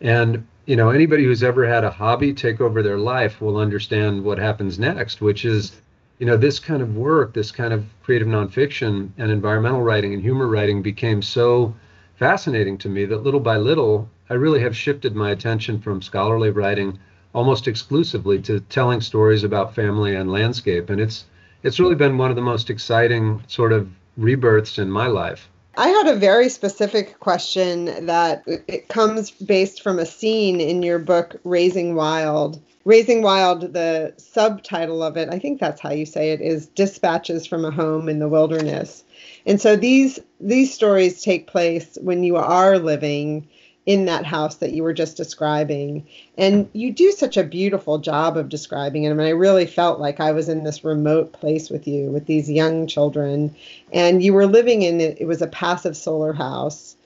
And, 0.00 0.44
you 0.66 0.74
know, 0.74 0.90
anybody 0.90 1.22
who's 1.22 1.44
ever 1.44 1.64
had 1.64 1.84
a 1.84 1.90
hobby 1.90 2.32
take 2.32 2.60
over 2.60 2.82
their 2.82 2.98
life 2.98 3.40
will 3.40 3.58
understand 3.58 4.24
what 4.24 4.38
happens 4.38 4.80
next, 4.80 5.20
which 5.20 5.44
is, 5.44 5.80
you 6.18 6.26
know, 6.26 6.36
this 6.36 6.58
kind 6.58 6.82
of 6.82 6.96
work, 6.96 7.34
this 7.34 7.52
kind 7.52 7.72
of 7.72 7.84
creative 8.02 8.26
nonfiction 8.26 9.10
and 9.16 9.30
environmental 9.30 9.82
writing 9.82 10.12
and 10.12 10.22
humor 10.22 10.48
writing 10.48 10.82
became 10.82 11.22
so 11.22 11.72
fascinating 12.16 12.78
to 12.78 12.88
me 12.88 13.04
that 13.04 13.22
little 13.22 13.40
by 13.40 13.56
little 13.56 14.08
I 14.32 14.36
really 14.36 14.60
have 14.60 14.74
shifted 14.74 15.14
my 15.14 15.30
attention 15.30 15.78
from 15.78 16.00
scholarly 16.00 16.48
writing 16.48 16.98
almost 17.34 17.68
exclusively 17.68 18.40
to 18.40 18.60
telling 18.60 19.02
stories 19.02 19.44
about 19.44 19.74
family 19.74 20.16
and 20.16 20.32
landscape. 20.32 20.88
And 20.88 20.98
it's 21.02 21.26
it's 21.62 21.78
really 21.78 21.96
been 21.96 22.16
one 22.16 22.30
of 22.30 22.36
the 22.36 22.40
most 22.40 22.70
exciting 22.70 23.44
sort 23.46 23.74
of 23.74 23.90
rebirths 24.16 24.78
in 24.78 24.90
my 24.90 25.06
life. 25.06 25.50
I 25.76 25.88
had 25.88 26.06
a 26.06 26.16
very 26.16 26.48
specific 26.48 27.20
question 27.20 28.06
that 28.06 28.42
it 28.46 28.88
comes 28.88 29.30
based 29.32 29.82
from 29.82 29.98
a 29.98 30.06
scene 30.06 30.62
in 30.62 30.82
your 30.82 30.98
book, 30.98 31.38
Raising 31.44 31.94
Wild. 31.94 32.58
Raising 32.86 33.20
Wild, 33.20 33.74
the 33.74 34.14
subtitle 34.16 35.02
of 35.02 35.18
it, 35.18 35.28
I 35.30 35.38
think 35.38 35.60
that's 35.60 35.82
how 35.82 35.92
you 35.92 36.06
say 36.06 36.32
it, 36.32 36.40
is 36.40 36.68
Dispatches 36.68 37.46
from 37.46 37.66
a 37.66 37.70
Home 37.70 38.08
in 38.08 38.18
the 38.18 38.30
Wilderness. 38.30 39.04
And 39.44 39.60
so 39.60 39.76
these 39.76 40.18
these 40.40 40.72
stories 40.72 41.20
take 41.20 41.48
place 41.48 41.98
when 42.00 42.24
you 42.24 42.36
are 42.36 42.78
living 42.78 43.46
in 43.84 44.04
that 44.04 44.24
house 44.24 44.56
that 44.56 44.72
you 44.72 44.82
were 44.82 44.92
just 44.92 45.16
describing. 45.16 46.06
And 46.38 46.68
you 46.72 46.92
do 46.92 47.10
such 47.10 47.36
a 47.36 47.42
beautiful 47.42 47.98
job 47.98 48.36
of 48.36 48.48
describing 48.48 49.04
it. 49.04 49.10
I 49.10 49.14
mean, 49.14 49.26
I 49.26 49.30
really 49.30 49.66
felt 49.66 49.98
like 49.98 50.20
I 50.20 50.30
was 50.32 50.48
in 50.48 50.62
this 50.62 50.84
remote 50.84 51.32
place 51.32 51.68
with 51.68 51.88
you, 51.88 52.10
with 52.10 52.26
these 52.26 52.48
young 52.48 52.86
children. 52.86 53.54
And 53.92 54.22
you 54.22 54.34
were 54.34 54.46
living 54.46 54.82
in 54.82 55.00
it, 55.00 55.20
it 55.20 55.26
was 55.26 55.42
a 55.42 55.48
passive 55.48 55.96
solar 55.96 56.32
house 56.32 56.96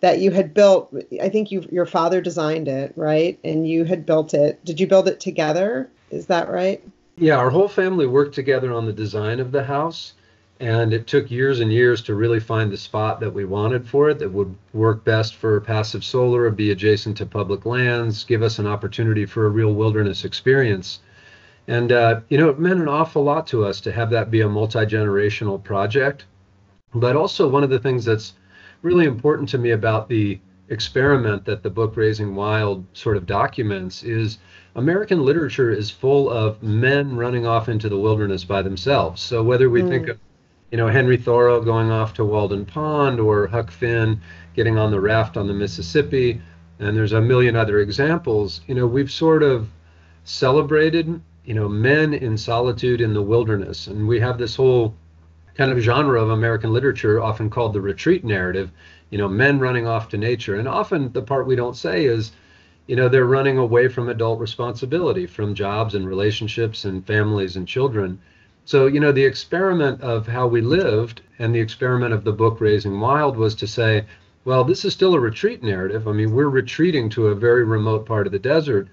that 0.00 0.20
you 0.20 0.30
had 0.30 0.54
built. 0.54 0.94
I 1.20 1.28
think 1.28 1.52
you, 1.52 1.66
your 1.70 1.86
father 1.86 2.20
designed 2.20 2.66
it, 2.66 2.92
right? 2.96 3.38
And 3.44 3.68
you 3.68 3.84
had 3.84 4.06
built 4.06 4.32
it. 4.32 4.64
Did 4.64 4.80
you 4.80 4.86
build 4.86 5.08
it 5.08 5.20
together? 5.20 5.90
Is 6.10 6.26
that 6.26 6.50
right? 6.50 6.82
Yeah, 7.16 7.36
our 7.36 7.50
whole 7.50 7.68
family 7.68 8.06
worked 8.06 8.34
together 8.34 8.72
on 8.72 8.86
the 8.86 8.92
design 8.92 9.38
of 9.38 9.52
the 9.52 9.64
house 9.64 10.14
and 10.62 10.94
it 10.94 11.08
took 11.08 11.28
years 11.28 11.58
and 11.58 11.72
years 11.72 12.00
to 12.02 12.14
really 12.14 12.38
find 12.38 12.70
the 12.70 12.76
spot 12.76 13.18
that 13.18 13.34
we 13.34 13.44
wanted 13.44 13.84
for 13.84 14.10
it 14.10 14.20
that 14.20 14.30
would 14.30 14.54
work 14.72 15.02
best 15.02 15.34
for 15.34 15.60
passive 15.60 16.04
solar, 16.04 16.48
be 16.50 16.70
adjacent 16.70 17.16
to 17.16 17.26
public 17.26 17.66
lands, 17.66 18.22
give 18.22 18.42
us 18.42 18.60
an 18.60 18.66
opportunity 18.68 19.26
for 19.26 19.44
a 19.44 19.48
real 19.48 19.74
wilderness 19.74 20.24
experience. 20.24 21.00
And, 21.66 21.90
uh, 21.90 22.20
you 22.28 22.38
know, 22.38 22.48
it 22.48 22.60
meant 22.60 22.78
an 22.78 22.86
awful 22.86 23.24
lot 23.24 23.48
to 23.48 23.64
us 23.64 23.80
to 23.80 23.90
have 23.90 24.10
that 24.10 24.30
be 24.30 24.42
a 24.42 24.48
multi 24.48 24.86
generational 24.86 25.60
project. 25.60 26.26
But 26.94 27.16
also, 27.16 27.48
one 27.48 27.64
of 27.64 27.70
the 27.70 27.80
things 27.80 28.04
that's 28.04 28.34
really 28.82 29.06
important 29.06 29.48
to 29.48 29.58
me 29.58 29.72
about 29.72 30.08
the 30.08 30.38
experiment 30.68 31.44
that 31.46 31.64
the 31.64 31.70
book 31.70 31.96
Raising 31.96 32.36
Wild 32.36 32.86
sort 32.92 33.16
of 33.16 33.26
documents 33.26 34.04
is 34.04 34.38
American 34.76 35.24
literature 35.24 35.72
is 35.72 35.90
full 35.90 36.30
of 36.30 36.62
men 36.62 37.16
running 37.16 37.46
off 37.46 37.68
into 37.68 37.88
the 37.88 37.98
wilderness 37.98 38.44
by 38.44 38.62
themselves. 38.62 39.20
So, 39.20 39.42
whether 39.42 39.68
we 39.68 39.82
mm. 39.82 39.88
think 39.88 40.08
of 40.08 40.18
you 40.72 40.78
know, 40.78 40.88
Henry 40.88 41.18
Thoreau 41.18 41.60
going 41.60 41.90
off 41.90 42.14
to 42.14 42.24
Walden 42.24 42.64
Pond 42.64 43.20
or 43.20 43.46
Huck 43.46 43.70
Finn 43.70 44.18
getting 44.54 44.78
on 44.78 44.90
the 44.90 45.00
raft 45.00 45.36
on 45.36 45.46
the 45.46 45.52
Mississippi, 45.52 46.40
and 46.78 46.96
there's 46.96 47.12
a 47.12 47.20
million 47.20 47.54
other 47.54 47.80
examples. 47.80 48.62
You 48.66 48.74
know, 48.74 48.86
we've 48.86 49.10
sort 49.10 49.42
of 49.42 49.68
celebrated, 50.24 51.20
you 51.44 51.52
know, 51.52 51.68
men 51.68 52.14
in 52.14 52.38
solitude 52.38 53.02
in 53.02 53.12
the 53.12 53.20
wilderness, 53.20 53.86
and 53.86 54.08
we 54.08 54.18
have 54.20 54.38
this 54.38 54.56
whole 54.56 54.94
kind 55.54 55.70
of 55.70 55.78
genre 55.78 56.22
of 56.22 56.30
American 56.30 56.72
literature, 56.72 57.22
often 57.22 57.50
called 57.50 57.74
the 57.74 57.80
retreat 57.82 58.24
narrative. 58.24 58.72
You 59.10 59.18
know, 59.18 59.28
men 59.28 59.60
running 59.60 59.86
off 59.86 60.08
to 60.08 60.16
nature, 60.16 60.54
and 60.54 60.66
often 60.66 61.12
the 61.12 61.20
part 61.20 61.46
we 61.46 61.54
don't 61.54 61.76
say 61.76 62.06
is, 62.06 62.32
you 62.86 62.96
know, 62.96 63.10
they're 63.10 63.26
running 63.26 63.58
away 63.58 63.88
from 63.88 64.08
adult 64.08 64.40
responsibility, 64.40 65.26
from 65.26 65.54
jobs 65.54 65.94
and 65.94 66.08
relationships 66.08 66.86
and 66.86 67.06
families 67.06 67.56
and 67.56 67.68
children 67.68 68.18
so, 68.64 68.86
you 68.86 69.00
know, 69.00 69.12
the 69.12 69.24
experiment 69.24 70.00
of 70.02 70.26
how 70.26 70.46
we 70.46 70.60
lived 70.60 71.22
and 71.38 71.54
the 71.54 71.60
experiment 71.60 72.14
of 72.14 72.24
the 72.24 72.32
book 72.32 72.60
Raising 72.60 73.00
Wild 73.00 73.36
was 73.36 73.54
to 73.56 73.66
say, 73.66 74.04
well, 74.44 74.64
this 74.64 74.84
is 74.84 74.92
still 74.92 75.14
a 75.14 75.20
retreat 75.20 75.62
narrative. 75.62 76.06
I 76.06 76.12
mean, 76.12 76.32
we're 76.32 76.48
retreating 76.48 77.08
to 77.10 77.28
a 77.28 77.34
very 77.34 77.64
remote 77.64 78.06
part 78.06 78.26
of 78.26 78.32
the 78.32 78.38
desert. 78.38 78.88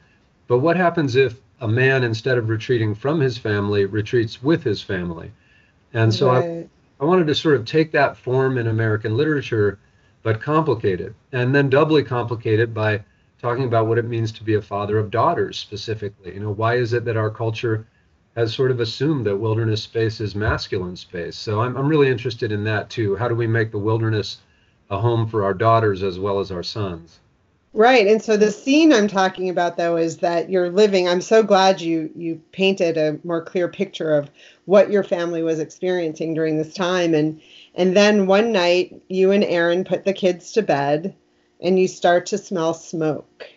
But 0.47 0.59
what 0.59 0.77
happens 0.77 1.15
if 1.15 1.39
a 1.61 1.67
man, 1.67 2.03
instead 2.03 2.37
of 2.37 2.49
retreating 2.49 2.95
from 2.95 3.19
his 3.19 3.37
family, 3.37 3.85
retreats 3.85 4.41
with 4.41 4.63
his 4.63 4.81
family? 4.81 5.31
And 5.93 6.13
so 6.13 6.27
right. 6.27 6.67
I, 6.99 7.03
I 7.03 7.05
wanted 7.05 7.27
to 7.27 7.35
sort 7.35 7.55
of 7.55 7.65
take 7.65 7.91
that 7.91 8.17
form 8.17 8.57
in 8.57 8.67
American 8.67 9.17
literature, 9.17 9.79
but 10.23 10.41
complicate 10.41 11.01
it, 11.01 11.13
and 11.31 11.53
then 11.53 11.69
doubly 11.69 12.03
complicate 12.03 12.59
it 12.59 12.73
by 12.73 13.03
talking 13.41 13.63
about 13.63 13.87
what 13.87 13.97
it 13.97 14.05
means 14.05 14.31
to 14.33 14.43
be 14.43 14.55
a 14.55 14.61
father 14.61 14.97
of 14.97 15.11
daughters 15.11 15.57
specifically. 15.57 16.33
You 16.33 16.41
know, 16.41 16.51
why 16.51 16.75
is 16.75 16.93
it 16.93 17.05
that 17.05 17.17
our 17.17 17.29
culture 17.29 17.87
has 18.35 18.53
sort 18.53 18.71
of 18.71 18.79
assumed 18.79 19.25
that 19.25 19.37
wilderness 19.37 19.83
space 19.83 20.21
is 20.21 20.35
masculine 20.35 20.95
space. 20.95 21.35
So 21.35 21.61
I'm, 21.61 21.75
I'm 21.75 21.87
really 21.87 22.09
interested 22.09 22.51
in 22.51 22.63
that 22.65 22.89
too. 22.89 23.15
How 23.15 23.27
do 23.27 23.35
we 23.35 23.47
make 23.47 23.71
the 23.71 23.79
wilderness 23.79 24.37
a 24.89 24.99
home 24.99 25.27
for 25.27 25.43
our 25.43 25.53
daughters 25.53 26.03
as 26.03 26.19
well 26.19 26.39
as 26.39 26.51
our 26.51 26.63
sons? 26.63 27.19
Right. 27.73 28.07
And 28.07 28.21
so 28.21 28.35
the 28.35 28.51
scene 28.51 28.91
I'm 28.91 29.07
talking 29.07 29.49
about 29.49 29.77
though 29.77 29.95
is 29.95 30.17
that 30.17 30.49
you're 30.49 30.71
living 30.71 31.07
I'm 31.07 31.21
so 31.21 31.43
glad 31.43 31.81
you 31.81 32.09
you 32.15 32.41
painted 32.51 32.97
a 32.97 33.19
more 33.23 33.43
clear 33.43 33.67
picture 33.67 34.11
of 34.11 34.31
what 34.65 34.89
your 34.89 35.03
family 35.03 35.43
was 35.43 35.59
experiencing 35.59 36.33
during 36.33 36.57
this 36.57 36.73
time 36.73 37.13
and 37.13 37.39
and 37.75 37.95
then 37.95 38.25
one 38.25 38.51
night 38.51 38.99
you 39.07 39.31
and 39.31 39.43
Erin 39.43 39.83
put 39.83 40.03
the 40.03 40.13
kids 40.13 40.51
to 40.53 40.63
bed 40.63 41.13
and 41.61 41.77
you 41.77 41.87
start 41.87 42.25
to 42.27 42.39
smell 42.39 42.73
smoke. 42.73 43.47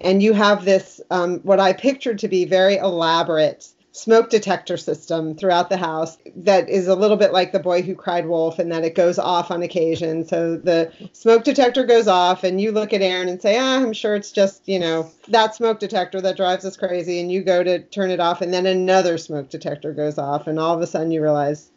And 0.00 0.22
you 0.22 0.34
have 0.34 0.66
this 0.66 1.00
um, 1.10 1.40
what 1.40 1.58
I 1.58 1.72
pictured 1.72 2.18
to 2.18 2.28
be 2.28 2.44
very 2.44 2.76
elaborate 2.76 3.68
smoke 3.96 4.28
detector 4.28 4.76
system 4.76 5.34
throughout 5.34 5.70
the 5.70 5.76
house 5.78 6.18
that 6.36 6.68
is 6.68 6.86
a 6.86 6.94
little 6.94 7.16
bit 7.16 7.32
like 7.32 7.52
the 7.52 7.58
boy 7.58 7.80
who 7.80 7.94
cried 7.94 8.26
wolf 8.26 8.58
and 8.58 8.70
that 8.70 8.84
it 8.84 8.94
goes 8.94 9.18
off 9.18 9.50
on 9.50 9.62
occasion 9.62 10.22
so 10.26 10.54
the 10.58 10.92
smoke 11.12 11.44
detector 11.44 11.82
goes 11.82 12.06
off 12.06 12.44
and 12.44 12.60
you 12.60 12.72
look 12.72 12.92
at 12.92 13.00
Erin 13.00 13.30
and 13.30 13.40
say 13.40 13.58
ah 13.58 13.76
i'm 13.76 13.94
sure 13.94 14.14
it's 14.14 14.32
just 14.32 14.68
you 14.68 14.78
know 14.78 15.10
that 15.28 15.54
smoke 15.54 15.80
detector 15.80 16.20
that 16.20 16.36
drives 16.36 16.66
us 16.66 16.76
crazy 16.76 17.20
and 17.20 17.32
you 17.32 17.42
go 17.42 17.64
to 17.64 17.78
turn 17.84 18.10
it 18.10 18.20
off 18.20 18.42
and 18.42 18.52
then 18.52 18.66
another 18.66 19.16
smoke 19.16 19.48
detector 19.48 19.94
goes 19.94 20.18
off 20.18 20.46
and 20.46 20.60
all 20.60 20.74
of 20.74 20.82
a 20.82 20.86
sudden 20.86 21.10
you 21.10 21.22
realize 21.22 21.70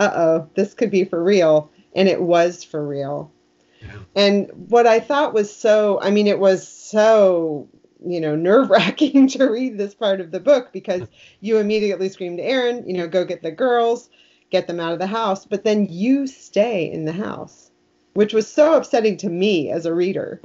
uh-oh 0.00 0.50
this 0.56 0.74
could 0.74 0.90
be 0.90 1.04
for 1.04 1.22
real 1.22 1.70
and 1.94 2.08
it 2.08 2.20
was 2.20 2.64
for 2.64 2.84
real 2.84 3.30
yeah. 3.80 3.92
and 4.16 4.50
what 4.68 4.88
i 4.88 4.98
thought 4.98 5.32
was 5.32 5.54
so 5.54 6.00
i 6.02 6.10
mean 6.10 6.26
it 6.26 6.40
was 6.40 6.66
so 6.66 7.68
you 8.04 8.20
know 8.20 8.36
nerve 8.36 8.70
wracking 8.70 9.28
to 9.28 9.50
read 9.50 9.78
this 9.78 9.94
part 9.94 10.20
of 10.20 10.30
the 10.30 10.40
book 10.40 10.72
because 10.72 11.08
you 11.40 11.58
immediately 11.58 12.08
scream 12.08 12.36
to 12.36 12.42
Erin, 12.42 12.86
you 12.86 12.94
know, 12.94 13.08
go 13.08 13.24
get 13.24 13.42
the 13.42 13.50
girls, 13.50 14.10
get 14.50 14.66
them 14.66 14.80
out 14.80 14.92
of 14.92 14.98
the 14.98 15.06
house, 15.06 15.46
but 15.46 15.64
then 15.64 15.86
you 15.90 16.26
stay 16.26 16.90
in 16.90 17.04
the 17.04 17.12
house, 17.12 17.70
which 18.14 18.34
was 18.34 18.46
so 18.46 18.74
upsetting 18.74 19.16
to 19.18 19.28
me 19.28 19.70
as 19.70 19.86
a 19.86 19.94
reader, 19.94 20.40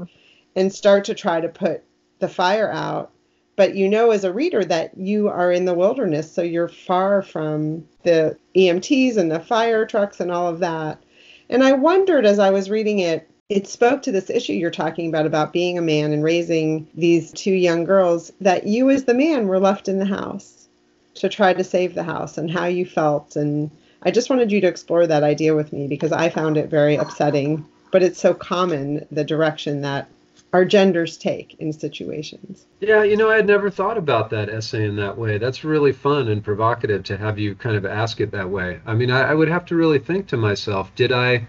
and 0.56 0.74
start 0.74 1.06
to 1.06 1.14
try 1.14 1.42
to 1.42 1.50
put 1.50 1.84
the 2.20 2.28
fire 2.28 2.72
out. 2.72 3.12
But 3.56 3.76
you 3.76 3.88
know, 3.88 4.12
as 4.12 4.24
a 4.24 4.34
reader, 4.34 4.66
that 4.66 4.98
you 4.98 5.30
are 5.30 5.52
in 5.52 5.66
the 5.66 5.74
wilderness, 5.74 6.32
so 6.32 6.42
you're 6.42 6.68
far 6.68 7.22
from 7.22 7.86
the 8.04 8.38
EMTs 8.56 9.18
and 9.18 9.32
the 9.32 9.40
fire 9.40 9.86
trucks 9.86 10.20
and 10.20 10.32
all 10.32 10.48
of 10.48 10.60
that. 10.60 11.02
And 11.50 11.64
I 11.64 11.74
wondered 11.74 12.26
as 12.26 12.40
I 12.40 12.50
was 12.50 12.70
reading 12.70 13.00
it, 13.00 13.30
it 13.50 13.68
spoke 13.68 14.02
to 14.02 14.12
this 14.12 14.32
issue 14.32 14.54
you're 14.54 14.72
talking 14.72 15.08
about 15.08 15.28
about 15.28 15.54
being 15.54 15.78
a 15.78 15.82
man 15.82 16.12
and 16.14 16.24
raising 16.24 16.88
these 16.96 17.32
two 17.32 17.54
young 17.54 17.84
girls 17.84 18.32
that 18.42 18.66
you 18.66 18.90
as 18.90 19.04
the 19.04 19.14
man 19.14 19.48
were 19.48 19.60
left 19.60 19.88
in 19.88 20.00
the 20.00 20.06
house 20.06 20.68
to 21.14 21.30
try 21.30 21.54
to 21.54 21.64
save 21.64 21.94
the 21.94 22.04
house 22.04 22.40
and 22.40 22.50
how 22.50 22.66
you 22.66 22.86
felt 22.86 23.36
and 23.36 23.70
I 24.02 24.12
just 24.12 24.30
wanted 24.30 24.52
you 24.52 24.62
to 24.62 24.68
explore 24.68 25.06
that 25.06 25.24
idea 25.24 25.56
with 25.56 25.72
me 25.74 25.88
because 25.88 26.12
I 26.12 26.30
found 26.30 26.58
it 26.58 26.70
very 26.70 26.96
upsetting 26.96 27.64
but 27.92 28.02
it's 28.02 28.20
so 28.20 28.34
common 28.34 29.06
the 29.12 29.24
direction 29.24 29.82
that 29.82 30.08
our 30.52 30.66
genders 30.66 31.18
take 31.18 31.56
in 31.60 31.74
situations. 31.74 32.66
Yeah, 32.80 33.04
you 33.04 33.18
know, 33.18 33.30
I 33.30 33.36
had 33.36 33.46
never 33.46 33.70
thought 33.70 33.98
about 33.98 34.30
that 34.30 34.48
essay 34.48 34.86
in 34.86 34.96
that 34.96 35.18
way. 35.18 35.38
That's 35.38 35.66
really 35.66 35.92
fun 35.92 36.30
and 36.30 36.42
provocative 36.42 37.04
to 37.06 37.18
have 37.18 37.38
you 37.38 37.56
kind 37.56 37.76
of 37.76 37.86
ask 37.86 38.22
it 38.22 38.32
that 38.32 38.50
way. 38.50 38.80
I 38.86 38.94
mean, 38.94 39.12
I, 39.12 39.32
I 39.32 39.34
would 39.34 39.50
have 39.50 39.66
to 39.66 39.76
really 39.76 40.00
think 40.00 40.28
to 40.28 40.38
myself, 40.38 40.94
did 40.96 41.12
I 41.12 41.46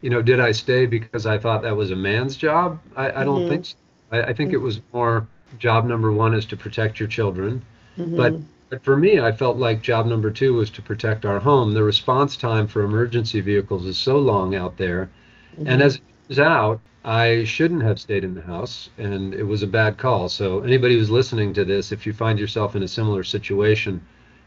you 0.00 0.10
know, 0.10 0.22
did 0.22 0.40
I 0.40 0.52
stay 0.52 0.86
because 0.86 1.26
I 1.26 1.38
thought 1.38 1.62
that 1.62 1.76
was 1.76 1.90
a 1.90 1.96
man's 1.96 2.36
job? 2.36 2.80
I, 2.96 3.20
I 3.20 3.24
don't 3.24 3.40
mm-hmm. 3.40 3.48
think 3.48 3.64
so. 3.66 3.76
I, 4.12 4.22
I 4.22 4.32
think 4.32 4.48
mm-hmm. 4.48 4.56
it 4.56 4.62
was 4.62 4.80
more 4.92 5.26
job 5.58 5.86
number 5.86 6.12
one 6.12 6.34
is 6.34 6.46
to 6.46 6.56
protect 6.56 7.00
your 7.00 7.08
children. 7.08 7.64
Mm-hmm. 7.96 8.16
But, 8.16 8.34
but 8.68 8.84
for 8.84 8.96
me, 8.96 9.20
I 9.20 9.32
felt 9.32 9.56
like 9.56 9.82
job 9.82 10.06
number 10.06 10.30
two 10.30 10.54
was 10.54 10.70
to 10.70 10.82
protect 10.82 11.24
our 11.24 11.38
home. 11.38 11.72
The 11.72 11.82
response 11.82 12.36
time 12.36 12.66
for 12.66 12.82
emergency 12.82 13.40
vehicles 13.40 13.86
is 13.86 13.98
so 13.98 14.18
long 14.18 14.54
out 14.54 14.76
there. 14.76 15.10
And 15.56 15.66
mm-hmm. 15.66 15.82
as 15.82 15.96
it 15.96 16.02
turns 16.28 16.38
out, 16.40 16.80
I 17.04 17.44
shouldn't 17.44 17.84
have 17.84 18.00
stayed 18.00 18.24
in 18.24 18.34
the 18.34 18.42
house, 18.42 18.90
and 18.98 19.32
it 19.32 19.44
was 19.44 19.62
a 19.62 19.66
bad 19.68 19.96
call. 19.96 20.28
So, 20.28 20.60
anybody 20.62 20.96
who's 20.96 21.08
listening 21.08 21.54
to 21.54 21.64
this, 21.64 21.92
if 21.92 22.04
you 22.04 22.12
find 22.12 22.36
yourself 22.36 22.74
in 22.74 22.82
a 22.82 22.88
similar 22.88 23.22
situation, 23.22 24.04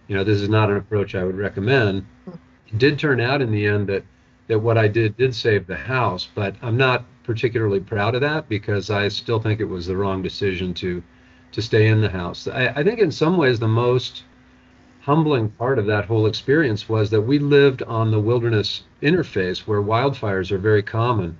you 0.09 0.15
know, 0.17 0.25
this 0.25 0.41
is 0.41 0.49
not 0.49 0.69
an 0.69 0.75
approach 0.75 1.15
I 1.15 1.23
would 1.23 1.37
recommend. 1.37 2.05
It 2.27 2.77
did 2.77 2.99
turn 2.99 3.21
out 3.21 3.41
in 3.41 3.51
the 3.51 3.65
end 3.65 3.87
that 3.87 4.03
that 4.49 4.59
what 4.59 4.79
I 4.79 4.87
did 4.87 5.15
did 5.15 5.33
save 5.33 5.67
the 5.67 5.75
house, 5.75 6.27
but 6.33 6.55
I'm 6.63 6.75
not 6.75 7.05
particularly 7.23 7.79
proud 7.79 8.15
of 8.15 8.21
that 8.21 8.49
because 8.49 8.89
I 8.89 9.07
still 9.07 9.39
think 9.39 9.59
it 9.59 9.65
was 9.65 9.85
the 9.85 9.95
wrong 9.95 10.21
decision 10.23 10.73
to 10.75 11.01
to 11.51 11.61
stay 11.61 11.87
in 11.87 12.01
the 12.01 12.09
house. 12.09 12.47
I, 12.47 12.67
I 12.67 12.83
think 12.83 12.99
in 12.99 13.11
some 13.11 13.37
ways 13.37 13.59
the 13.59 13.67
most 13.67 14.23
humbling 15.01 15.49
part 15.49 15.79
of 15.79 15.85
that 15.85 16.05
whole 16.05 16.25
experience 16.25 16.89
was 16.89 17.09
that 17.11 17.21
we 17.21 17.39
lived 17.39 17.81
on 17.83 18.11
the 18.11 18.19
wilderness 18.19 18.83
interface 19.01 19.59
where 19.59 19.81
wildfires 19.81 20.51
are 20.51 20.57
very 20.57 20.83
common, 20.83 21.37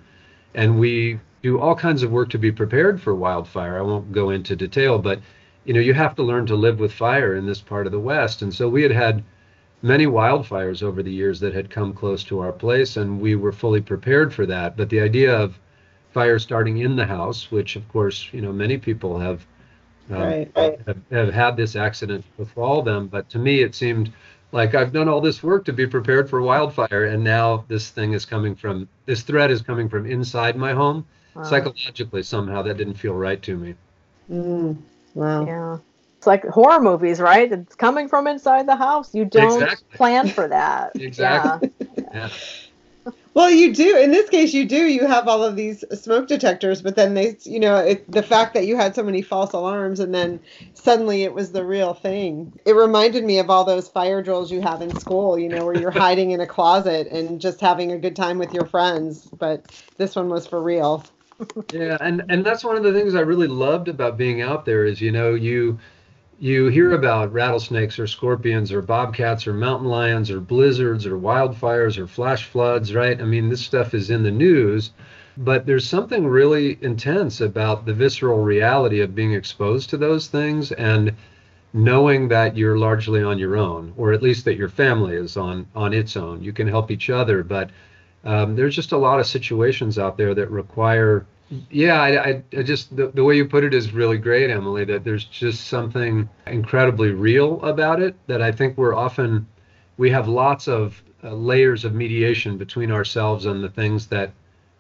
and 0.55 0.80
we 0.80 1.20
do 1.41 1.60
all 1.60 1.76
kinds 1.76 2.03
of 2.03 2.12
work 2.12 2.30
to 2.30 2.38
be 2.38 2.51
prepared 2.51 3.01
for 3.01 3.16
wildfire. 3.16 3.78
I 3.80 3.82
won't 3.82 4.12
go 4.12 4.30
into 4.30 4.55
detail, 4.55 4.99
but 4.99 5.20
you 5.66 5.74
know 5.74 5.80
you 5.80 5.95
have 5.95 6.16
to 6.16 6.24
learn 6.24 6.45
to 6.45 6.55
live 6.55 6.80
with 6.80 6.93
fire 6.93 7.36
in 7.36 7.47
this 7.47 7.62
part 7.62 7.88
of 7.88 7.91
the 7.91 7.99
West, 7.99 8.43
and 8.43 8.53
so 8.53 8.70
we 8.70 8.84
had 8.84 8.91
had 8.91 9.24
many 9.82 10.06
wildfires 10.06 10.84
over 10.84 11.02
the 11.04 11.12
years 11.12 11.40
that 11.40 11.54
had 11.54 11.70
come 11.70 11.94
close 11.94 12.24
to 12.26 12.40
our 12.40 12.52
place, 12.52 12.98
and 12.98 13.20
we 13.20 13.36
were 13.36 13.52
fully 13.52 13.82
prepared 13.82 14.34
for 14.34 14.46
that. 14.46 14.76
But 14.76 14.90
the 14.90 15.00
idea 15.00 15.36
of 15.36 15.60
fire 16.12 16.40
starting 16.40 16.80
in 16.80 16.96
the 16.96 17.06
house, 17.06 17.52
which 17.52 17.76
of 17.76 17.88
course, 17.90 18.30
you 18.34 18.42
know, 18.42 18.52
many 18.52 18.78
people 18.78 19.20
have, 19.20 19.46
um, 20.12 20.18
Right. 20.22 20.52
have, 20.86 20.98
have 21.12 21.34
had 21.34 21.58
this 21.58 21.76
accident 21.76 22.26
befall 22.38 22.82
them. 22.82 23.08
But 23.08 23.30
to 23.30 23.40
me, 23.40 23.62
it 23.62 23.76
seemed 23.76 24.12
like 24.52 24.74
I've 24.74 24.92
done 24.92 25.08
all 25.08 25.22
this 25.22 25.44
work 25.44 25.66
to 25.66 25.74
be 25.74 25.86
prepared 25.86 26.30
for 26.30 26.42
wildfire, 26.42 27.06
and 27.06 27.24
now 27.24 27.64
this 27.68 27.90
thing 27.90 28.14
is 28.14 28.26
coming 28.26 28.56
from 28.56 28.88
this 29.06 29.22
threat 29.22 29.52
is 29.52 29.62
coming 29.62 29.88
from 29.88 30.06
inside 30.06 30.56
my 30.56 30.74
home. 30.74 31.06
Wow. 31.36 31.44
Psychologically, 31.44 32.24
somehow 32.24 32.64
that 32.64 32.78
didn't 32.78 32.96
feel 32.96 33.14
right 33.14 33.42
to 33.44 33.56
me. 33.56 33.76
Mm, 34.32 34.78
wow. 35.14 35.46
Yeah. 35.46 35.78
It's 36.20 36.28
like 36.28 36.46
horror 36.48 36.82
movies, 36.82 37.22
right? 37.22 37.50
It's 37.50 37.76
coming 37.76 38.10
from 38.10 38.28
inside 38.28 38.68
the 38.68 38.76
house. 38.76 39.16
You 39.16 39.24
don't 39.24 39.64
Exactly. 39.64 39.96
plan 39.96 40.28
for 40.28 40.50
that. 40.50 40.92
Exactly. 41.00 41.70
Yeah. 41.88 42.10
Yeah. 42.14 42.30
Well, 43.36 43.50
you 43.50 43.74
do. 43.74 43.96
In 43.96 44.12
this 44.12 44.30
case, 44.30 44.54
you 44.54 44.66
do. 44.66 44.88
You 44.88 45.08
have 45.08 45.30
all 45.30 45.44
of 45.44 45.56
these 45.56 45.86
smoke 45.94 46.28
detectors, 46.28 46.82
but 46.82 46.98
then 46.98 47.14
they, 47.14 47.38
you 47.44 47.60
know, 47.60 47.78
it, 47.78 48.12
the 48.12 48.22
fact 48.22 48.54
that 48.54 48.68
you 48.68 48.76
had 48.76 48.96
so 48.96 49.02
many 49.04 49.22
false 49.22 49.54
alarms 49.54 50.02
and 50.02 50.14
then 50.14 50.42
suddenly 50.74 51.24
it 51.24 51.34
was 51.34 51.54
the 51.54 51.64
real 51.64 51.94
thing. 51.94 52.52
It 52.66 52.74
reminded 52.76 53.24
me 53.24 53.40
of 53.40 53.50
all 53.50 53.64
those 53.64 53.88
fire 53.88 54.22
drills 54.22 54.52
you 54.52 54.60
have 54.62 54.82
in 54.82 54.94
school, 55.00 55.40
you 55.40 55.48
know, 55.48 55.64
where 55.64 55.76
you're 55.76 55.90
hiding 56.08 56.32
in 56.32 56.42
a 56.42 56.48
closet 56.48 57.08
and 57.08 57.40
just 57.40 57.62
having 57.62 57.94
a 57.94 57.98
good 57.98 58.16
time 58.16 58.40
with 58.40 58.54
your 58.54 58.66
friends. 58.66 59.26
But 59.40 59.64
this 59.96 60.18
one 60.18 60.28
was 60.28 60.46
for 60.46 60.62
real. 60.62 61.06
yeah 61.72 61.98
and 62.02 62.22
and 62.28 62.46
that's 62.46 62.66
one 62.66 62.76
of 62.76 62.84
the 62.84 62.92
things 62.92 63.16
i 63.16 63.22
really 63.22 63.48
loved 63.48 63.88
about 63.88 64.18
being 64.18 64.42
out 64.42 64.66
there 64.66 64.84
is 64.84 65.00
you 65.00 65.10
know 65.10 65.34
you 65.36 65.80
you 66.40 66.68
hear 66.68 66.94
about 66.94 67.34
rattlesnakes 67.34 68.00
or 68.00 68.08
scorpions 68.08 68.72
or 68.72 68.82
bobcats 68.82 69.46
or 69.46 69.54
mountain 69.54 69.90
lions 69.90 70.32
or 70.32 70.40
blizzards 70.40 71.06
or 71.06 71.18
wildfires 71.18 71.98
or 71.98 72.08
flash 72.08 72.46
floods 72.46 72.94
right? 72.96 73.20
I 73.20 73.26
mean 73.26 73.50
this 73.50 73.62
stuff 73.62 73.94
is 73.94 74.10
in 74.10 74.24
the 74.24 74.32
news 74.32 74.92
but 75.38 75.66
there's 75.66 75.88
something 75.88 76.26
really 76.26 76.78
intense 76.82 77.42
about 77.42 77.86
the 77.86 77.94
visceral 77.94 78.40
reality 78.40 79.02
of 79.02 79.16
being 79.16 79.34
exposed 79.34 79.90
to 79.90 79.98
those 79.98 80.28
things 80.28 80.72
and 80.74 81.14
knowing 81.74 82.28
that 82.30 82.56
you're 82.58 82.78
largely 82.78 83.22
on 83.22 83.38
your 83.38 83.58
own 83.58 83.94
or 83.98 84.14
at 84.14 84.24
least 84.24 84.46
that 84.46 84.58
your 84.58 84.70
family 84.70 85.16
is 85.16 85.36
on 85.36 85.66
on 85.76 85.94
its 85.94 86.16
own. 86.16 86.42
You 86.42 86.54
can 86.54 86.68
help 86.68 86.90
each 86.90 87.10
other 87.10 87.44
but 87.44 87.70
um, 88.24 88.56
there's 88.56 88.76
just 88.76 88.94
a 88.94 88.98
lot 88.98 89.20
of 89.20 89.28
situations 89.28 90.00
out 90.00 90.16
there 90.16 90.34
that 90.34 90.50
require 90.50 91.26
yeah 91.70 92.02
i, 92.02 92.43
I, 92.54 92.62
just 92.64 92.95
the, 92.95 93.08
the 93.08 93.24
way 93.24 93.36
you 93.36 93.45
put 93.45 93.64
it 93.64 93.74
is 93.74 93.91
really 93.91 94.18
great 94.18 94.50
emily 94.50 94.86
that 94.86 95.04
there's 95.04 95.26
just 95.26 95.68
something 95.68 96.30
incredibly 96.47 97.12
real 97.12 97.64
about 97.64 98.02
it 98.02 98.16
that 98.28 98.41
i 98.41 98.52
think 98.52 98.78
we're 98.78 98.95
often 98.95 99.47
we 99.97 100.10
have 100.10 100.28
lots 100.28 100.68
of 100.68 101.04
uh, 101.24 101.34
layers 101.34 101.84
of 101.84 101.93
mediation 101.93 102.58
between 102.58 102.91
ourselves 102.91 103.45
and 103.45 103.62
the 103.62 103.70
things 103.70 104.08
that 104.08 104.32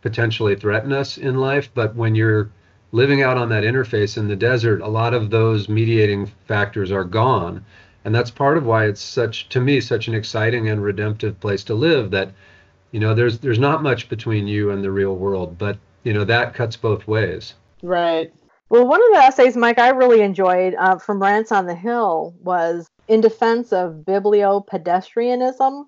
potentially 0.01 0.55
threaten 0.55 0.93
us 0.93 1.17
in 1.17 1.35
life. 1.35 1.69
But 1.73 1.95
when 1.95 2.15
you're 2.15 2.49
living 2.93 3.21
out 3.21 3.37
on 3.37 3.49
that 3.49 3.65
interface 3.65 4.17
in 4.17 4.29
the 4.29 4.35
desert 4.35 4.81
a 4.81 4.87
lot 4.87 5.13
of 5.13 5.29
those 5.29 5.67
mediating 5.69 6.25
factors 6.47 6.91
are 6.91 7.03
gone. 7.03 7.63
And 8.05 8.15
that's 8.15 8.31
part 8.31 8.57
of 8.57 8.65
why 8.65 8.85
it's 8.85 9.01
such 9.01 9.49
to 9.49 9.59
me 9.59 9.81
such 9.81 10.07
an 10.07 10.15
exciting 10.15 10.69
and 10.69 10.81
redemptive 10.81 11.39
place 11.41 11.63
to 11.65 11.75
live 11.75 12.11
that 12.11 12.31
you 12.91 12.99
know 12.99 13.13
there's 13.13 13.39
there's 13.39 13.59
not 13.59 13.83
much 13.83 14.09
between 14.09 14.47
you 14.47 14.71
and 14.71 14.83
the 14.83 14.91
real 14.91 15.15
world. 15.15 15.57
But 15.57 15.77
you 16.09 16.15
know 16.15 16.25
that 16.25 16.53
cuts 16.55 16.75
both 16.75 17.07
ways 17.07 17.53
Right. 17.81 18.33
Well, 18.69 18.87
one 18.87 19.01
of 19.01 19.13
the 19.13 19.23
essays, 19.23 19.57
Mike, 19.57 19.79
I 19.79 19.89
really 19.89 20.21
enjoyed 20.21 20.75
uh, 20.75 20.97
from 20.97 21.21
Rants 21.21 21.51
on 21.51 21.65
the 21.65 21.75
Hill 21.75 22.35
was 22.39 22.87
in 23.07 23.21
defense 23.21 23.73
of 23.73 24.03
bibliopedestrianism. 24.05 25.85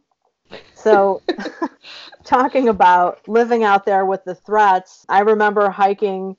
So, 0.73 1.21
talking 2.23 2.69
about 2.69 3.27
living 3.27 3.63
out 3.63 3.85
there 3.85 4.05
with 4.05 4.23
the 4.23 4.33
threats, 4.33 5.05
I 5.09 5.19
remember 5.19 5.69
hiking 5.69 6.37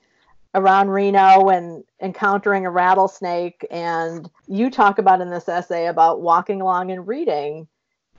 around 0.54 0.90
Reno 0.90 1.48
and 1.48 1.84
encountering 2.00 2.66
a 2.66 2.70
rattlesnake. 2.70 3.64
And 3.70 4.28
you 4.48 4.70
talk 4.70 4.98
about 4.98 5.20
in 5.20 5.30
this 5.30 5.48
essay 5.48 5.86
about 5.86 6.22
walking 6.22 6.60
along 6.60 6.90
and 6.90 7.06
reading, 7.06 7.68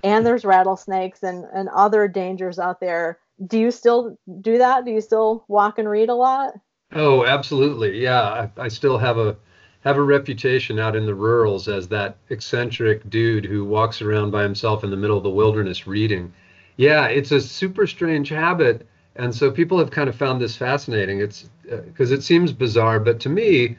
and 0.02 0.26
there's 0.26 0.46
rattlesnakes 0.46 1.24
and, 1.24 1.46
and 1.54 1.68
other 1.70 2.08
dangers 2.08 2.58
out 2.58 2.80
there. 2.80 3.20
Do 3.46 3.60
you 3.60 3.72
still 3.72 4.18
do 4.42 4.58
that? 4.60 4.86
Do 4.86 4.92
you 4.92 5.02
still 5.02 5.46
walk 5.48 5.78
and 5.80 5.90
read 5.90 6.10
a 6.10 6.16
lot? 6.16 6.54
oh 6.94 7.26
absolutely. 7.26 8.02
Yeah 8.02 8.22
I, 8.58 8.64
I 8.64 8.68
still 8.68 8.98
have 8.98 9.18
a 9.18 9.36
have 9.82 9.98
a 9.98 10.02
reputation 10.04 10.80
out 10.80 10.96
in 10.96 11.06
the 11.06 11.16
rurals 11.16 11.68
as 11.68 11.88
that 11.90 12.18
eccentric 12.30 13.10
dude 13.10 13.46
who 13.46 13.66
walks 13.66 14.02
around 14.02 14.32
by 14.32 14.44
himself 14.44 14.84
in 14.84 14.90
the 14.92 14.98
middle 14.98 15.18
of 15.18 15.24
the 15.24 15.30
wilderness 15.30 15.88
reading. 15.88 16.34
Yeah 16.78 17.08
it's 17.08 17.32
a 17.32 17.42
super 17.42 17.88
strange 17.88 18.30
habit 18.30 18.88
and 19.16 19.34
so 19.36 19.52
people 19.52 19.78
have 19.78 19.92
kind 19.92 20.10
of 20.10 20.16
found 20.16 20.42
this 20.42 20.56
fascinating. 20.56 21.20
It's 21.20 21.50
uh, 21.72 21.78
because 21.78 22.12
it 22.12 22.24
seems 22.24 22.52
bizarre 22.52 23.00
but 23.00 23.20
to 23.22 23.30
me 23.30 23.78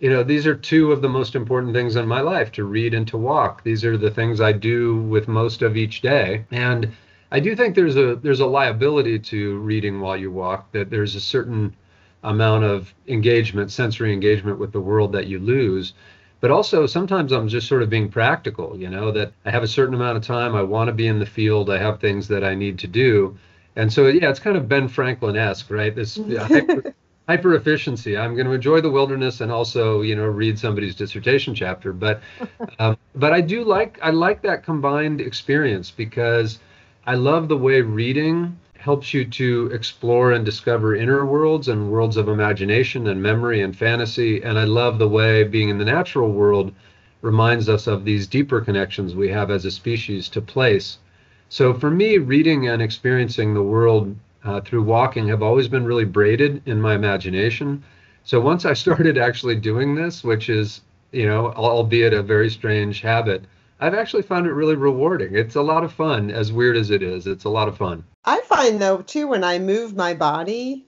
you 0.00 0.10
know 0.10 0.22
these 0.22 0.46
are 0.46 0.54
two 0.54 0.92
of 0.92 1.02
the 1.02 1.08
most 1.08 1.34
important 1.34 1.74
things 1.74 1.96
in 1.96 2.06
my 2.06 2.20
life 2.20 2.52
to 2.52 2.64
read 2.64 2.94
and 2.94 3.06
to 3.08 3.16
walk. 3.18 3.62
These 3.64 3.84
are 3.84 3.96
the 3.96 4.10
things 4.10 4.40
i 4.40 4.52
do 4.52 4.96
with 5.02 5.28
most 5.28 5.62
of 5.62 5.76
each 5.76 6.00
day. 6.02 6.44
And 6.50 6.92
i 7.30 7.40
do 7.40 7.54
think 7.54 7.74
there's 7.74 7.96
a 7.96 8.16
there's 8.16 8.40
a 8.40 8.46
liability 8.46 9.18
to 9.18 9.58
reading 9.58 10.00
while 10.00 10.16
you 10.16 10.30
walk 10.30 10.70
that 10.72 10.90
there's 10.90 11.14
a 11.14 11.20
certain 11.20 11.74
amount 12.24 12.64
of 12.64 12.92
engagement 13.06 13.70
sensory 13.70 14.12
engagement 14.12 14.58
with 14.58 14.72
the 14.72 14.80
world 14.80 15.12
that 15.12 15.26
you 15.26 15.38
lose. 15.38 15.94
But 16.40 16.50
also 16.52 16.86
sometimes 16.86 17.32
i'm 17.32 17.48
just 17.48 17.66
sort 17.66 17.82
of 17.82 17.90
being 17.90 18.08
practical 18.08 18.76
you 18.78 18.88
know 18.88 19.10
that 19.10 19.32
i 19.44 19.50
have 19.50 19.64
a 19.64 19.68
certain 19.68 19.94
amount 19.94 20.16
of 20.16 20.22
time 20.22 20.54
i 20.54 20.62
want 20.62 20.86
to 20.88 20.92
be 20.92 21.08
in 21.08 21.18
the 21.18 21.26
field 21.26 21.68
i 21.68 21.78
have 21.78 22.00
things 22.00 22.28
that 22.28 22.44
i 22.44 22.54
need 22.54 22.78
to 22.80 22.86
do. 22.86 23.36
And 23.74 23.92
so 23.92 24.06
yeah 24.06 24.30
it's 24.30 24.38
kind 24.40 24.56
of 24.56 24.68
ben 24.68 24.88
franklin-esque 24.88 25.70
right? 25.70 25.94
This 25.94 26.16
hyper, 26.38 26.94
hyper 27.28 27.54
efficiency. 27.54 28.16
I'm 28.16 28.34
going 28.34 28.46
to 28.46 28.52
enjoy 28.52 28.80
the 28.80 28.90
wilderness 28.90 29.40
and 29.40 29.50
also 29.50 30.02
you 30.02 30.14
know 30.14 30.26
read 30.26 30.58
somebody's 30.58 30.94
dissertation 30.94 31.54
chapter. 31.56 31.92
But 31.92 32.20
um, 32.78 32.96
but 33.16 33.32
i 33.32 33.40
do 33.40 33.64
like 33.64 33.98
i 34.00 34.10
like 34.10 34.42
that 34.42 34.62
combined 34.62 35.20
experience 35.20 35.90
because 35.90 36.60
i 37.08 37.14
love 37.14 37.48
the 37.48 37.56
way 37.56 37.80
reading 37.80 38.56
helps 38.78 39.12
you 39.12 39.24
to 39.24 39.68
explore 39.72 40.32
and 40.32 40.44
discover 40.44 40.94
inner 40.94 41.26
worlds 41.26 41.66
and 41.68 41.90
worlds 41.90 42.16
of 42.16 42.28
imagination 42.28 43.08
and 43.08 43.20
memory 43.20 43.60
and 43.60 43.76
fantasy 43.76 44.42
and 44.42 44.58
i 44.58 44.64
love 44.64 44.98
the 44.98 45.08
way 45.08 45.42
being 45.42 45.68
in 45.68 45.78
the 45.78 45.84
natural 45.84 46.30
world 46.30 46.72
reminds 47.22 47.68
us 47.68 47.86
of 47.88 48.04
these 48.04 48.26
deeper 48.26 48.60
connections 48.60 49.14
we 49.14 49.28
have 49.28 49.50
as 49.50 49.64
a 49.64 49.70
species 49.70 50.28
to 50.28 50.40
place 50.40 50.98
so 51.48 51.74
for 51.74 51.90
me 51.90 52.18
reading 52.18 52.68
and 52.68 52.80
experiencing 52.82 53.54
the 53.54 53.62
world 53.62 54.14
uh, 54.44 54.60
through 54.60 54.82
walking 54.82 55.28
have 55.28 55.42
always 55.42 55.68
been 55.68 55.84
really 55.84 56.04
braided 56.04 56.62
in 56.66 56.80
my 56.80 56.94
imagination. 56.94 57.82
So 58.24 58.40
once 58.40 58.64
I 58.64 58.72
started 58.84 59.18
actually 59.18 59.56
doing 59.56 59.94
this, 59.94 60.24
which 60.24 60.48
is, 60.48 60.82
you 61.12 61.26
know, 61.26 61.52
albeit 61.52 62.12
a 62.12 62.22
very 62.22 62.50
strange 62.50 63.00
habit, 63.00 63.44
I've 63.80 63.94
actually 63.94 64.22
found 64.22 64.46
it 64.46 64.52
really 64.52 64.74
rewarding. 64.74 65.34
It's 65.34 65.56
a 65.56 65.62
lot 65.62 65.84
of 65.84 65.92
fun, 65.92 66.30
as 66.30 66.52
weird 66.52 66.76
as 66.76 66.90
it 66.90 67.02
is. 67.02 67.26
It's 67.26 67.44
a 67.44 67.48
lot 67.48 67.68
of 67.68 67.76
fun. 67.76 68.04
I 68.24 68.40
find 68.42 68.80
though 68.80 69.02
too 69.02 69.28
when 69.28 69.44
I 69.44 69.58
move 69.58 69.96
my 69.96 70.14
body 70.14 70.86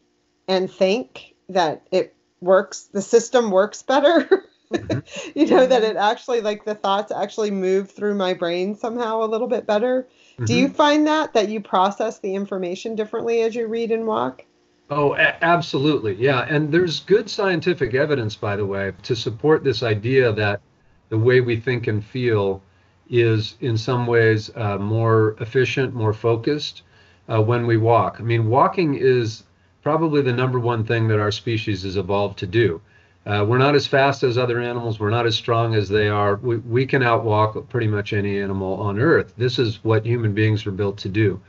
and 0.48 0.70
think 0.70 1.34
that 1.48 1.86
it 1.90 2.14
works, 2.40 2.84
the 2.92 3.02
system 3.02 3.50
works 3.50 3.82
better. 3.82 4.44
you 5.34 5.46
know 5.46 5.66
that 5.66 5.82
it 5.82 5.96
actually 5.96 6.40
like 6.40 6.64
the 6.64 6.74
thoughts 6.74 7.10
actually 7.12 7.50
move 7.50 7.90
through 7.90 8.14
my 8.14 8.34
brain 8.34 8.76
somehow 8.76 9.22
a 9.22 9.26
little 9.26 9.48
bit 9.48 9.66
better. 9.66 10.06
Do 10.44 10.54
you 10.54 10.66
mm-hmm. 10.66 10.74
find 10.74 11.06
that 11.06 11.34
that 11.34 11.48
you 11.48 11.60
process 11.60 12.18
the 12.18 12.34
information 12.34 12.94
differently 12.94 13.42
as 13.42 13.54
you 13.54 13.66
read 13.66 13.90
and 13.90 14.06
walk? 14.06 14.44
Oh, 14.90 15.14
a- 15.14 15.44
absolutely. 15.44 16.14
Yeah. 16.14 16.46
And 16.48 16.72
there's 16.72 17.00
good 17.00 17.30
scientific 17.30 17.94
evidence, 17.94 18.34
by 18.34 18.56
the 18.56 18.66
way, 18.66 18.92
to 19.04 19.14
support 19.14 19.62
this 19.62 19.82
idea 19.82 20.32
that 20.32 20.60
the 21.08 21.18
way 21.18 21.40
we 21.40 21.56
think 21.56 21.86
and 21.86 22.04
feel 22.04 22.62
is 23.10 23.56
in 23.60 23.76
some 23.76 24.06
ways 24.06 24.50
uh, 24.54 24.78
more 24.78 25.36
efficient, 25.40 25.94
more 25.94 26.12
focused 26.12 26.82
uh, 27.28 27.42
when 27.42 27.66
we 27.66 27.76
walk. 27.76 28.16
I 28.20 28.22
mean, 28.22 28.48
walking 28.48 28.94
is 28.94 29.42
probably 29.82 30.22
the 30.22 30.32
number 30.32 30.58
one 30.58 30.84
thing 30.84 31.08
that 31.08 31.18
our 31.18 31.32
species 31.32 31.82
has 31.82 31.96
evolved 31.96 32.38
to 32.38 32.46
do. 32.46 32.80
Uh, 33.26 33.44
we're 33.46 33.58
not 33.58 33.74
as 33.74 33.86
fast 33.86 34.22
as 34.22 34.38
other 34.38 34.60
animals. 34.60 34.98
We're 34.98 35.10
not 35.10 35.26
as 35.26 35.34
strong 35.34 35.74
as 35.74 35.88
they 35.88 36.08
are. 36.08 36.36
We, 36.36 36.56
we 36.58 36.86
can 36.86 37.02
outwalk 37.02 37.68
pretty 37.68 37.86
much 37.86 38.12
any 38.12 38.40
animal 38.40 38.74
on 38.80 38.98
Earth. 38.98 39.34
This 39.36 39.58
is 39.58 39.84
what 39.84 40.06
human 40.06 40.32
beings 40.32 40.64
were 40.64 40.72
built 40.72 40.96
to 40.98 41.08
do. 41.08 41.40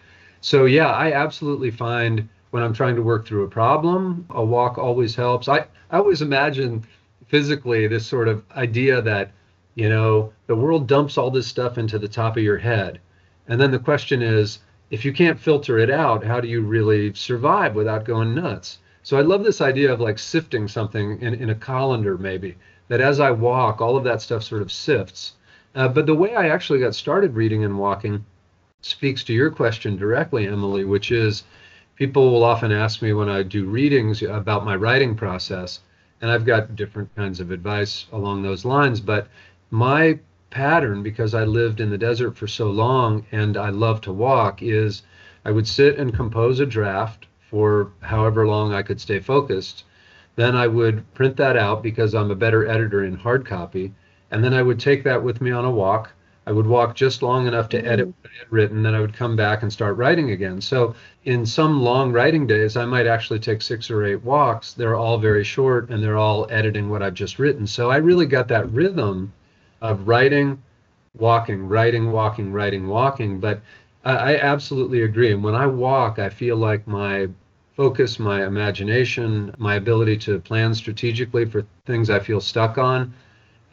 So, 0.41 0.65
yeah, 0.65 0.87
I 0.87 1.13
absolutely 1.13 1.71
find 1.71 2.27
when 2.49 2.63
I'm 2.63 2.73
trying 2.73 2.95
to 2.95 3.01
work 3.01 3.25
through 3.25 3.43
a 3.43 3.49
problem, 3.49 4.25
a 4.31 4.43
walk 4.43 4.77
always 4.77 5.15
helps. 5.15 5.47
I, 5.47 5.59
I 5.91 5.97
always 5.97 6.21
imagine 6.21 6.83
physically 7.27 7.87
this 7.87 8.05
sort 8.05 8.27
of 8.27 8.43
idea 8.51 9.01
that, 9.01 9.31
you 9.75 9.89
know, 9.89 10.33
the 10.47 10.55
world 10.55 10.87
dumps 10.87 11.17
all 11.17 11.31
this 11.31 11.47
stuff 11.47 11.77
into 11.77 11.97
the 11.97 12.07
top 12.07 12.37
of 12.37 12.43
your 12.43 12.57
head. 12.57 12.99
And 13.47 13.59
then 13.59 13.71
the 13.71 13.79
question 13.79 14.21
is, 14.21 14.59
if 14.89 15.05
you 15.05 15.13
can't 15.13 15.39
filter 15.39 15.77
it 15.77 15.89
out, 15.89 16.23
how 16.23 16.41
do 16.41 16.47
you 16.47 16.61
really 16.61 17.13
survive 17.13 17.75
without 17.75 18.05
going 18.05 18.35
nuts? 18.35 18.79
So 19.03 19.17
I 19.17 19.21
love 19.21 19.43
this 19.43 19.61
idea 19.61 19.91
of 19.91 19.99
like 19.99 20.19
sifting 20.19 20.67
something 20.67 21.21
in, 21.21 21.33
in 21.33 21.49
a 21.49 21.55
colander, 21.55 22.17
maybe, 22.17 22.57
that 22.87 23.01
as 23.01 23.19
I 23.19 23.31
walk, 23.31 23.81
all 23.81 23.97
of 23.97 24.03
that 24.03 24.21
stuff 24.21 24.43
sort 24.43 24.61
of 24.61 24.71
sifts. 24.71 25.33
Uh, 25.73 25.87
but 25.87 26.05
the 26.05 26.13
way 26.15 26.35
I 26.35 26.49
actually 26.49 26.79
got 26.79 26.93
started 26.93 27.33
reading 27.33 27.63
and 27.63 27.79
walking 27.79 28.25
speaks 28.81 29.23
to 29.23 29.33
your 29.33 29.49
question 29.49 29.95
directly, 29.95 30.47
Emily, 30.47 30.83
which 30.83 31.11
is 31.11 31.43
people 31.95 32.31
will 32.31 32.43
often 32.43 32.71
ask 32.71 33.01
me 33.01 33.13
when 33.13 33.29
I 33.29 33.43
do 33.43 33.65
readings 33.65 34.21
about 34.21 34.65
my 34.65 34.75
writing 34.75 35.15
process, 35.15 35.79
and 36.19 36.29
I've 36.29 36.45
got 36.45 36.75
different 36.75 37.15
kinds 37.15 37.39
of 37.39 37.51
advice 37.51 38.07
along 38.11 38.41
those 38.41 38.65
lines. 38.65 38.99
But 38.99 39.27
my 39.71 40.19
pattern, 40.51 41.01
because 41.01 41.33
I 41.33 41.45
lived 41.45 41.79
in 41.79 41.89
the 41.89 41.97
desert 41.97 42.37
for 42.37 42.45
so 42.45 42.69
long 42.69 43.25
and 43.31 43.57
I 43.57 43.69
love 43.69 44.01
to 44.01 44.13
walk, 44.13 44.61
is 44.61 45.01
I 45.45 45.51
would 45.51 45.67
sit 45.67 45.97
and 45.97 46.13
compose 46.13 46.59
a 46.59 46.65
draft 46.65 47.25
for 47.49 47.91
however 48.01 48.45
long 48.45 48.73
I 48.73 48.83
could 48.83 49.01
stay 49.01 49.19
focused. 49.19 49.85
Then 50.35 50.55
I 50.55 50.67
would 50.67 51.11
print 51.13 51.37
that 51.37 51.57
out 51.57 51.81
because 51.81 52.13
I'm 52.13 52.31
a 52.31 52.35
better 52.35 52.67
editor 52.67 53.03
in 53.03 53.15
hard 53.15 53.45
copy. 53.45 53.93
And 54.29 54.43
then 54.43 54.53
I 54.53 54.61
would 54.61 54.79
take 54.79 55.03
that 55.03 55.23
with 55.23 55.41
me 55.41 55.51
on 55.51 55.65
a 55.65 55.71
walk. 55.71 56.11
I 56.47 56.51
would 56.51 56.67
walk 56.67 56.95
just 56.95 57.21
long 57.21 57.47
enough 57.47 57.69
to 57.69 57.85
edit 57.85 58.07
mm-hmm. 58.07 58.21
what 58.21 58.31
I 58.31 58.39
had 58.39 58.51
written, 58.51 58.83
then 58.83 58.95
I 58.95 58.99
would 58.99 59.13
come 59.13 59.35
back 59.35 59.61
and 59.61 59.71
start 59.71 59.97
writing 59.97 60.31
again. 60.31 60.59
So 60.59 60.95
in 61.23 61.45
some 61.45 61.81
long 61.81 62.11
writing 62.11 62.47
days, 62.47 62.75
I 62.75 62.85
might 62.85 63.07
actually 63.07 63.39
take 63.39 63.61
six 63.61 63.91
or 63.91 64.03
eight 64.03 64.23
walks. 64.23 64.73
They're 64.73 64.95
all 64.95 65.17
very 65.17 65.43
short 65.43 65.89
and 65.89 66.03
they're 66.03 66.17
all 66.17 66.47
editing 66.49 66.89
what 66.89 67.03
I've 67.03 67.13
just 67.13 67.39
written. 67.39 67.67
So 67.67 67.91
I 67.91 67.97
really 67.97 68.25
got 68.25 68.47
that 68.47 68.71
rhythm 68.71 69.31
of 69.81 70.07
writing, 70.07 70.61
walking, 71.17 71.67
writing, 71.67 72.11
walking, 72.11 72.51
writing, 72.51 72.87
walking. 72.87 73.39
But 73.39 73.61
I, 74.03 74.33
I 74.33 74.35
absolutely 74.37 75.03
agree. 75.03 75.31
And 75.31 75.43
when 75.43 75.55
I 75.55 75.65
walk, 75.67 76.19
I 76.19 76.29
feel 76.29 76.55
like 76.57 76.87
my 76.87 77.27
focus, 77.75 78.19
my 78.19 78.45
imagination, 78.45 79.53
my 79.57 79.75
ability 79.75 80.17
to 80.17 80.39
plan 80.39 80.73
strategically 80.73 81.45
for 81.45 81.65
things 81.85 82.09
I 82.09 82.19
feel 82.19 82.41
stuck 82.41 82.77
on. 82.77 83.13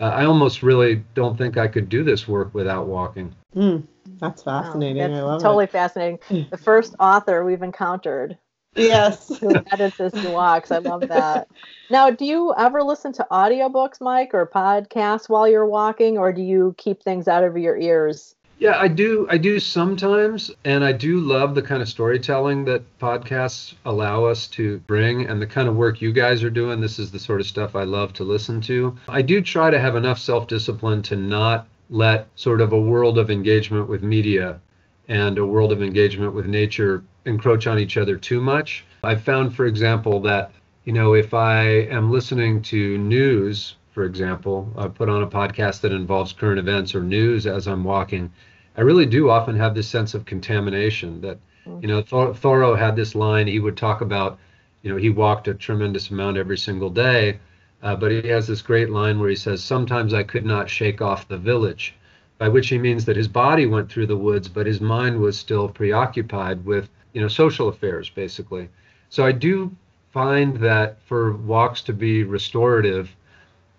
Uh, 0.00 0.04
I 0.04 0.24
almost 0.24 0.62
really 0.62 1.02
don't 1.14 1.36
think 1.36 1.56
I 1.56 1.66
could 1.66 1.88
do 1.88 2.04
this 2.04 2.28
work 2.28 2.54
without 2.54 2.86
walking. 2.86 3.34
Mm, 3.56 3.86
that's 4.20 4.42
fascinating. 4.42 5.02
Wow, 5.02 5.09
that's 5.09 5.20
I 5.20 5.24
love 5.24 5.42
totally 5.42 5.64
it. 5.64 5.70
fascinating. 5.70 6.18
The 6.50 6.56
first 6.56 6.94
author 7.00 7.44
we've 7.44 7.62
encountered 7.62 8.38
Yes. 8.78 9.38
who 9.38 9.50
edits 9.70 9.98
his 9.98 10.14
walks. 10.24 10.70
I 10.70 10.78
love 10.78 11.02
that. 11.08 11.48
Now, 11.90 12.10
do 12.10 12.24
you 12.24 12.54
ever 12.56 12.82
listen 12.82 13.12
to 13.14 13.26
audiobooks, 13.30 14.00
Mike, 14.00 14.34
or 14.34 14.46
podcasts 14.46 15.28
while 15.28 15.48
you're 15.48 15.66
walking, 15.66 16.18
or 16.18 16.32
do 16.32 16.42
you 16.42 16.74
keep 16.78 17.02
things 17.02 17.28
out 17.28 17.44
of 17.44 17.56
your 17.56 17.76
ears? 17.76 18.34
Yeah, 18.58 18.76
I 18.76 18.88
do. 18.88 19.26
I 19.30 19.38
do 19.38 19.60
sometimes, 19.60 20.50
and 20.64 20.84
I 20.84 20.90
do 20.90 21.20
love 21.20 21.54
the 21.54 21.62
kind 21.62 21.80
of 21.80 21.88
storytelling 21.88 22.64
that 22.64 22.82
podcasts 22.98 23.74
allow 23.84 24.24
us 24.24 24.48
to 24.48 24.78
bring, 24.80 25.26
and 25.26 25.40
the 25.40 25.46
kind 25.46 25.68
of 25.68 25.76
work 25.76 26.00
you 26.00 26.12
guys 26.12 26.42
are 26.42 26.50
doing. 26.50 26.80
This 26.80 26.98
is 26.98 27.12
the 27.12 27.20
sort 27.20 27.40
of 27.40 27.46
stuff 27.46 27.76
I 27.76 27.84
love 27.84 28.12
to 28.14 28.24
listen 28.24 28.60
to. 28.62 28.96
I 29.08 29.22
do 29.22 29.40
try 29.40 29.70
to 29.70 29.78
have 29.78 29.94
enough 29.94 30.18
self-discipline 30.18 31.02
to 31.02 31.16
not 31.16 31.68
let 31.88 32.26
sort 32.34 32.60
of 32.60 32.72
a 32.72 32.80
world 32.80 33.16
of 33.16 33.30
engagement 33.30 33.88
with 33.88 34.02
media 34.02 34.60
and 35.06 35.38
a 35.38 35.46
world 35.46 35.72
of 35.72 35.80
engagement 35.80 36.34
with 36.34 36.46
nature 36.46 37.04
encroach 37.28 37.66
on 37.66 37.78
each 37.78 37.96
other 37.96 38.16
too 38.16 38.40
much. 38.40 38.84
I've 39.04 39.22
found, 39.22 39.54
for 39.54 39.66
example, 39.66 40.20
that 40.22 40.50
you 40.84 40.92
know 40.92 41.14
if 41.14 41.34
I 41.34 41.62
am 41.62 42.10
listening 42.10 42.62
to 42.62 42.98
news, 42.98 43.76
for 43.98 44.04
example, 44.04 44.72
I 44.76 44.86
put 44.86 45.08
on 45.08 45.22
a 45.22 45.26
podcast 45.26 45.80
that 45.80 45.92
involves 45.92 46.32
current 46.32 46.58
events 46.58 46.94
or 46.94 47.02
news 47.02 47.46
as 47.46 47.66
I'm 47.66 47.82
walking. 47.84 48.30
I 48.76 48.82
really 48.82 49.06
do 49.06 49.28
often 49.28 49.56
have 49.56 49.74
this 49.74 49.88
sense 49.88 50.14
of 50.14 50.24
contamination 50.24 51.20
that, 51.22 51.38
you 51.80 51.88
know, 51.88 52.00
Thor- 52.00 52.32
Thoreau 52.32 52.76
had 52.76 52.94
this 52.94 53.16
line, 53.16 53.48
he 53.48 53.58
would 53.58 53.76
talk 53.76 54.00
about, 54.00 54.38
you 54.82 54.90
know, 54.90 54.96
he 54.96 55.10
walked 55.10 55.48
a 55.48 55.54
tremendous 55.54 56.10
amount 56.10 56.36
every 56.36 56.56
single 56.56 56.90
day, 56.90 57.40
uh, 57.82 57.96
but 57.96 58.12
he 58.12 58.28
has 58.28 58.46
this 58.46 58.62
great 58.62 58.88
line 58.88 59.18
where 59.18 59.30
he 59.30 59.34
says, 59.34 59.64
Sometimes 59.64 60.14
I 60.14 60.22
could 60.22 60.46
not 60.46 60.70
shake 60.70 61.02
off 61.02 61.26
the 61.26 61.36
village, 61.36 61.96
by 62.38 62.48
which 62.48 62.68
he 62.68 62.78
means 62.78 63.04
that 63.04 63.16
his 63.16 63.26
body 63.26 63.66
went 63.66 63.90
through 63.90 64.06
the 64.06 64.16
woods, 64.16 64.46
but 64.46 64.64
his 64.66 64.80
mind 64.80 65.18
was 65.18 65.36
still 65.36 65.68
preoccupied 65.68 66.64
with, 66.64 66.88
you 67.18 67.22
know, 67.24 67.28
social 67.28 67.66
affairs, 67.66 68.08
basically. 68.08 68.68
So 69.08 69.26
I 69.26 69.32
do 69.32 69.74
find 70.12 70.56
that 70.58 71.02
for 71.02 71.32
walks 71.32 71.82
to 71.82 71.92
be 71.92 72.22
restorative, 72.22 73.10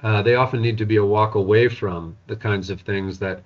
uh, 0.04 0.22
they 0.22 0.36
often 0.36 0.62
need 0.62 0.78
to 0.80 0.86
be 0.86 0.98
a 0.98 1.06
walk 1.06 1.36
away 1.36 1.70
from 1.70 2.18
the 2.28 2.36
kinds 2.36 2.70
of 2.70 2.82
things 2.82 3.18
that 3.20 3.42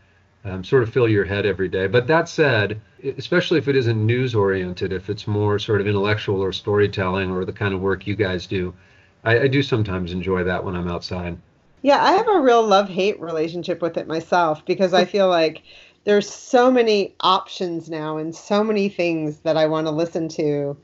um, 0.46 0.64
sort 0.64 0.82
of 0.82 0.92
fill 0.92 1.08
your 1.08 1.26
head 1.26 1.46
every 1.46 1.70
day. 1.70 1.86
But 1.86 2.08
that 2.08 2.28
said, 2.28 2.82
especially 3.20 3.60
if 3.60 3.68
it 3.68 3.76
isn't 3.76 4.04
news 4.04 4.34
oriented, 4.34 4.92
if 4.92 5.12
it's 5.12 5.28
more 5.28 5.60
sort 5.60 5.80
of 5.80 5.86
intellectual 5.86 6.42
or 6.42 6.52
storytelling 6.52 7.30
or 7.30 7.46
the 7.46 7.54
kind 7.54 7.76
of 7.76 7.80
work 7.80 8.08
you 8.08 8.16
guys 8.16 8.48
do, 8.48 8.74
I, 9.24 9.42
I 9.42 9.48
do 9.48 9.62
sometimes 9.62 10.12
enjoy 10.12 10.44
that 10.46 10.66
when 10.66 10.76
I'm 10.76 10.88
outside. 10.88 11.38
Yeah, 11.84 12.04
I 12.04 12.14
have 12.14 12.28
a 12.28 12.42
real 12.42 12.66
love 12.66 12.90
hate 12.90 13.22
relationship 13.22 13.80
with 13.80 13.98
it 13.98 14.08
myself 14.08 14.66
because 14.66 14.92
I 14.92 15.06
feel 15.06 15.30
like 15.30 15.62
there's 16.06 16.30
so 16.30 16.70
many 16.70 17.16
options 17.22 17.90
now 17.90 18.18
and 18.18 18.36
so 18.36 18.64
many 18.64 18.90
things 18.90 19.40
that 19.40 19.58
I 19.58 19.68
want 19.68 19.88
to 19.88 19.92
listen 19.92 20.28
to 20.30 20.78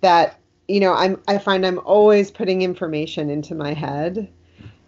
that 0.00 0.38
you 0.68 0.80
know 0.80 0.92
I'm 0.92 1.20
I 1.26 1.38
find 1.38 1.66
I'm 1.66 1.80
always 1.80 2.30
putting 2.30 2.62
information 2.62 3.30
into 3.30 3.54
my 3.54 3.74
head 3.74 4.30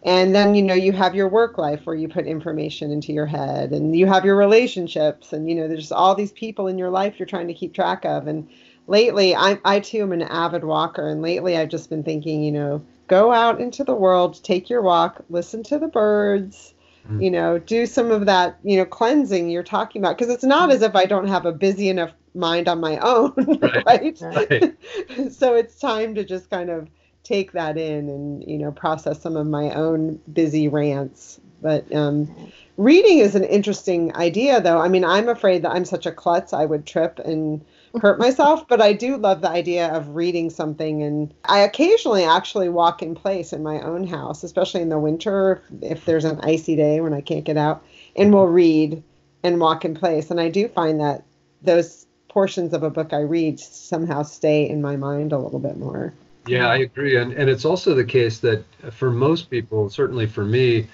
and 0.05 0.35
then 0.35 0.55
you 0.55 0.63
know 0.63 0.75
you 0.75 0.93
have 0.93 1.15
your 1.15 1.29
work 1.29 1.59
life 1.59 1.85
where 1.85 1.97
you 1.97 2.09
put 2.09 2.27
information 2.27 2.91
into 2.91 3.13
your 3.13 3.27
head 3.27 3.73
and 3.73 3.97
you 3.97 4.07
have 4.07 4.25
your 4.25 4.37
relationships 4.37 5.33
and 5.33 5.49
you 5.49 5.55
know 5.55 5.69
there's 5.69 5.93
all 5.93 6.15
these 6.15 6.33
people 6.33 6.67
in 6.67 6.79
your 6.79 6.91
life 6.91 7.19
you're 7.19 7.27
trying 7.27 7.49
to 7.49 7.55
keep 7.55 7.75
track 7.75 8.05
of 8.05 8.27
and 8.27 8.49
lately 8.87 9.35
I, 9.35 9.59
I 9.65 9.81
too 9.81 10.03
am 10.03 10.13
an 10.13 10.23
avid 10.23 10.65
walker 10.65 11.09
and 11.09 11.23
lately 11.23 11.57
i've 11.57 11.69
just 11.69 11.91
been 11.91 12.03
thinking 12.03 12.43
you 12.43 12.53
know 12.53 12.85
go 13.07 13.33
out 13.33 13.61
into 13.61 13.85
the 13.85 13.95
world 13.95 14.43
take 14.43 14.71
your 14.71 14.83
walk 14.83 15.25
listen 15.29 15.63
to 15.65 15.79
the 15.79 15.89
birds. 15.89 16.72
You 17.19 17.31
know 17.31 17.59
do 17.59 17.87
some 17.87 18.11
of 18.11 18.27
that 18.27 18.59
you 18.63 18.77
know 18.77 18.85
cleansing 18.85 19.49
you're 19.51 19.63
talking 19.63 20.01
about 20.01 20.17
because 20.17 20.33
it's 20.33 20.45
not 20.45 20.71
as 20.71 20.83
if 20.83 20.95
i 20.97 21.05
don't 21.05 21.29
have 21.29 21.45
a 21.47 21.53
busy 21.53 21.89
enough 21.89 22.13
mind 22.35 22.69
on 22.69 22.81
my 22.81 22.97
own 22.99 23.35
Right. 23.63 23.85
right, 23.87 24.19
Right. 24.21 24.75
so 25.33 25.55
it's 25.55 25.79
time 25.79 26.15
to 26.15 26.25
just 26.25 26.51
kind 26.51 26.71
of 26.71 26.89
take 27.25 27.53
that 27.53 27.77
in 27.79 28.09
and 28.09 28.45
you 28.47 28.59
know 28.59 28.73
process 28.73 29.21
some 29.21 29.37
of 29.37 29.47
my 29.47 29.71
own 29.73 30.19
busy 30.33 30.69
rants 30.69 31.41
but 31.61 31.93
um, 31.95 32.33
reading 32.77 33.19
is 33.19 33.35
an 33.35 33.45
interesting 33.45 34.15
idea 34.17 34.61
though 34.61 34.81
i 34.81 34.89
mean 34.89 35.05
i'm 35.05 35.29
afraid 35.29 35.63
that 35.63 35.73
i'm 35.73 35.85
such 35.85 36.07
a 36.07 36.13
klutz 36.13 36.53
i 36.53 36.65
would 36.65 36.87
trip 36.87 37.19
and 37.25 37.65
hurt 38.01 38.19
myself 38.19 38.67
but 38.69 38.81
i 38.81 38.93
do 38.93 39.17
love 39.17 39.41
the 39.41 39.49
idea 39.49 39.89
of 39.89 40.15
reading 40.15 40.49
something 40.49 41.03
and 41.03 41.35
i 41.45 41.59
occasionally 41.59 42.25
actually 42.25 42.69
walk 42.69 43.03
in 43.03 43.15
place 43.15 43.53
in 43.53 43.63
my 43.63 43.81
own 43.81 44.07
house 44.07 44.43
especially 44.43 44.81
in 44.81 44.89
the 44.89 44.99
winter 44.99 45.63
if, 45.83 46.05
there's 46.05 46.25
an 46.25 46.41
icy 46.43 46.77
day 46.77 47.01
when 47.01 47.13
i 47.13 47.21
can't 47.21 47.45
get 47.45 47.57
out 47.57 47.85
and 48.17 48.33
we'll 48.33 48.47
read 48.47 49.03
and 49.43 49.61
walk 49.61 49.85
in 49.85 49.95
place 49.95 50.31
and 50.31 50.41
i 50.41 50.49
do 50.49 50.69
find 50.69 51.01
that 51.01 51.25
those 51.63 52.07
portions 52.29 52.73
of 52.73 52.83
a 52.83 52.91
book 52.91 53.13
i 53.13 53.21
read 53.21 53.61
somehow 53.61 54.23
stay 54.23 54.69
in 54.69 54.81
my 54.81 54.97
mind 54.97 55.33
a 55.33 55.39
little 55.39 55.61
bit 55.61 55.77
more 55.77 56.15
Yeah, 56.47 56.67
I 56.67 56.79
agree. 56.79 57.17
And, 57.17 57.33
and 57.35 57.49
it's 57.49 57.65
also 57.65 57.95
the 57.95 58.05
case 58.05 58.41
that 58.41 58.65
for 58.91 59.11
most 59.11 59.49
people, 59.49 59.89
certainly 59.89 60.27
for 60.27 60.45
me, 60.45 60.89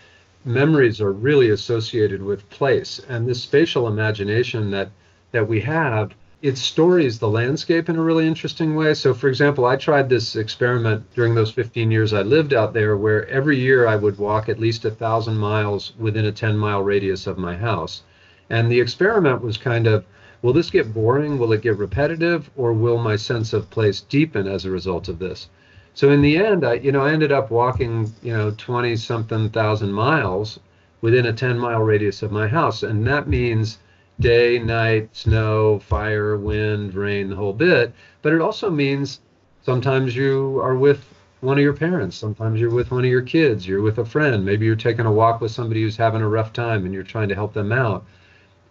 memories 0.44 1.00
are 1.00 1.12
really 1.12 1.50
associated 1.50 2.22
with 2.22 2.48
place. 2.50 3.00
And 3.08 3.26
this 3.26 3.42
spatial 3.42 3.88
imagination 3.88 4.70
that, 4.72 4.90
that 5.32 5.48
we 5.48 5.60
have, 5.62 6.12
it 6.40 6.56
stories 6.56 7.18
the 7.18 7.28
landscape 7.28 7.88
in 7.88 7.96
a 7.96 8.02
really 8.02 8.26
interesting 8.26 8.76
way. 8.76 8.94
So, 8.94 9.12
for 9.12 9.28
example, 9.28 9.66
I 9.66 9.74
tried 9.74 10.08
this 10.08 10.36
experiment 10.36 11.04
during 11.14 11.34
those 11.34 11.50
15 11.50 11.90
years 11.90 12.12
I 12.12 12.22
lived 12.22 12.54
out 12.54 12.72
there 12.72 12.96
where 12.96 13.28
every 13.28 13.58
year 13.58 13.88
I 13.88 13.96
would 13.96 14.18
walk 14.18 14.48
at 14.48 14.60
least 14.60 14.84
a 14.84 14.90
thousand 14.90 15.36
miles 15.36 15.94
within 15.98 16.26
a 16.26 16.32
10 16.32 16.56
mile 16.56 16.82
radius 16.82 17.26
of 17.26 17.38
my 17.38 17.56
house. 17.56 18.02
And 18.50 18.70
the 18.70 18.80
experiment 18.80 19.42
was 19.42 19.56
kind 19.56 19.88
of 19.88 20.04
will 20.40 20.52
this 20.52 20.70
get 20.70 20.94
boring? 20.94 21.38
Will 21.38 21.52
it 21.52 21.62
get 21.62 21.76
repetitive? 21.76 22.48
Or 22.56 22.72
will 22.72 22.98
my 22.98 23.16
sense 23.16 23.52
of 23.52 23.70
place 23.70 24.00
deepen 24.00 24.46
as 24.46 24.64
a 24.64 24.70
result 24.70 25.08
of 25.08 25.18
this? 25.18 25.48
So 25.94 26.10
in 26.12 26.22
the 26.22 26.36
end, 26.36 26.64
I, 26.64 26.74
you 26.74 26.92
know, 26.92 27.00
I 27.00 27.12
ended 27.12 27.32
up 27.32 27.50
walking, 27.50 28.12
you 28.22 28.32
know, 28.32 28.54
20 28.56 28.94
something 28.94 29.50
thousand 29.50 29.92
miles 29.92 30.60
within 31.00 31.26
a 31.26 31.32
10 31.32 31.58
mile 31.58 31.82
radius 31.82 32.22
of 32.22 32.30
my 32.30 32.46
house. 32.46 32.84
And 32.84 33.04
that 33.08 33.26
means 33.28 33.78
day, 34.20 34.58
night, 34.58 35.14
snow, 35.14 35.78
fire, 35.78 36.36
wind, 36.36 36.94
rain, 36.94 37.28
the 37.30 37.36
whole 37.36 37.52
bit. 37.52 37.92
But 38.22 38.32
it 38.32 38.40
also 38.40 38.70
means 38.70 39.20
sometimes 39.62 40.16
you 40.16 40.60
are 40.60 40.74
with 40.74 41.04
one 41.40 41.56
of 41.56 41.62
your 41.62 41.74
parents. 41.74 42.16
Sometimes 42.16 42.60
you're 42.60 42.74
with 42.74 42.90
one 42.90 43.04
of 43.04 43.10
your 43.10 43.22
kids. 43.22 43.66
You're 43.66 43.82
with 43.82 43.98
a 43.98 44.04
friend. 44.04 44.44
Maybe 44.44 44.66
you're 44.66 44.76
taking 44.76 45.06
a 45.06 45.12
walk 45.12 45.40
with 45.40 45.52
somebody 45.52 45.82
who's 45.82 45.96
having 45.96 46.22
a 46.22 46.28
rough 46.28 46.52
time 46.52 46.84
and 46.84 46.92
you're 46.92 47.02
trying 47.04 47.28
to 47.28 47.34
help 47.34 47.52
them 47.54 47.70
out. 47.70 48.04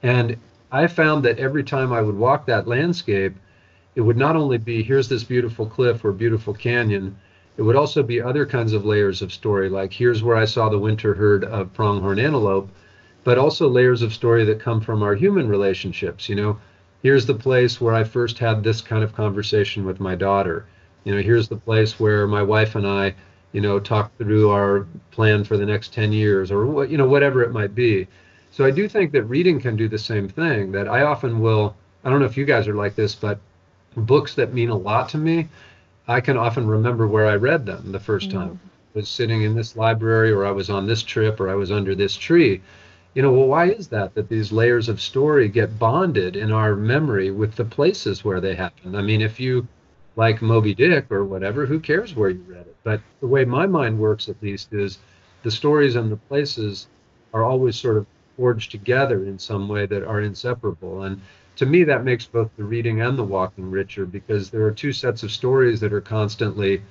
And 0.04 0.38
I 0.72 0.88
found 0.88 1.24
that 1.24 1.40
every 1.40 1.64
time 1.64 1.94
I 1.94 2.02
would 2.02 2.18
walk 2.18 2.46
that 2.46 2.68
landscape, 2.68 3.36
it 3.96 4.02
would 4.02 4.18
not 4.18 4.36
only 4.36 4.58
be 4.58 4.84
here's 4.84 5.08
this 5.08 5.24
beautiful 5.24 5.66
cliff 5.66 6.04
or 6.04 6.12
beautiful 6.12 6.54
canyon, 6.54 7.18
it 7.58 7.62
would 7.64 7.76
also 7.76 8.04
be 8.04 8.22
other 8.22 8.46
kinds 8.46 8.74
of 8.74 8.86
layers 8.86 9.22
of 9.24 9.34
story, 9.34 9.70
like 9.70 9.92
here's 9.92 10.22
where 10.22 10.38
I 10.38 10.46
saw 10.46 10.70
the 10.70 10.78
winter 10.78 11.16
herd 11.16 11.44
of 11.44 11.74
pronghorn 11.74 12.20
antelope, 12.20 12.70
but 13.24 13.38
also 13.38 13.68
layers 13.68 14.02
of 14.02 14.14
story 14.14 14.46
that 14.46 14.60
come 14.60 14.82
from 14.82 15.04
our 15.04 15.16
human 15.16 15.48
relationships. 15.48 16.30
You 16.30 16.36
know, 16.36 16.60
here's 17.04 17.26
the 17.26 17.34
place 17.34 17.80
where 17.82 17.94
I 17.94 18.04
first 18.04 18.40
had 18.40 18.64
this 18.64 18.82
kind 18.82 19.04
of 19.04 19.16
conversation 19.16 19.86
with 19.86 20.00
my 20.00 20.16
daughter. 20.16 20.66
You 21.04 21.16
know, 21.16 21.22
here's 21.22 21.48
the 21.48 21.58
place 21.58 22.00
where 22.00 22.28
my 22.28 22.42
wife 22.44 22.76
and 22.76 22.88
I, 22.88 23.16
you 23.52 23.62
know, 23.62 23.80
talked 23.80 24.18
through 24.18 24.50
our 24.52 24.86
plan 25.12 25.44
for 25.44 25.58
the 25.58 25.66
next 25.66 25.94
10 25.94 26.12
years 26.12 26.52
or 26.52 26.66
what, 26.66 26.90
you 26.90 26.98
know, 26.98 27.08
whatever 27.08 27.44
it 27.44 27.52
might 27.52 27.74
be. 27.76 28.08
So 28.52 28.66
I 28.66 28.72
do 28.72 28.90
think 28.90 29.12
that 29.12 29.24
reading 29.24 29.60
can 29.60 29.76
do 29.76 29.88
the 29.88 30.00
same 30.00 30.28
thing. 30.28 30.72
That 30.72 30.88
I 30.88 31.04
often 31.04 31.40
will, 31.40 31.76
I 32.04 32.10
don't 32.10 32.20
know 32.20 32.26
if 32.26 32.38
you 32.38 32.46
guys 32.46 32.68
are 32.68 32.76
like 32.76 32.96
this, 32.96 33.16
but 33.16 33.40
books 33.96 34.36
that 34.36 34.54
mean 34.54 34.70
a 34.70 34.76
lot 34.76 35.10
to 35.10 35.18
me, 35.18 35.48
I 36.08 36.22
can 36.22 36.38
often 36.38 36.68
remember 36.68 37.08
where 37.08 37.28
I 37.28 37.36
read 37.36 37.66
them 37.66 37.92
the 37.92 38.00
1st 38.00 38.28
mm. 38.28 38.32
time. 38.32 38.60
I 38.64 39.00
was 39.00 39.10
sitting 39.10 39.44
in 39.44 39.56
this 39.56 39.76
library, 39.76 40.32
or 40.32 40.46
I 40.46 40.52
was 40.52 40.70
on 40.70 40.88
this 40.88 41.04
trip, 41.04 41.40
or 41.40 41.50
I 41.50 41.56
was 41.56 41.72
under 41.72 41.94
this 41.94 42.16
tree. 42.16 42.62
You 43.18 43.24
know, 43.24 43.32
well, 43.32 43.48
why 43.48 43.72
is 43.72 43.88
that? 43.88 44.14
That 44.14 44.30
these 44.30 44.52
layers 44.52 44.90
of 44.90 45.02
story 45.02 45.50
get 45.50 45.80
bonded 45.80 46.36
in 46.36 46.52
our 46.52 46.76
memory 46.76 47.32
with 47.32 47.56
the 47.56 47.66
places 47.66 48.24
where 48.24 48.40
they 48.40 48.54
happen. 48.54 48.96
I 48.96 49.02
mean, 49.02 49.22
if 49.22 49.40
you 49.40 49.68
like 50.16 50.44
Moby 50.44 50.76
Dick 50.76 51.12
or 51.12 51.26
whatever, 51.26 51.66
who 51.66 51.80
cares 51.80 52.14
where 52.16 52.30
you 52.30 52.44
read 52.48 52.68
it? 52.68 52.76
But 52.84 53.02
the 53.20 53.26
way 53.26 53.44
my 53.44 53.66
mind 53.66 53.98
works, 53.98 54.30
at 54.30 54.40
least, 54.44 54.72
is 54.72 55.00
the 55.42 55.50
stories 55.50 55.96
and 55.96 56.12
the 56.12 56.18
places 56.30 56.86
are 57.34 57.44
always 57.44 57.76
sort 57.76 57.98
of 57.98 58.06
forged 58.36 58.70
together 58.70 59.26
in 59.26 59.40
some 59.40 59.68
way 59.68 59.88
that 59.88 60.04
are 60.04 60.22
inseparable. 60.22 61.02
And 61.02 61.20
to 61.56 61.66
me, 61.66 61.84
that 61.86 62.06
makes 62.06 62.28
both 62.28 62.52
the 62.56 62.66
reading 62.66 63.02
and 63.02 63.18
the 63.18 63.24
walking 63.24 63.72
richer 63.72 64.06
because 64.06 64.52
there 64.52 64.64
are 64.64 64.72
two 64.72 64.94
sets 64.94 65.24
of 65.24 65.32
stories 65.32 65.80
that 65.80 65.92
are 65.92 66.02
constantly 66.02 66.84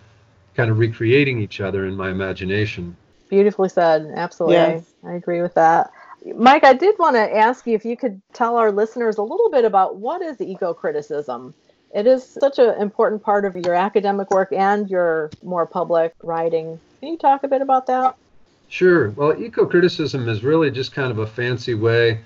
kind 0.56 0.72
of 0.72 0.80
recreating 0.80 1.38
each 1.40 1.60
other 1.60 1.86
in 1.86 1.94
my 1.94 2.10
imagination. 2.10 2.96
Beautifully 3.28 3.68
said. 3.68 4.10
Absolutely. 4.12 4.56
Yes. 4.56 4.92
I 5.04 5.12
agree 5.12 5.40
with 5.40 5.54
that. 5.54 5.92
Mike, 6.34 6.64
I 6.64 6.72
did 6.72 6.98
want 6.98 7.14
to 7.16 7.36
ask 7.36 7.66
you 7.66 7.74
if 7.74 7.84
you 7.84 7.96
could 7.96 8.20
tell 8.32 8.56
our 8.56 8.72
listeners 8.72 9.18
a 9.18 9.22
little 9.22 9.50
bit 9.50 9.64
about 9.64 9.96
what 9.96 10.22
is 10.22 10.40
eco 10.40 10.74
criticism. 10.74 11.54
It 11.94 12.06
is 12.06 12.24
such 12.24 12.58
an 12.58 12.80
important 12.80 13.22
part 13.22 13.44
of 13.44 13.56
your 13.56 13.74
academic 13.74 14.30
work 14.30 14.52
and 14.52 14.90
your 14.90 15.30
more 15.42 15.66
public 15.66 16.14
writing. 16.22 16.80
Can 17.00 17.10
you 17.10 17.18
talk 17.18 17.44
a 17.44 17.48
bit 17.48 17.62
about 17.62 17.86
that? 17.86 18.16
Sure. 18.68 19.10
Well, 19.10 19.40
eco 19.40 19.66
criticism 19.66 20.28
is 20.28 20.42
really 20.42 20.70
just 20.70 20.92
kind 20.92 21.10
of 21.10 21.18
a 21.18 21.26
fancy 21.26 21.74
way 21.74 22.20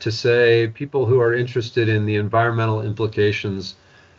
to 0.00 0.10
say 0.10 0.68
people 0.74 1.06
who 1.06 1.20
are 1.20 1.32
interested 1.32 1.88
in 1.88 2.04
the 2.04 2.16
environmental 2.16 2.82
implications 2.82 3.76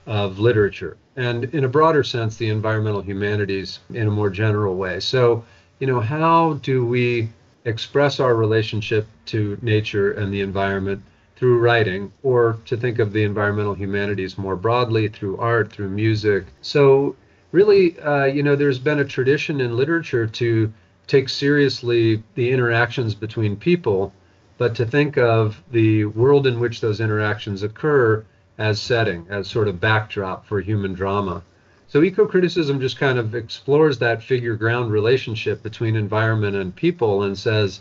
of 0.07 0.39
literature 0.39 0.97
and 1.15 1.45
in 1.45 1.63
a 1.63 1.69
broader 1.69 2.03
sense 2.03 2.37
the 2.37 2.49
environmental 2.49 3.01
humanities 3.01 3.79
in 3.93 4.07
a 4.07 4.11
more 4.11 4.29
general 4.29 4.75
way 4.75 4.99
so 4.99 5.43
you 5.79 5.87
know 5.87 5.99
how 5.99 6.53
do 6.61 6.85
we 6.85 7.27
express 7.65 8.19
our 8.19 8.35
relationship 8.35 9.07
to 9.25 9.57
nature 9.61 10.11
and 10.13 10.33
the 10.33 10.41
environment 10.41 11.01
through 11.35 11.59
writing 11.59 12.11
or 12.23 12.57
to 12.65 12.77
think 12.77 12.99
of 12.99 13.11
the 13.11 13.23
environmental 13.23 13.73
humanities 13.73 14.37
more 14.37 14.55
broadly 14.55 15.07
through 15.07 15.37
art 15.37 15.71
through 15.71 15.89
music 15.89 16.45
so 16.61 17.15
really 17.51 17.99
uh, 17.99 18.25
you 18.25 18.41
know 18.43 18.55
there's 18.55 18.79
been 18.79 18.99
a 18.99 19.05
tradition 19.05 19.59
in 19.59 19.75
literature 19.75 20.27
to 20.27 20.71
take 21.07 21.27
seriously 21.27 22.23
the 22.35 22.51
interactions 22.51 23.13
between 23.13 23.55
people 23.55 24.13
but 24.57 24.75
to 24.75 24.85
think 24.85 25.17
of 25.17 25.61
the 25.71 26.05
world 26.05 26.47
in 26.47 26.59
which 26.59 26.79
those 26.79 27.01
interactions 27.01 27.63
occur 27.63 28.23
as 28.57 28.81
setting, 28.81 29.25
as 29.29 29.47
sort 29.49 29.67
of 29.67 29.81
backdrop 29.81 30.45
for 30.45 30.61
human 30.61 30.93
drama. 30.93 31.43
So 31.87 32.01
eco 32.01 32.25
criticism 32.25 32.81
just 32.81 32.97
kind 32.97 33.19
of 33.19 33.35
explores 33.35 33.99
that 33.99 34.23
figure 34.23 34.55
ground 34.55 34.91
relationship 34.91 35.61
between 35.61 35.95
environment 35.95 36.55
and 36.55 36.75
people 36.75 37.23
and 37.23 37.37
says, 37.37 37.79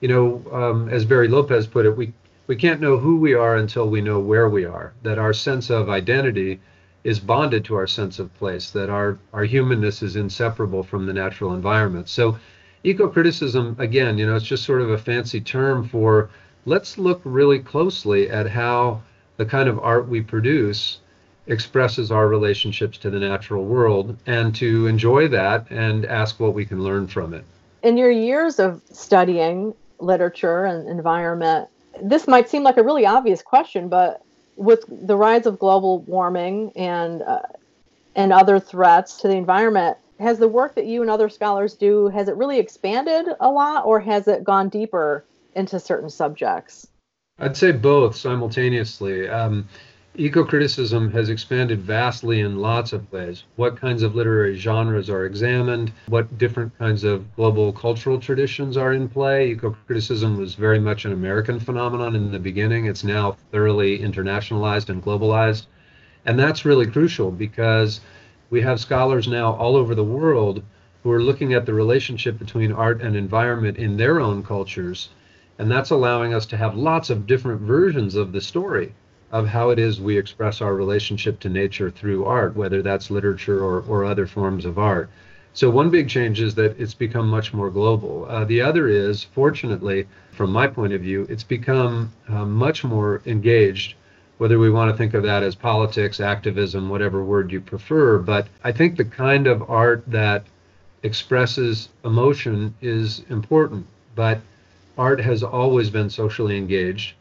you 0.00 0.08
know, 0.08 0.44
um, 0.52 0.88
as 0.88 1.04
Barry 1.04 1.28
Lopez 1.28 1.66
put 1.66 1.86
it, 1.86 1.96
we, 1.96 2.12
we 2.46 2.56
can't 2.56 2.80
know 2.80 2.98
who 2.98 3.16
we 3.16 3.32
are 3.32 3.56
until 3.56 3.88
we 3.88 4.00
know 4.00 4.18
where 4.18 4.48
we 4.48 4.64
are, 4.64 4.92
that 5.02 5.18
our 5.18 5.32
sense 5.32 5.70
of 5.70 5.88
identity 5.88 6.60
is 7.04 7.20
bonded 7.20 7.64
to 7.66 7.76
our 7.76 7.86
sense 7.86 8.18
of 8.18 8.34
place, 8.34 8.70
that 8.70 8.90
our, 8.90 9.18
our 9.32 9.44
humanness 9.44 10.02
is 10.02 10.16
inseparable 10.16 10.82
from 10.82 11.06
the 11.06 11.12
natural 11.12 11.54
environment. 11.54 12.08
So 12.08 12.38
eco 12.82 13.08
criticism, 13.08 13.76
again, 13.78 14.18
you 14.18 14.26
know, 14.26 14.36
it's 14.36 14.44
just 14.44 14.64
sort 14.64 14.82
of 14.82 14.90
a 14.90 14.98
fancy 14.98 15.40
term 15.40 15.88
for 15.88 16.28
let's 16.66 16.98
look 16.98 17.20
really 17.24 17.60
closely 17.60 18.30
at 18.30 18.48
how 18.48 19.02
the 19.36 19.44
kind 19.44 19.68
of 19.68 19.78
art 19.78 20.08
we 20.08 20.20
produce 20.22 20.98
expresses 21.46 22.10
our 22.10 22.28
relationships 22.28 22.98
to 22.98 23.10
the 23.10 23.18
natural 23.18 23.64
world 23.64 24.16
and 24.26 24.54
to 24.56 24.86
enjoy 24.86 25.28
that 25.28 25.70
and 25.70 26.06
ask 26.06 26.40
what 26.40 26.54
we 26.54 26.64
can 26.64 26.82
learn 26.82 27.06
from 27.06 27.34
it. 27.34 27.44
In 27.82 27.96
your 27.96 28.10
years 28.10 28.58
of 28.58 28.80
studying 28.90 29.74
literature 29.98 30.64
and 30.64 30.88
environment, 30.88 31.68
this 32.02 32.26
might 32.26 32.48
seem 32.48 32.62
like 32.62 32.76
a 32.76 32.82
really 32.82 33.06
obvious 33.06 33.42
question, 33.42 33.88
but 33.88 34.22
with 34.56 34.84
the 34.88 35.16
rise 35.16 35.46
of 35.46 35.58
global 35.58 36.00
warming 36.00 36.72
and 36.76 37.22
uh, 37.22 37.40
and 38.16 38.32
other 38.32 38.60
threats 38.60 39.16
to 39.20 39.28
the 39.28 39.34
environment, 39.34 39.98
has 40.20 40.38
the 40.38 40.46
work 40.46 40.76
that 40.76 40.86
you 40.86 41.02
and 41.02 41.10
other 41.10 41.28
scholars 41.28 41.74
do 41.74 42.06
has 42.08 42.28
it 42.28 42.36
really 42.36 42.58
expanded 42.58 43.26
a 43.40 43.50
lot, 43.50 43.84
or 43.84 44.00
has 44.00 44.28
it 44.28 44.44
gone 44.44 44.68
deeper 44.68 45.24
into 45.54 45.78
certain 45.80 46.08
subjects? 46.08 46.86
I'd 47.38 47.56
say 47.56 47.72
both 47.72 48.14
simultaneously. 48.14 49.28
Um, 49.28 49.68
Eco 50.16 50.44
criticism 50.44 51.10
has 51.10 51.28
expanded 51.28 51.80
vastly 51.80 52.38
in 52.38 52.60
lots 52.60 52.92
of 52.92 53.10
ways. 53.10 53.42
What 53.56 53.76
kinds 53.76 54.04
of 54.04 54.14
literary 54.14 54.54
genres 54.56 55.10
are 55.10 55.26
examined? 55.26 55.90
What 56.06 56.38
different 56.38 56.78
kinds 56.78 57.02
of 57.02 57.34
global 57.34 57.72
cultural 57.72 58.20
traditions 58.20 58.76
are 58.76 58.92
in 58.92 59.08
play? 59.08 59.50
Eco 59.50 59.76
criticism 59.86 60.38
was 60.38 60.54
very 60.54 60.78
much 60.78 61.04
an 61.04 61.10
American 61.10 61.58
phenomenon 61.58 62.14
in 62.14 62.30
the 62.30 62.38
beginning. 62.38 62.86
It's 62.86 63.02
now 63.02 63.36
thoroughly 63.50 63.98
internationalized 63.98 64.88
and 64.88 65.02
globalized. 65.02 65.66
And 66.24 66.38
that's 66.38 66.64
really 66.64 66.86
crucial 66.86 67.32
because 67.32 68.00
we 68.50 68.60
have 68.60 68.78
scholars 68.78 69.26
now 69.26 69.54
all 69.54 69.74
over 69.74 69.96
the 69.96 70.04
world 70.04 70.62
who 71.02 71.10
are 71.10 71.22
looking 71.24 71.54
at 71.54 71.66
the 71.66 71.74
relationship 71.74 72.38
between 72.38 72.70
art 72.70 73.02
and 73.02 73.16
environment 73.16 73.78
in 73.78 73.96
their 73.96 74.20
own 74.20 74.44
cultures 74.44 75.08
and 75.58 75.70
that's 75.70 75.90
allowing 75.90 76.34
us 76.34 76.46
to 76.46 76.56
have 76.56 76.76
lots 76.76 77.10
of 77.10 77.26
different 77.26 77.60
versions 77.60 78.16
of 78.16 78.32
the 78.32 78.40
story 78.40 78.92
of 79.34 79.48
how 79.48 79.70
it 79.70 79.80
is 79.80 80.00
we 80.00 80.16
express 80.16 80.60
our 80.60 80.76
relationship 80.76 81.40
to 81.40 81.48
nature 81.48 81.90
through 81.90 82.24
art, 82.24 82.54
whether 82.54 82.82
that's 82.82 83.10
literature 83.10 83.64
or, 83.64 83.80
or 83.80 84.04
other 84.04 84.28
forms 84.28 84.64
of 84.64 84.78
art. 84.78 85.10
So, 85.54 85.68
one 85.68 85.90
big 85.90 86.08
change 86.08 86.40
is 86.40 86.54
that 86.54 86.78
it's 86.78 86.94
become 86.94 87.28
much 87.28 87.52
more 87.52 87.68
global. 87.68 88.26
Uh, 88.28 88.44
the 88.44 88.60
other 88.60 88.86
is, 88.86 89.24
fortunately, 89.24 90.06
from 90.30 90.52
my 90.52 90.68
point 90.68 90.92
of 90.92 91.00
view, 91.00 91.26
it's 91.28 91.42
become 91.42 92.12
uh, 92.28 92.44
much 92.44 92.84
more 92.84 93.22
engaged, 93.26 93.94
whether 94.38 94.60
we 94.60 94.70
want 94.70 94.92
to 94.92 94.96
think 94.96 95.14
of 95.14 95.24
that 95.24 95.42
as 95.42 95.56
politics, 95.56 96.20
activism, 96.20 96.88
whatever 96.88 97.24
word 97.24 97.50
you 97.50 97.60
prefer. 97.60 98.18
But 98.18 98.46
I 98.62 98.70
think 98.70 98.96
the 98.96 99.04
kind 99.04 99.48
of 99.48 99.68
art 99.68 100.04
that 100.06 100.44
expresses 101.02 101.88
emotion 102.04 102.72
is 102.80 103.22
important. 103.30 103.84
But 104.14 104.40
art 104.96 105.20
has 105.20 105.42
always 105.42 105.90
been 105.90 106.08
socially 106.08 106.56
engaged. 106.56 107.14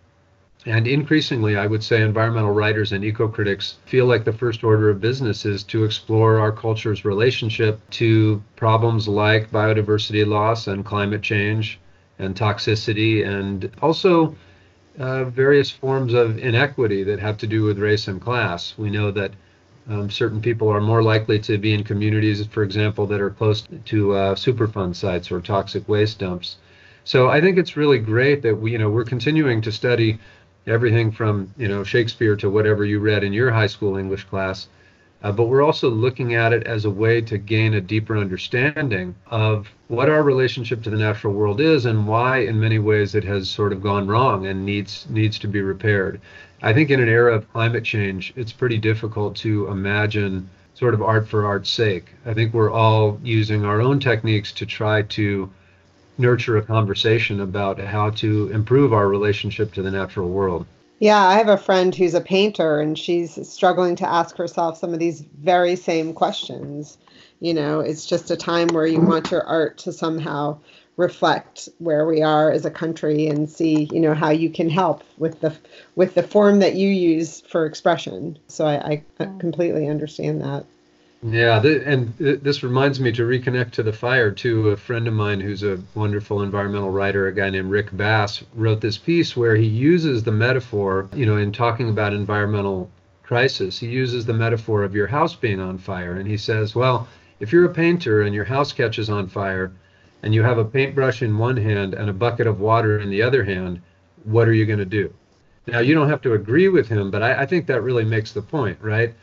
And 0.66 0.88
increasingly, 0.88 1.58
I 1.58 1.68
would 1.68 1.84
say 1.84 2.02
environmental 2.02 2.52
writers 2.52 2.94
and 2.94 3.04
eco 3.04 3.28
critics 3.28 3.76
feel 3.86 4.06
like 4.06 4.24
the 4.24 4.32
first 4.32 4.64
order 4.64 4.90
of 4.90 5.02
business 5.02 5.46
is 5.46 5.62
to 5.66 5.84
explore 5.84 6.40
our 6.40 6.54
culture's 6.54 7.04
relationship 7.04 7.82
to 7.92 8.42
problems 8.56 9.08
like 9.08 9.52
biodiversity 9.52 10.26
loss 10.26 10.68
and 10.68 10.86
climate 10.86 11.22
change 11.22 11.80
and 12.18 12.34
toxicity, 12.34 13.28
and 13.28 13.70
also 13.82 14.36
uh, 15.00 15.26
various 15.26 15.70
forms 15.70 16.14
of 16.14 16.38
inequity 16.38 17.04
that 17.04 17.20
have 17.20 17.38
to 17.40 17.48
do 17.48 17.64
with 17.64 17.78
race 17.78 18.08
and 18.08 18.22
class. 18.22 18.74
We 18.78 18.90
know 18.90 19.12
that 19.12 19.32
um, 19.90 20.10
certain 20.10 20.40
people 20.42 20.70
are 20.70 20.80
more 20.80 21.04
likely 21.04 21.40
to 21.40 21.58
be 21.58 21.74
in 21.74 21.84
communities, 21.84 22.46
for 22.48 22.64
example, 22.64 23.06
that 23.08 23.20
are 23.20 23.32
close 23.32 23.68
to 23.86 24.14
uh, 24.14 24.36
Superfund 24.36 24.96
sites 24.96 25.30
or 25.30 25.42
toxic 25.42 25.90
waste 25.90 26.20
dumps. 26.20 26.58
So 27.04 27.30
I 27.30 27.42
think 27.42 27.58
it's 27.58 27.76
really 27.76 28.00
great 28.00 28.42
that 28.44 28.56
we, 28.56 28.72
you 28.72 28.78
know, 28.78 28.90
we're 28.90 29.04
continuing 29.04 29.62
to 29.64 29.72
study 29.74 30.20
everything 30.68 31.12
from, 31.12 31.54
you 31.58 31.68
know, 31.68 31.84
Shakespeare 31.84 32.36
to 32.38 32.50
whatever 32.50 32.86
you 32.86 33.00
read 33.00 33.24
in 33.24 33.34
your 33.34 33.52
high 33.52 33.68
school 33.68 33.98
English 33.98 34.24
class. 34.26 34.68
Uh, 35.24 35.32
but 35.32 35.46
we're 35.46 35.64
also 35.64 35.90
looking 35.90 36.36
at 36.36 36.52
it 36.52 36.64
as 36.64 36.84
a 36.84 36.90
way 36.90 37.22
to 37.22 37.38
gain 37.38 37.74
a 37.74 37.82
deeper 37.82 38.18
understanding 38.18 39.16
of 39.28 39.70
what 39.88 40.10
our 40.10 40.22
relationship 40.22 40.84
to 40.84 40.90
the 40.90 40.98
natural 40.98 41.34
world 41.34 41.62
is 41.62 41.86
and 41.86 42.06
why 42.06 42.40
in 42.40 42.60
many 42.60 42.78
ways 42.78 43.16
it 43.16 43.24
has 43.24 43.50
sort 43.50 43.72
of 43.72 43.82
gone 43.82 44.06
wrong 44.06 44.48
and 44.48 44.66
needs 44.66 45.08
needs 45.10 45.40
to 45.40 45.48
be 45.48 45.62
repaired. 45.62 46.20
I 46.62 46.74
think 46.74 46.90
in 46.90 47.02
an 47.02 47.08
era 47.08 47.34
of 47.34 47.52
climate 47.54 47.86
change, 47.86 48.34
it's 48.36 48.52
pretty 48.52 48.78
difficult 48.78 49.36
to 49.38 49.68
imagine 49.68 50.50
sort 50.74 50.94
of 50.94 51.02
art 51.02 51.28
for 51.28 51.46
art's 51.46 51.70
sake. 51.70 52.14
I 52.26 52.34
think 52.34 52.54
we're 52.54 52.72
all 52.72 53.18
using 53.24 53.64
our 53.64 53.80
own 53.82 54.00
techniques 54.02 54.52
to 54.54 54.66
try 54.66 55.04
to 55.04 55.50
nurture 56.18 56.58
a 56.58 56.62
conversation 56.62 57.40
about 57.40 57.80
how 57.80 58.10
to 58.12 58.50
improve 58.52 58.94
our 58.94 59.08
relationship 59.08 59.74
to 59.74 59.82
the 59.82 59.92
natural 59.92 60.30
world. 60.30 60.66
Yeah, 61.00 61.22
I 61.22 61.34
have 61.34 61.50
a 61.50 61.58
friend 61.58 61.94
who's 61.94 62.14
a 62.14 62.22
painter 62.22 62.80
and 62.80 62.98
she's 62.98 63.48
struggling 63.48 63.96
to 63.98 64.10
ask 64.10 64.38
herself 64.38 64.78
some 64.78 64.94
of 64.94 65.00
these 65.00 65.22
very 65.22 65.76
same 65.76 66.14
questions. 66.14 66.98
You 67.40 67.54
know, 67.54 67.82
it's 67.82 68.06
just 68.06 68.32
a 68.32 68.38
time 68.38 68.70
where 68.70 68.88
you 68.88 69.02
want 69.02 69.32
your 69.32 69.44
art 69.44 69.78
to 69.80 69.92
somehow 69.92 70.60
reflect 70.96 71.68
where 71.80 72.06
we 72.06 72.22
are 72.22 72.52
as 72.52 72.66
a 72.66 72.72
country 72.72 73.28
and 73.28 73.50
see, 73.50 73.86
you 73.92 74.00
know, 74.00 74.14
how 74.14 74.30
you 74.30 74.50
can 74.50 74.70
help 74.70 75.04
with 75.18 75.42
the 75.42 75.54
with 75.96 76.14
the 76.14 76.24
form 76.24 76.60
that 76.60 76.76
you 76.76 76.88
use 76.88 77.42
for 77.42 77.66
expression. 77.66 78.38
So 78.48 78.66
I, 78.66 79.04
I 79.20 79.26
completely 79.40 79.88
understand 79.88 80.42
that. 80.42 80.66
Yeah, 81.26 81.60
th- 81.62 81.84
and 81.86 82.16
th- 82.18 82.42
this 82.42 82.64
reminds 82.64 83.00
me 83.00 83.12
to 83.14 83.24
reconnect 83.24 83.72
to 83.72 83.84
the 83.84 83.94
fire 83.94 84.30
too. 84.30 84.70
A 84.70 84.78
friend 84.78 85.08
of 85.08 85.14
mine 85.14 85.40
who's 85.40 85.64
a 85.64 85.80
wonderful 85.96 86.42
environmental 86.44 86.92
writer, 86.92 87.28
a 87.28 87.34
guy 87.34 87.50
named 87.50 87.72
Rick 87.72 87.96
Bass, 87.96 88.44
wrote 88.54 88.82
this 88.82 88.98
piece 88.98 89.36
where 89.36 89.56
he 89.56 89.66
uses 89.66 90.22
the 90.24 90.34
metaphor, 90.34 91.10
you 91.16 91.26
know, 91.26 91.38
in 91.38 91.52
talking 91.52 91.90
about 91.90 92.14
environmental 92.14 92.92
crisis, 93.24 93.80
he 93.80 93.88
uses 93.88 94.26
the 94.26 94.34
metaphor 94.34 94.84
of 94.84 94.94
your 94.94 95.08
house 95.08 95.34
being 95.34 95.62
on 95.62 95.78
fire. 95.78 96.14
And 96.14 96.28
he 96.28 96.36
says, 96.38 96.76
well, 96.76 97.08
if 97.40 97.54
you're 97.54 97.66
a 97.66 97.74
painter 97.74 98.22
and 98.24 98.36
your 98.36 98.46
house 98.46 98.74
catches 98.74 99.10
on 99.10 99.28
fire 99.28 99.72
and 100.24 100.34
you 100.34 100.44
have 100.44 100.58
a 100.58 100.66
paintbrush 100.66 101.22
in 101.22 101.38
one 101.38 101.58
hand 101.58 101.94
and 101.94 102.10
a 102.10 102.14
bucket 102.14 102.48
of 102.48 102.60
water 102.60 103.00
in 103.00 103.10
the 103.10 103.22
other 103.22 103.46
hand, 103.46 103.82
what 104.26 104.48
are 104.48 104.54
you 104.54 104.66
going 104.66 104.80
to 104.80 104.86
do? 104.86 105.14
Now, 105.68 105.80
you 105.80 105.96
don't 105.96 106.10
have 106.10 106.22
to 106.24 106.34
agree 106.34 106.68
with 106.68 106.90
him, 106.90 107.10
but 107.10 107.24
I, 107.24 107.44
I 107.44 107.46
think 107.46 107.68
that 107.68 107.82
really 107.82 108.04
makes 108.04 108.34
the 108.34 108.42
point, 108.42 108.78
right? 108.82 109.14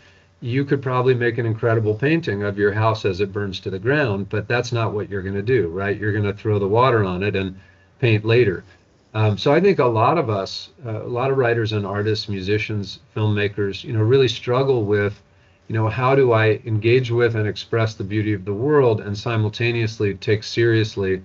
You 0.41 0.65
could 0.65 0.81
probably 0.83 1.15
make 1.15 1.37
an 1.39 1.47
incredible 1.47 1.95
painting 1.95 2.43
of 2.43 2.59
your 2.59 2.73
house 2.73 3.05
as 3.05 3.21
it 3.21 3.33
burns 3.33 3.61
to 3.61 3.71
the 3.71 3.79
ground, 3.79 4.29
but 4.31 4.49
that's 4.49 4.73
not 4.73 4.95
what 4.95 5.11
you're 5.11 5.23
going 5.23 5.35
to 5.35 5.43
do, 5.43 5.69
right? 5.69 5.99
You're 5.99 6.13
going 6.13 6.25
to 6.25 6.33
throw 6.33 6.59
the 6.59 6.69
water 6.69 7.05
on 7.05 7.23
it 7.23 7.37
and 7.37 7.59
paint 7.99 8.25
later. 8.25 8.65
Um, 9.13 9.37
so 9.37 9.53
I 9.53 9.61
think 9.61 9.81
a 9.81 9.85
lot 9.85 10.19
of 10.19 10.31
us, 10.31 10.71
uh, 10.87 11.03
a 11.03 11.09
lot 11.09 11.31
of 11.31 11.37
writers 11.37 11.73
and 11.73 11.85
artists, 11.85 12.29
musicians, 12.29 13.01
filmmakers, 13.15 13.85
you 13.85 13.93
know, 13.93 14.03
really 14.03 14.29
struggle 14.29 14.85
with, 14.85 15.21
you 15.69 15.75
know, 15.75 15.89
how 15.89 16.15
do 16.15 16.33
I 16.33 16.61
engage 16.65 17.11
with 17.11 17.35
and 17.37 17.47
express 17.47 17.95
the 17.95 18.05
beauty 18.05 18.33
of 18.33 18.45
the 18.45 18.55
world 18.55 19.01
and 19.01 19.17
simultaneously 19.17 20.15
take 20.15 20.43
seriously 20.43 21.23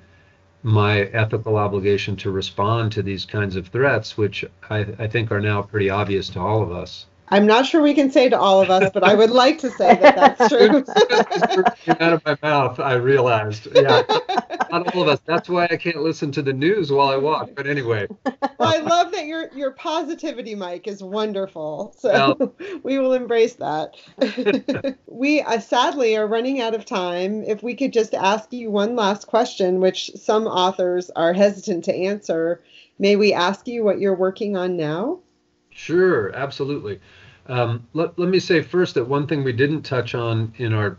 my 0.63 1.01
ethical 1.13 1.57
obligation 1.57 2.15
to 2.17 2.31
respond 2.31 2.91
to 2.91 3.03
these 3.03 3.23
kinds 3.23 3.55
of 3.55 3.67
threats, 3.67 4.17
which 4.17 4.43
I, 4.69 4.79
I 4.97 5.07
think 5.07 5.31
are 5.31 5.39
now 5.39 5.61
pretty 5.61 5.89
obvious 5.89 6.27
to 6.29 6.39
all 6.39 6.63
of 6.63 6.71
us. 6.71 7.05
I'm 7.29 7.47
not 7.47 7.65
sure 7.65 7.81
we 7.81 7.93
can 7.93 8.11
say 8.11 8.29
to 8.29 8.39
all 8.39 8.61
of 8.61 8.69
us, 8.69 8.91
but 8.93 9.03
I 9.03 9.15
would 9.15 9.31
like 9.31 9.57
to 9.59 9.71
say 9.71 9.95
that 9.95 10.37
that's 10.37 10.49
true. 11.87 11.95
out 11.99 12.13
of 12.13 12.25
my 12.25 12.37
mouth, 12.43 12.79
I 12.79 12.93
realized. 12.93 13.67
Yeah, 13.73 14.03
not 14.71 14.93
all 14.93 15.01
of 15.01 15.07
us. 15.07 15.19
That's 15.25 15.49
why 15.49 15.67
I 15.69 15.77
can't 15.77 16.01
listen 16.01 16.31
to 16.33 16.41
the 16.41 16.53
news 16.53 16.91
while 16.91 17.09
I 17.09 17.17
walk. 17.17 17.49
But 17.55 17.67
anyway. 17.67 18.07
Well, 18.25 18.73
I 18.73 18.77
love 18.77 19.11
that 19.13 19.25
your 19.25 19.49
your 19.53 19.71
positivity, 19.71 20.53
Mike, 20.53 20.87
is 20.87 21.01
wonderful. 21.01 21.95
So 21.97 22.35
well, 22.39 22.55
we 22.83 22.99
will 22.99 23.13
embrace 23.13 23.55
that. 23.55 23.95
we 25.07 25.41
uh, 25.41 25.59
sadly 25.59 26.15
are 26.15 26.27
running 26.27 26.61
out 26.61 26.75
of 26.75 26.85
time. 26.85 27.43
If 27.43 27.63
we 27.63 27.75
could 27.75 27.91
just 27.91 28.13
ask 28.13 28.53
you 28.53 28.69
one 28.69 28.95
last 28.95 29.27
question, 29.27 29.79
which 29.79 30.11
some 30.15 30.45
authors 30.45 31.09
are 31.15 31.33
hesitant 31.33 31.85
to 31.85 31.95
answer, 31.95 32.61
may 32.99 33.15
we 33.15 33.33
ask 33.33 33.67
you 33.67 33.83
what 33.83 33.99
you're 33.99 34.15
working 34.15 34.55
on 34.55 34.77
now? 34.77 35.19
Sure, 35.77 36.33
absolutely. 36.33 37.01
Um, 37.47 37.85
let, 37.93 38.17
let 38.17 38.29
me 38.29 38.39
say 38.39 38.61
first 38.61 38.95
that 38.95 39.09
one 39.09 39.27
thing 39.27 39.43
we 39.43 39.51
didn't 39.51 39.81
touch 39.81 40.15
on 40.15 40.53
in 40.57 40.73
our 40.73 40.97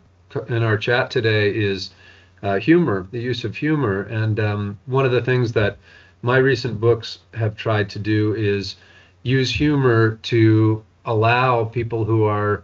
in 0.49 0.63
our 0.63 0.77
chat 0.77 1.11
today 1.11 1.49
is 1.57 1.95
uh, 2.43 2.59
humor, 2.59 3.09
the 3.11 3.19
use 3.19 3.43
of 3.45 3.57
humor, 3.57 4.03
and 4.03 4.39
um, 4.39 4.79
one 4.85 5.07
of 5.07 5.13
the 5.13 5.23
things 5.23 5.53
that 5.53 5.79
my 6.21 6.37
recent 6.37 6.79
books 6.79 7.21
have 7.33 7.57
tried 7.57 7.89
to 7.89 7.99
do 7.99 8.35
is 8.35 8.77
use 9.23 9.51
humor 9.51 10.17
to 10.25 10.85
allow 11.07 11.65
people 11.65 12.05
who 12.05 12.25
are 12.25 12.63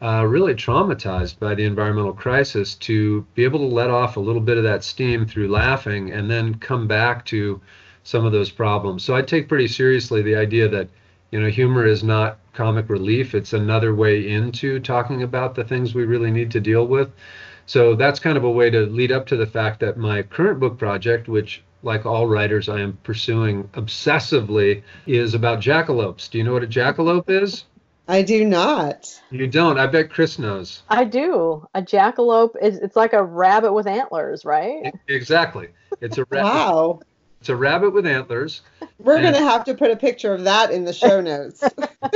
uh, 0.00 0.24
really 0.24 0.54
traumatized 0.54 1.40
by 1.40 1.56
the 1.56 1.64
environmental 1.64 2.12
crisis 2.12 2.76
to 2.76 3.26
be 3.34 3.42
able 3.42 3.58
to 3.58 3.74
let 3.74 3.90
off 3.90 4.16
a 4.16 4.20
little 4.20 4.40
bit 4.40 4.58
of 4.58 4.62
that 4.64 4.84
steam 4.84 5.26
through 5.26 5.48
laughing 5.48 6.12
and 6.12 6.30
then 6.30 6.54
come 6.54 6.86
back 6.86 7.24
to 7.24 7.60
some 8.04 8.24
of 8.24 8.30
those 8.30 8.50
problems. 8.50 9.02
So 9.02 9.16
I 9.16 9.22
take 9.22 9.48
pretty 9.48 9.66
seriously 9.66 10.22
the 10.22 10.36
idea 10.36 10.68
that 10.68 10.88
you 11.32 11.40
know, 11.40 11.48
humor 11.48 11.86
is 11.86 12.04
not 12.04 12.38
comic 12.52 12.88
relief. 12.88 13.34
It's 13.34 13.54
another 13.54 13.94
way 13.94 14.28
into 14.28 14.78
talking 14.78 15.22
about 15.22 15.54
the 15.54 15.64
things 15.64 15.94
we 15.94 16.04
really 16.04 16.30
need 16.30 16.50
to 16.52 16.60
deal 16.60 16.86
with. 16.86 17.10
So 17.66 17.94
that's 17.94 18.20
kind 18.20 18.36
of 18.36 18.44
a 18.44 18.50
way 18.50 18.70
to 18.70 18.80
lead 18.82 19.10
up 19.10 19.26
to 19.28 19.36
the 19.36 19.46
fact 19.46 19.80
that 19.80 19.96
my 19.96 20.22
current 20.22 20.60
book 20.60 20.78
project, 20.78 21.28
which 21.28 21.62
like 21.82 22.06
all 22.06 22.26
writers 22.26 22.68
I 22.68 22.80
am 22.80 22.98
pursuing 23.02 23.64
obsessively, 23.72 24.82
is 25.06 25.34
about 25.34 25.60
jackalopes. 25.60 26.30
Do 26.30 26.38
you 26.38 26.44
know 26.44 26.52
what 26.52 26.62
a 26.62 26.68
jackalope 26.68 27.30
is? 27.30 27.64
I 28.08 28.22
do 28.22 28.44
not. 28.44 29.08
You 29.30 29.46
don't. 29.46 29.78
I 29.78 29.86
bet 29.86 30.10
Chris 30.10 30.38
knows. 30.38 30.82
I 30.90 31.04
do. 31.04 31.66
A 31.74 31.80
jackalope 31.80 32.56
is 32.60 32.78
it's 32.78 32.96
like 32.96 33.14
a 33.14 33.22
rabbit 33.22 33.72
with 33.72 33.86
antlers, 33.86 34.44
right? 34.44 34.92
Exactly. 35.08 35.68
It's 36.00 36.18
a 36.18 36.24
rabbit. 36.24 36.44
wow. 36.44 37.00
It's 37.42 37.48
a 37.48 37.56
rabbit 37.56 37.90
with 37.92 38.06
antlers. 38.06 38.60
We're 39.00 39.20
going 39.20 39.34
to 39.34 39.40
have 39.40 39.64
to 39.64 39.74
put 39.74 39.90
a 39.90 39.96
picture 39.96 40.32
of 40.32 40.44
that 40.44 40.70
in 40.70 40.84
the 40.84 40.92
show 40.92 41.20
notes. 41.32 41.60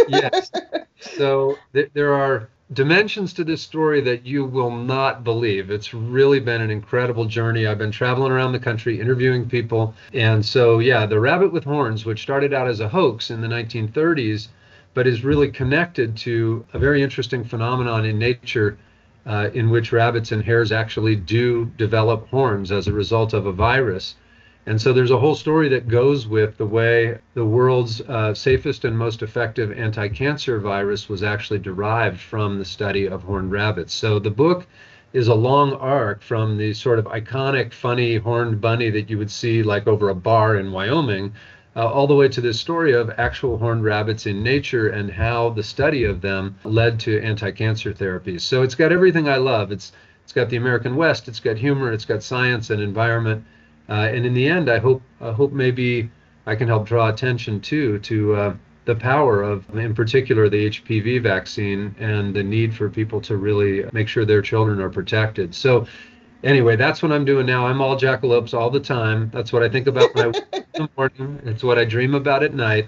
yes. 0.07 0.53
So 1.01 1.57
th- 1.73 1.91
there 1.95 2.15
are 2.15 2.49
dimensions 2.73 3.33
to 3.33 3.43
this 3.43 3.61
story 3.61 4.01
that 4.03 4.25
you 4.25 4.45
will 4.45 4.71
not 4.71 5.25
believe. 5.25 5.69
It's 5.69 5.93
really 5.93 6.39
been 6.39 6.61
an 6.61 6.71
incredible 6.71 7.25
journey. 7.25 7.67
I've 7.67 7.77
been 7.77 7.91
traveling 7.91 8.31
around 8.31 8.53
the 8.53 8.61
country 8.61 9.01
interviewing 9.01 9.49
people. 9.49 9.97
And 10.15 10.47
so, 10.47 10.79
yeah, 10.79 11.07
the 11.07 11.19
rabbit 11.19 11.53
with 11.53 11.65
horns, 11.65 12.05
which 12.05 12.23
started 12.23 12.55
out 12.55 12.69
as 12.69 12.79
a 12.79 12.89
hoax 12.89 13.29
in 13.29 13.41
the 13.41 13.49
1930s, 13.49 14.47
but 14.95 15.09
is 15.09 15.25
really 15.25 15.51
connected 15.51 16.17
to 16.19 16.65
a 16.73 16.79
very 16.79 17.03
interesting 17.03 17.43
phenomenon 17.43 18.05
in 18.05 18.17
nature. 18.17 18.79
Uh, 19.27 19.51
in 19.55 19.71
which 19.71 19.91
rabbits 19.91 20.31
and 20.31 20.45
hares 20.45 20.71
actually 20.71 21.17
do 21.17 21.65
develop 21.79 22.29
horns 22.29 22.71
as 22.71 22.87
a 22.87 22.93
result 22.93 23.33
of 23.33 23.47
a 23.47 23.51
virus. 23.53 24.15
And 24.69 24.83
so 24.83 24.93
there's 24.93 25.13
a 25.13 25.19
whole 25.19 25.37
story 25.37 25.69
that 25.69 25.87
goes 25.87 26.27
with 26.27 26.57
the 26.57 26.67
way 26.67 27.19
the 27.35 27.45
world's 27.45 28.01
uh, 28.01 28.35
safest 28.35 28.85
and 28.85 28.99
most 28.99 29.23
effective 29.23 29.71
anti 29.71 30.09
cancer 30.09 30.59
virus 30.59 31.09
was 31.09 31.23
actually 31.23 31.61
derived 31.61 32.21
from 32.21 32.59
the 32.59 32.65
study 32.65 33.07
of 33.07 33.23
horned 33.23 33.53
rabbits. 33.53 33.95
So 33.95 34.19
the 34.19 34.31
book 34.31 34.67
is 35.13 35.29
a 35.29 35.35
long 35.35 35.73
arc 35.75 36.21
from 36.21 36.57
the 36.59 36.75
sort 36.75 36.99
of 36.99 37.05
iconic, 37.05 37.73
funny 37.73 38.17
horned 38.17 38.61
bunny 38.61 38.91
that 38.91 39.09
you 39.09 39.19
would 39.19 39.31
see 39.31 39.63
like 39.63 39.87
over 39.87 40.09
a 40.09 40.15
bar 40.17 40.57
in 40.57 40.73
Wyoming. 40.73 41.33
Uh, 41.77 41.87
all 41.87 42.07
the 42.07 42.15
way 42.15 42.27
to 42.27 42.41
this 42.41 42.59
story 42.59 42.93
of 42.93 43.11
actual 43.19 43.59
horned 43.59 43.85
rabbits 43.85 44.27
in 44.27 44.43
nature 44.43 44.89
and 44.89 45.11
how 45.11 45.51
the 45.51 45.63
study 45.63 46.05
of 46.05 46.23
them 46.23 46.57
led 46.65 46.99
to 46.99 47.21
anti-cancer 47.21 47.93
therapies. 47.93 48.41
So 48.41 48.63
it's 48.63 48.75
got 48.75 48.93
everything 48.93 49.29
I 49.29 49.37
love. 49.37 49.71
It's 49.71 49.93
it's 50.25 50.33
got 50.33 50.49
the 50.49 50.57
American 50.57 50.97
West, 50.97 51.29
it's 51.29 51.39
got 51.39 51.57
humor, 51.57 51.93
it's 51.93 52.05
got 52.05 52.21
science 52.21 52.71
and 52.71 52.83
environment, 52.83 53.45
uh, 53.89 54.09
and 54.13 54.27
in 54.27 54.35
the 54.35 54.49
end, 54.49 54.71
I 54.71 54.79
hope 54.79 55.03
I 55.21 55.33
hope 55.33 55.53
maybe 55.53 56.11
I 56.47 56.55
can 56.55 56.69
help 56.69 56.87
draw 56.87 57.09
attention 57.09 57.61
too 57.61 57.99
to 58.01 58.35
uh, 58.35 58.57
the 58.85 58.95
power 58.95 59.43
of, 59.43 59.69
in 59.77 59.95
particular, 59.95 60.49
the 60.49 60.71
HPV 60.71 61.23
vaccine 61.23 61.95
and 61.99 62.35
the 62.35 62.43
need 62.43 62.75
for 62.75 62.89
people 62.89 63.21
to 63.23 63.37
really 63.37 63.85
make 63.93 64.09
sure 64.09 64.25
their 64.25 64.43
children 64.43 64.81
are 64.81 64.89
protected. 64.89 65.55
So, 65.55 65.87
anyway, 66.45 66.77
that's 66.77 67.03
what 67.03 67.11
I'm 67.11 67.25
doing 67.25 67.47
now. 67.47 67.67
I'm 67.67 67.81
all 67.81 67.97
jackalopes 67.97 68.55
all 68.55 68.71
the 68.71 68.81
time. 68.81 69.29
That's 69.35 69.53
what 69.53 69.63
I 69.63 69.69
think 69.69 69.89
about 69.89 70.15
when 70.15 70.27
I 70.27 70.29
wake 70.29 70.45
in 70.53 70.65
the 70.75 70.89
morning. 70.97 71.41
It's 71.45 71.65
what 71.65 71.79
I 71.79 71.85
dream 71.85 72.15
about 72.15 72.45
at 72.45 72.55
night. 72.55 72.87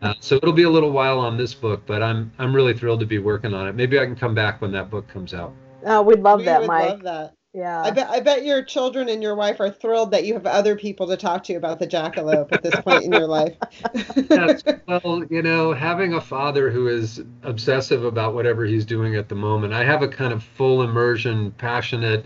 Uh, 0.00 0.14
so 0.20 0.36
it'll 0.36 0.52
be 0.52 0.62
a 0.62 0.70
little 0.70 0.92
while 0.92 1.18
on 1.18 1.36
this 1.36 1.54
book, 1.54 1.82
but 1.86 2.04
I'm 2.04 2.30
I'm 2.38 2.54
really 2.54 2.72
thrilled 2.72 3.00
to 3.00 3.06
be 3.06 3.18
working 3.18 3.52
on 3.52 3.66
it. 3.66 3.74
Maybe 3.74 3.98
I 3.98 4.04
can 4.04 4.14
come 4.14 4.34
back 4.34 4.60
when 4.60 4.70
that 4.72 4.90
book 4.90 5.08
comes 5.08 5.34
out. 5.34 5.52
Oh, 5.84 6.02
we'd 6.02 6.20
love 6.20 6.38
we 6.40 6.44
that, 6.44 6.60
would 6.60 6.68
Mike. 6.68 6.88
Love 6.90 7.02
that. 7.02 7.34
Yeah. 7.54 7.82
I 7.82 7.90
bet 7.90 8.08
I 8.08 8.20
bet 8.20 8.44
your 8.46 8.62
children 8.62 9.10
and 9.10 9.22
your 9.22 9.34
wife 9.34 9.60
are 9.60 9.70
thrilled 9.70 10.10
that 10.12 10.24
you 10.24 10.32
have 10.34 10.46
other 10.46 10.74
people 10.74 11.06
to 11.08 11.18
talk 11.18 11.44
to 11.44 11.54
about 11.54 11.78
the 11.78 11.86
jackalope 11.86 12.50
at 12.50 12.62
this 12.62 12.74
point 12.80 13.04
in 13.04 13.12
your 13.12 13.26
life. 13.26 13.54
yes. 14.30 14.62
Well, 14.86 15.24
you 15.28 15.42
know, 15.42 15.74
having 15.74 16.14
a 16.14 16.20
father 16.20 16.70
who 16.70 16.88
is 16.88 17.22
obsessive 17.42 18.04
about 18.04 18.34
whatever 18.34 18.64
he's 18.64 18.86
doing 18.86 19.16
at 19.16 19.28
the 19.28 19.34
moment, 19.34 19.74
I 19.74 19.84
have 19.84 20.02
a 20.02 20.08
kind 20.08 20.32
of 20.32 20.42
full 20.42 20.82
immersion, 20.82 21.50
passionate 21.52 22.24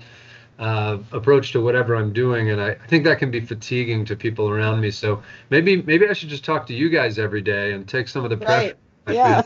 uh, 0.61 0.99
approach 1.11 1.51
to 1.53 1.61
whatever 1.61 1.97
I'm 1.97 2.13
doing, 2.13 2.51
and 2.51 2.61
I, 2.61 2.71
I 2.71 2.87
think 2.87 3.05
that 3.05 3.19
can 3.19 3.33
be 3.33 3.41
fatiguing 3.41 4.05
to 4.05 4.15
people 4.15 4.49
around 4.49 4.81
me. 4.81 4.93
So 4.93 5.23
maybe 5.51 5.83
maybe 5.83 6.09
I 6.09 6.13
should 6.13 6.29
just 6.29 6.45
talk 6.45 6.69
to 6.69 6.75
you 6.75 6.89
guys 6.89 7.19
every 7.19 7.43
day 7.43 7.73
and 7.73 7.89
take 7.89 8.07
some 8.07 8.23
of 8.23 8.31
the 8.31 8.37
pressure. 8.37 8.77
Right. 9.07 9.17
Yeah. 9.17 9.43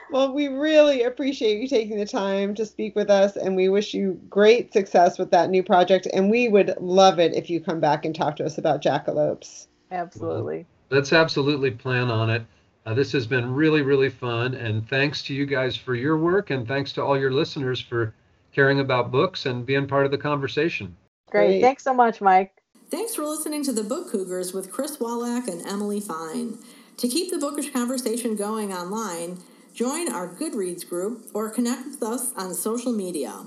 Well, 0.09 0.33
we 0.33 0.47
really 0.47 1.03
appreciate 1.03 1.61
you 1.61 1.67
taking 1.67 1.97
the 1.97 2.05
time 2.05 2.55
to 2.55 2.65
speak 2.65 2.95
with 2.95 3.09
us, 3.09 3.35
and 3.35 3.55
we 3.55 3.67
wish 3.67 3.93
you 3.93 4.19
great 4.29 4.71
success 4.71 5.17
with 5.17 5.31
that 5.31 5.49
new 5.49 5.63
project. 5.63 6.07
And 6.13 6.29
we 6.29 6.47
would 6.47 6.75
love 6.79 7.19
it 7.19 7.35
if 7.35 7.49
you 7.49 7.59
come 7.59 7.79
back 7.79 8.05
and 8.05 8.15
talk 8.15 8.37
to 8.37 8.45
us 8.45 8.57
about 8.57 8.81
jackalopes. 8.81 9.67
Absolutely. 9.91 10.65
Let's 10.89 11.11
absolutely 11.11 11.71
plan 11.71 12.09
on 12.09 12.29
it. 12.29 12.43
Uh, 12.85 12.93
this 12.93 13.11
has 13.11 13.27
been 13.27 13.53
really, 13.53 13.81
really 13.81 14.09
fun. 14.09 14.53
And 14.53 14.87
thanks 14.87 15.21
to 15.23 15.33
you 15.33 15.45
guys 15.45 15.75
for 15.75 15.93
your 15.93 16.17
work, 16.17 16.51
and 16.51 16.67
thanks 16.67 16.93
to 16.93 17.03
all 17.03 17.19
your 17.19 17.31
listeners 17.31 17.81
for 17.81 18.13
caring 18.53 18.79
about 18.79 19.11
books 19.11 19.45
and 19.45 19.65
being 19.65 19.87
part 19.87 20.05
of 20.05 20.11
the 20.11 20.17
conversation. 20.17 20.95
Great. 21.29 21.47
Great. 21.47 21.61
Thanks 21.61 21.83
so 21.83 21.93
much, 21.93 22.21
Mike. 22.21 22.53
Thanks 22.89 23.15
for 23.15 23.25
listening 23.25 23.65
to 23.65 23.73
the 23.73 23.83
Book 23.83 24.09
Cougars 24.09 24.53
with 24.53 24.71
Chris 24.71 24.95
Wolak 24.97 25.49
and 25.49 25.65
Emily 25.67 25.99
Fine. 25.99 26.57
To 26.95 27.07
keep 27.09 27.29
the 27.29 27.37
bookish 27.37 27.71
conversation 27.73 28.37
going 28.37 28.73
online, 28.73 29.39
join 29.77 30.11
our 30.11 30.27
Goodreads 30.27 30.89
group 30.89 31.27
or 31.35 31.51
connect 31.51 31.85
with 31.85 32.01
us 32.01 32.33
on 32.35 32.55
social 32.55 32.91
media. 32.91 33.45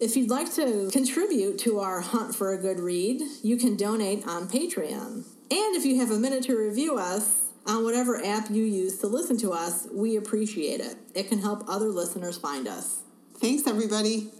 If 0.00 0.16
you'd 0.16 0.30
like 0.30 0.50
to 0.54 0.88
contribute 0.90 1.58
to 1.58 1.80
our 1.80 2.00
hunt 2.00 2.34
for 2.34 2.54
a 2.54 2.56
good 2.56 2.80
read, 2.80 3.20
you 3.42 3.58
can 3.58 3.76
donate 3.76 4.26
on 4.26 4.48
Patreon. 4.48 5.26
And 5.50 5.76
if 5.76 5.84
you 5.84 6.00
have 6.00 6.10
a 6.10 6.18
minute 6.18 6.44
to 6.44 6.56
review 6.56 6.96
us 6.96 7.42
on 7.66 7.84
whatever 7.84 8.24
app 8.24 8.48
you 8.48 8.64
use 8.64 8.98
to 9.00 9.06
listen 9.08 9.36
to 9.36 9.50
us. 9.50 9.86
We 9.92 10.16
appreciate 10.16 10.80
it. 10.80 10.96
It 11.14 11.28
can 11.28 11.40
help 11.40 11.68
other 11.68 11.88
listeners 11.88 12.38
find 12.38 12.66
us. 12.66 13.02
Thanks, 13.36 13.66
everybody. 13.66 14.30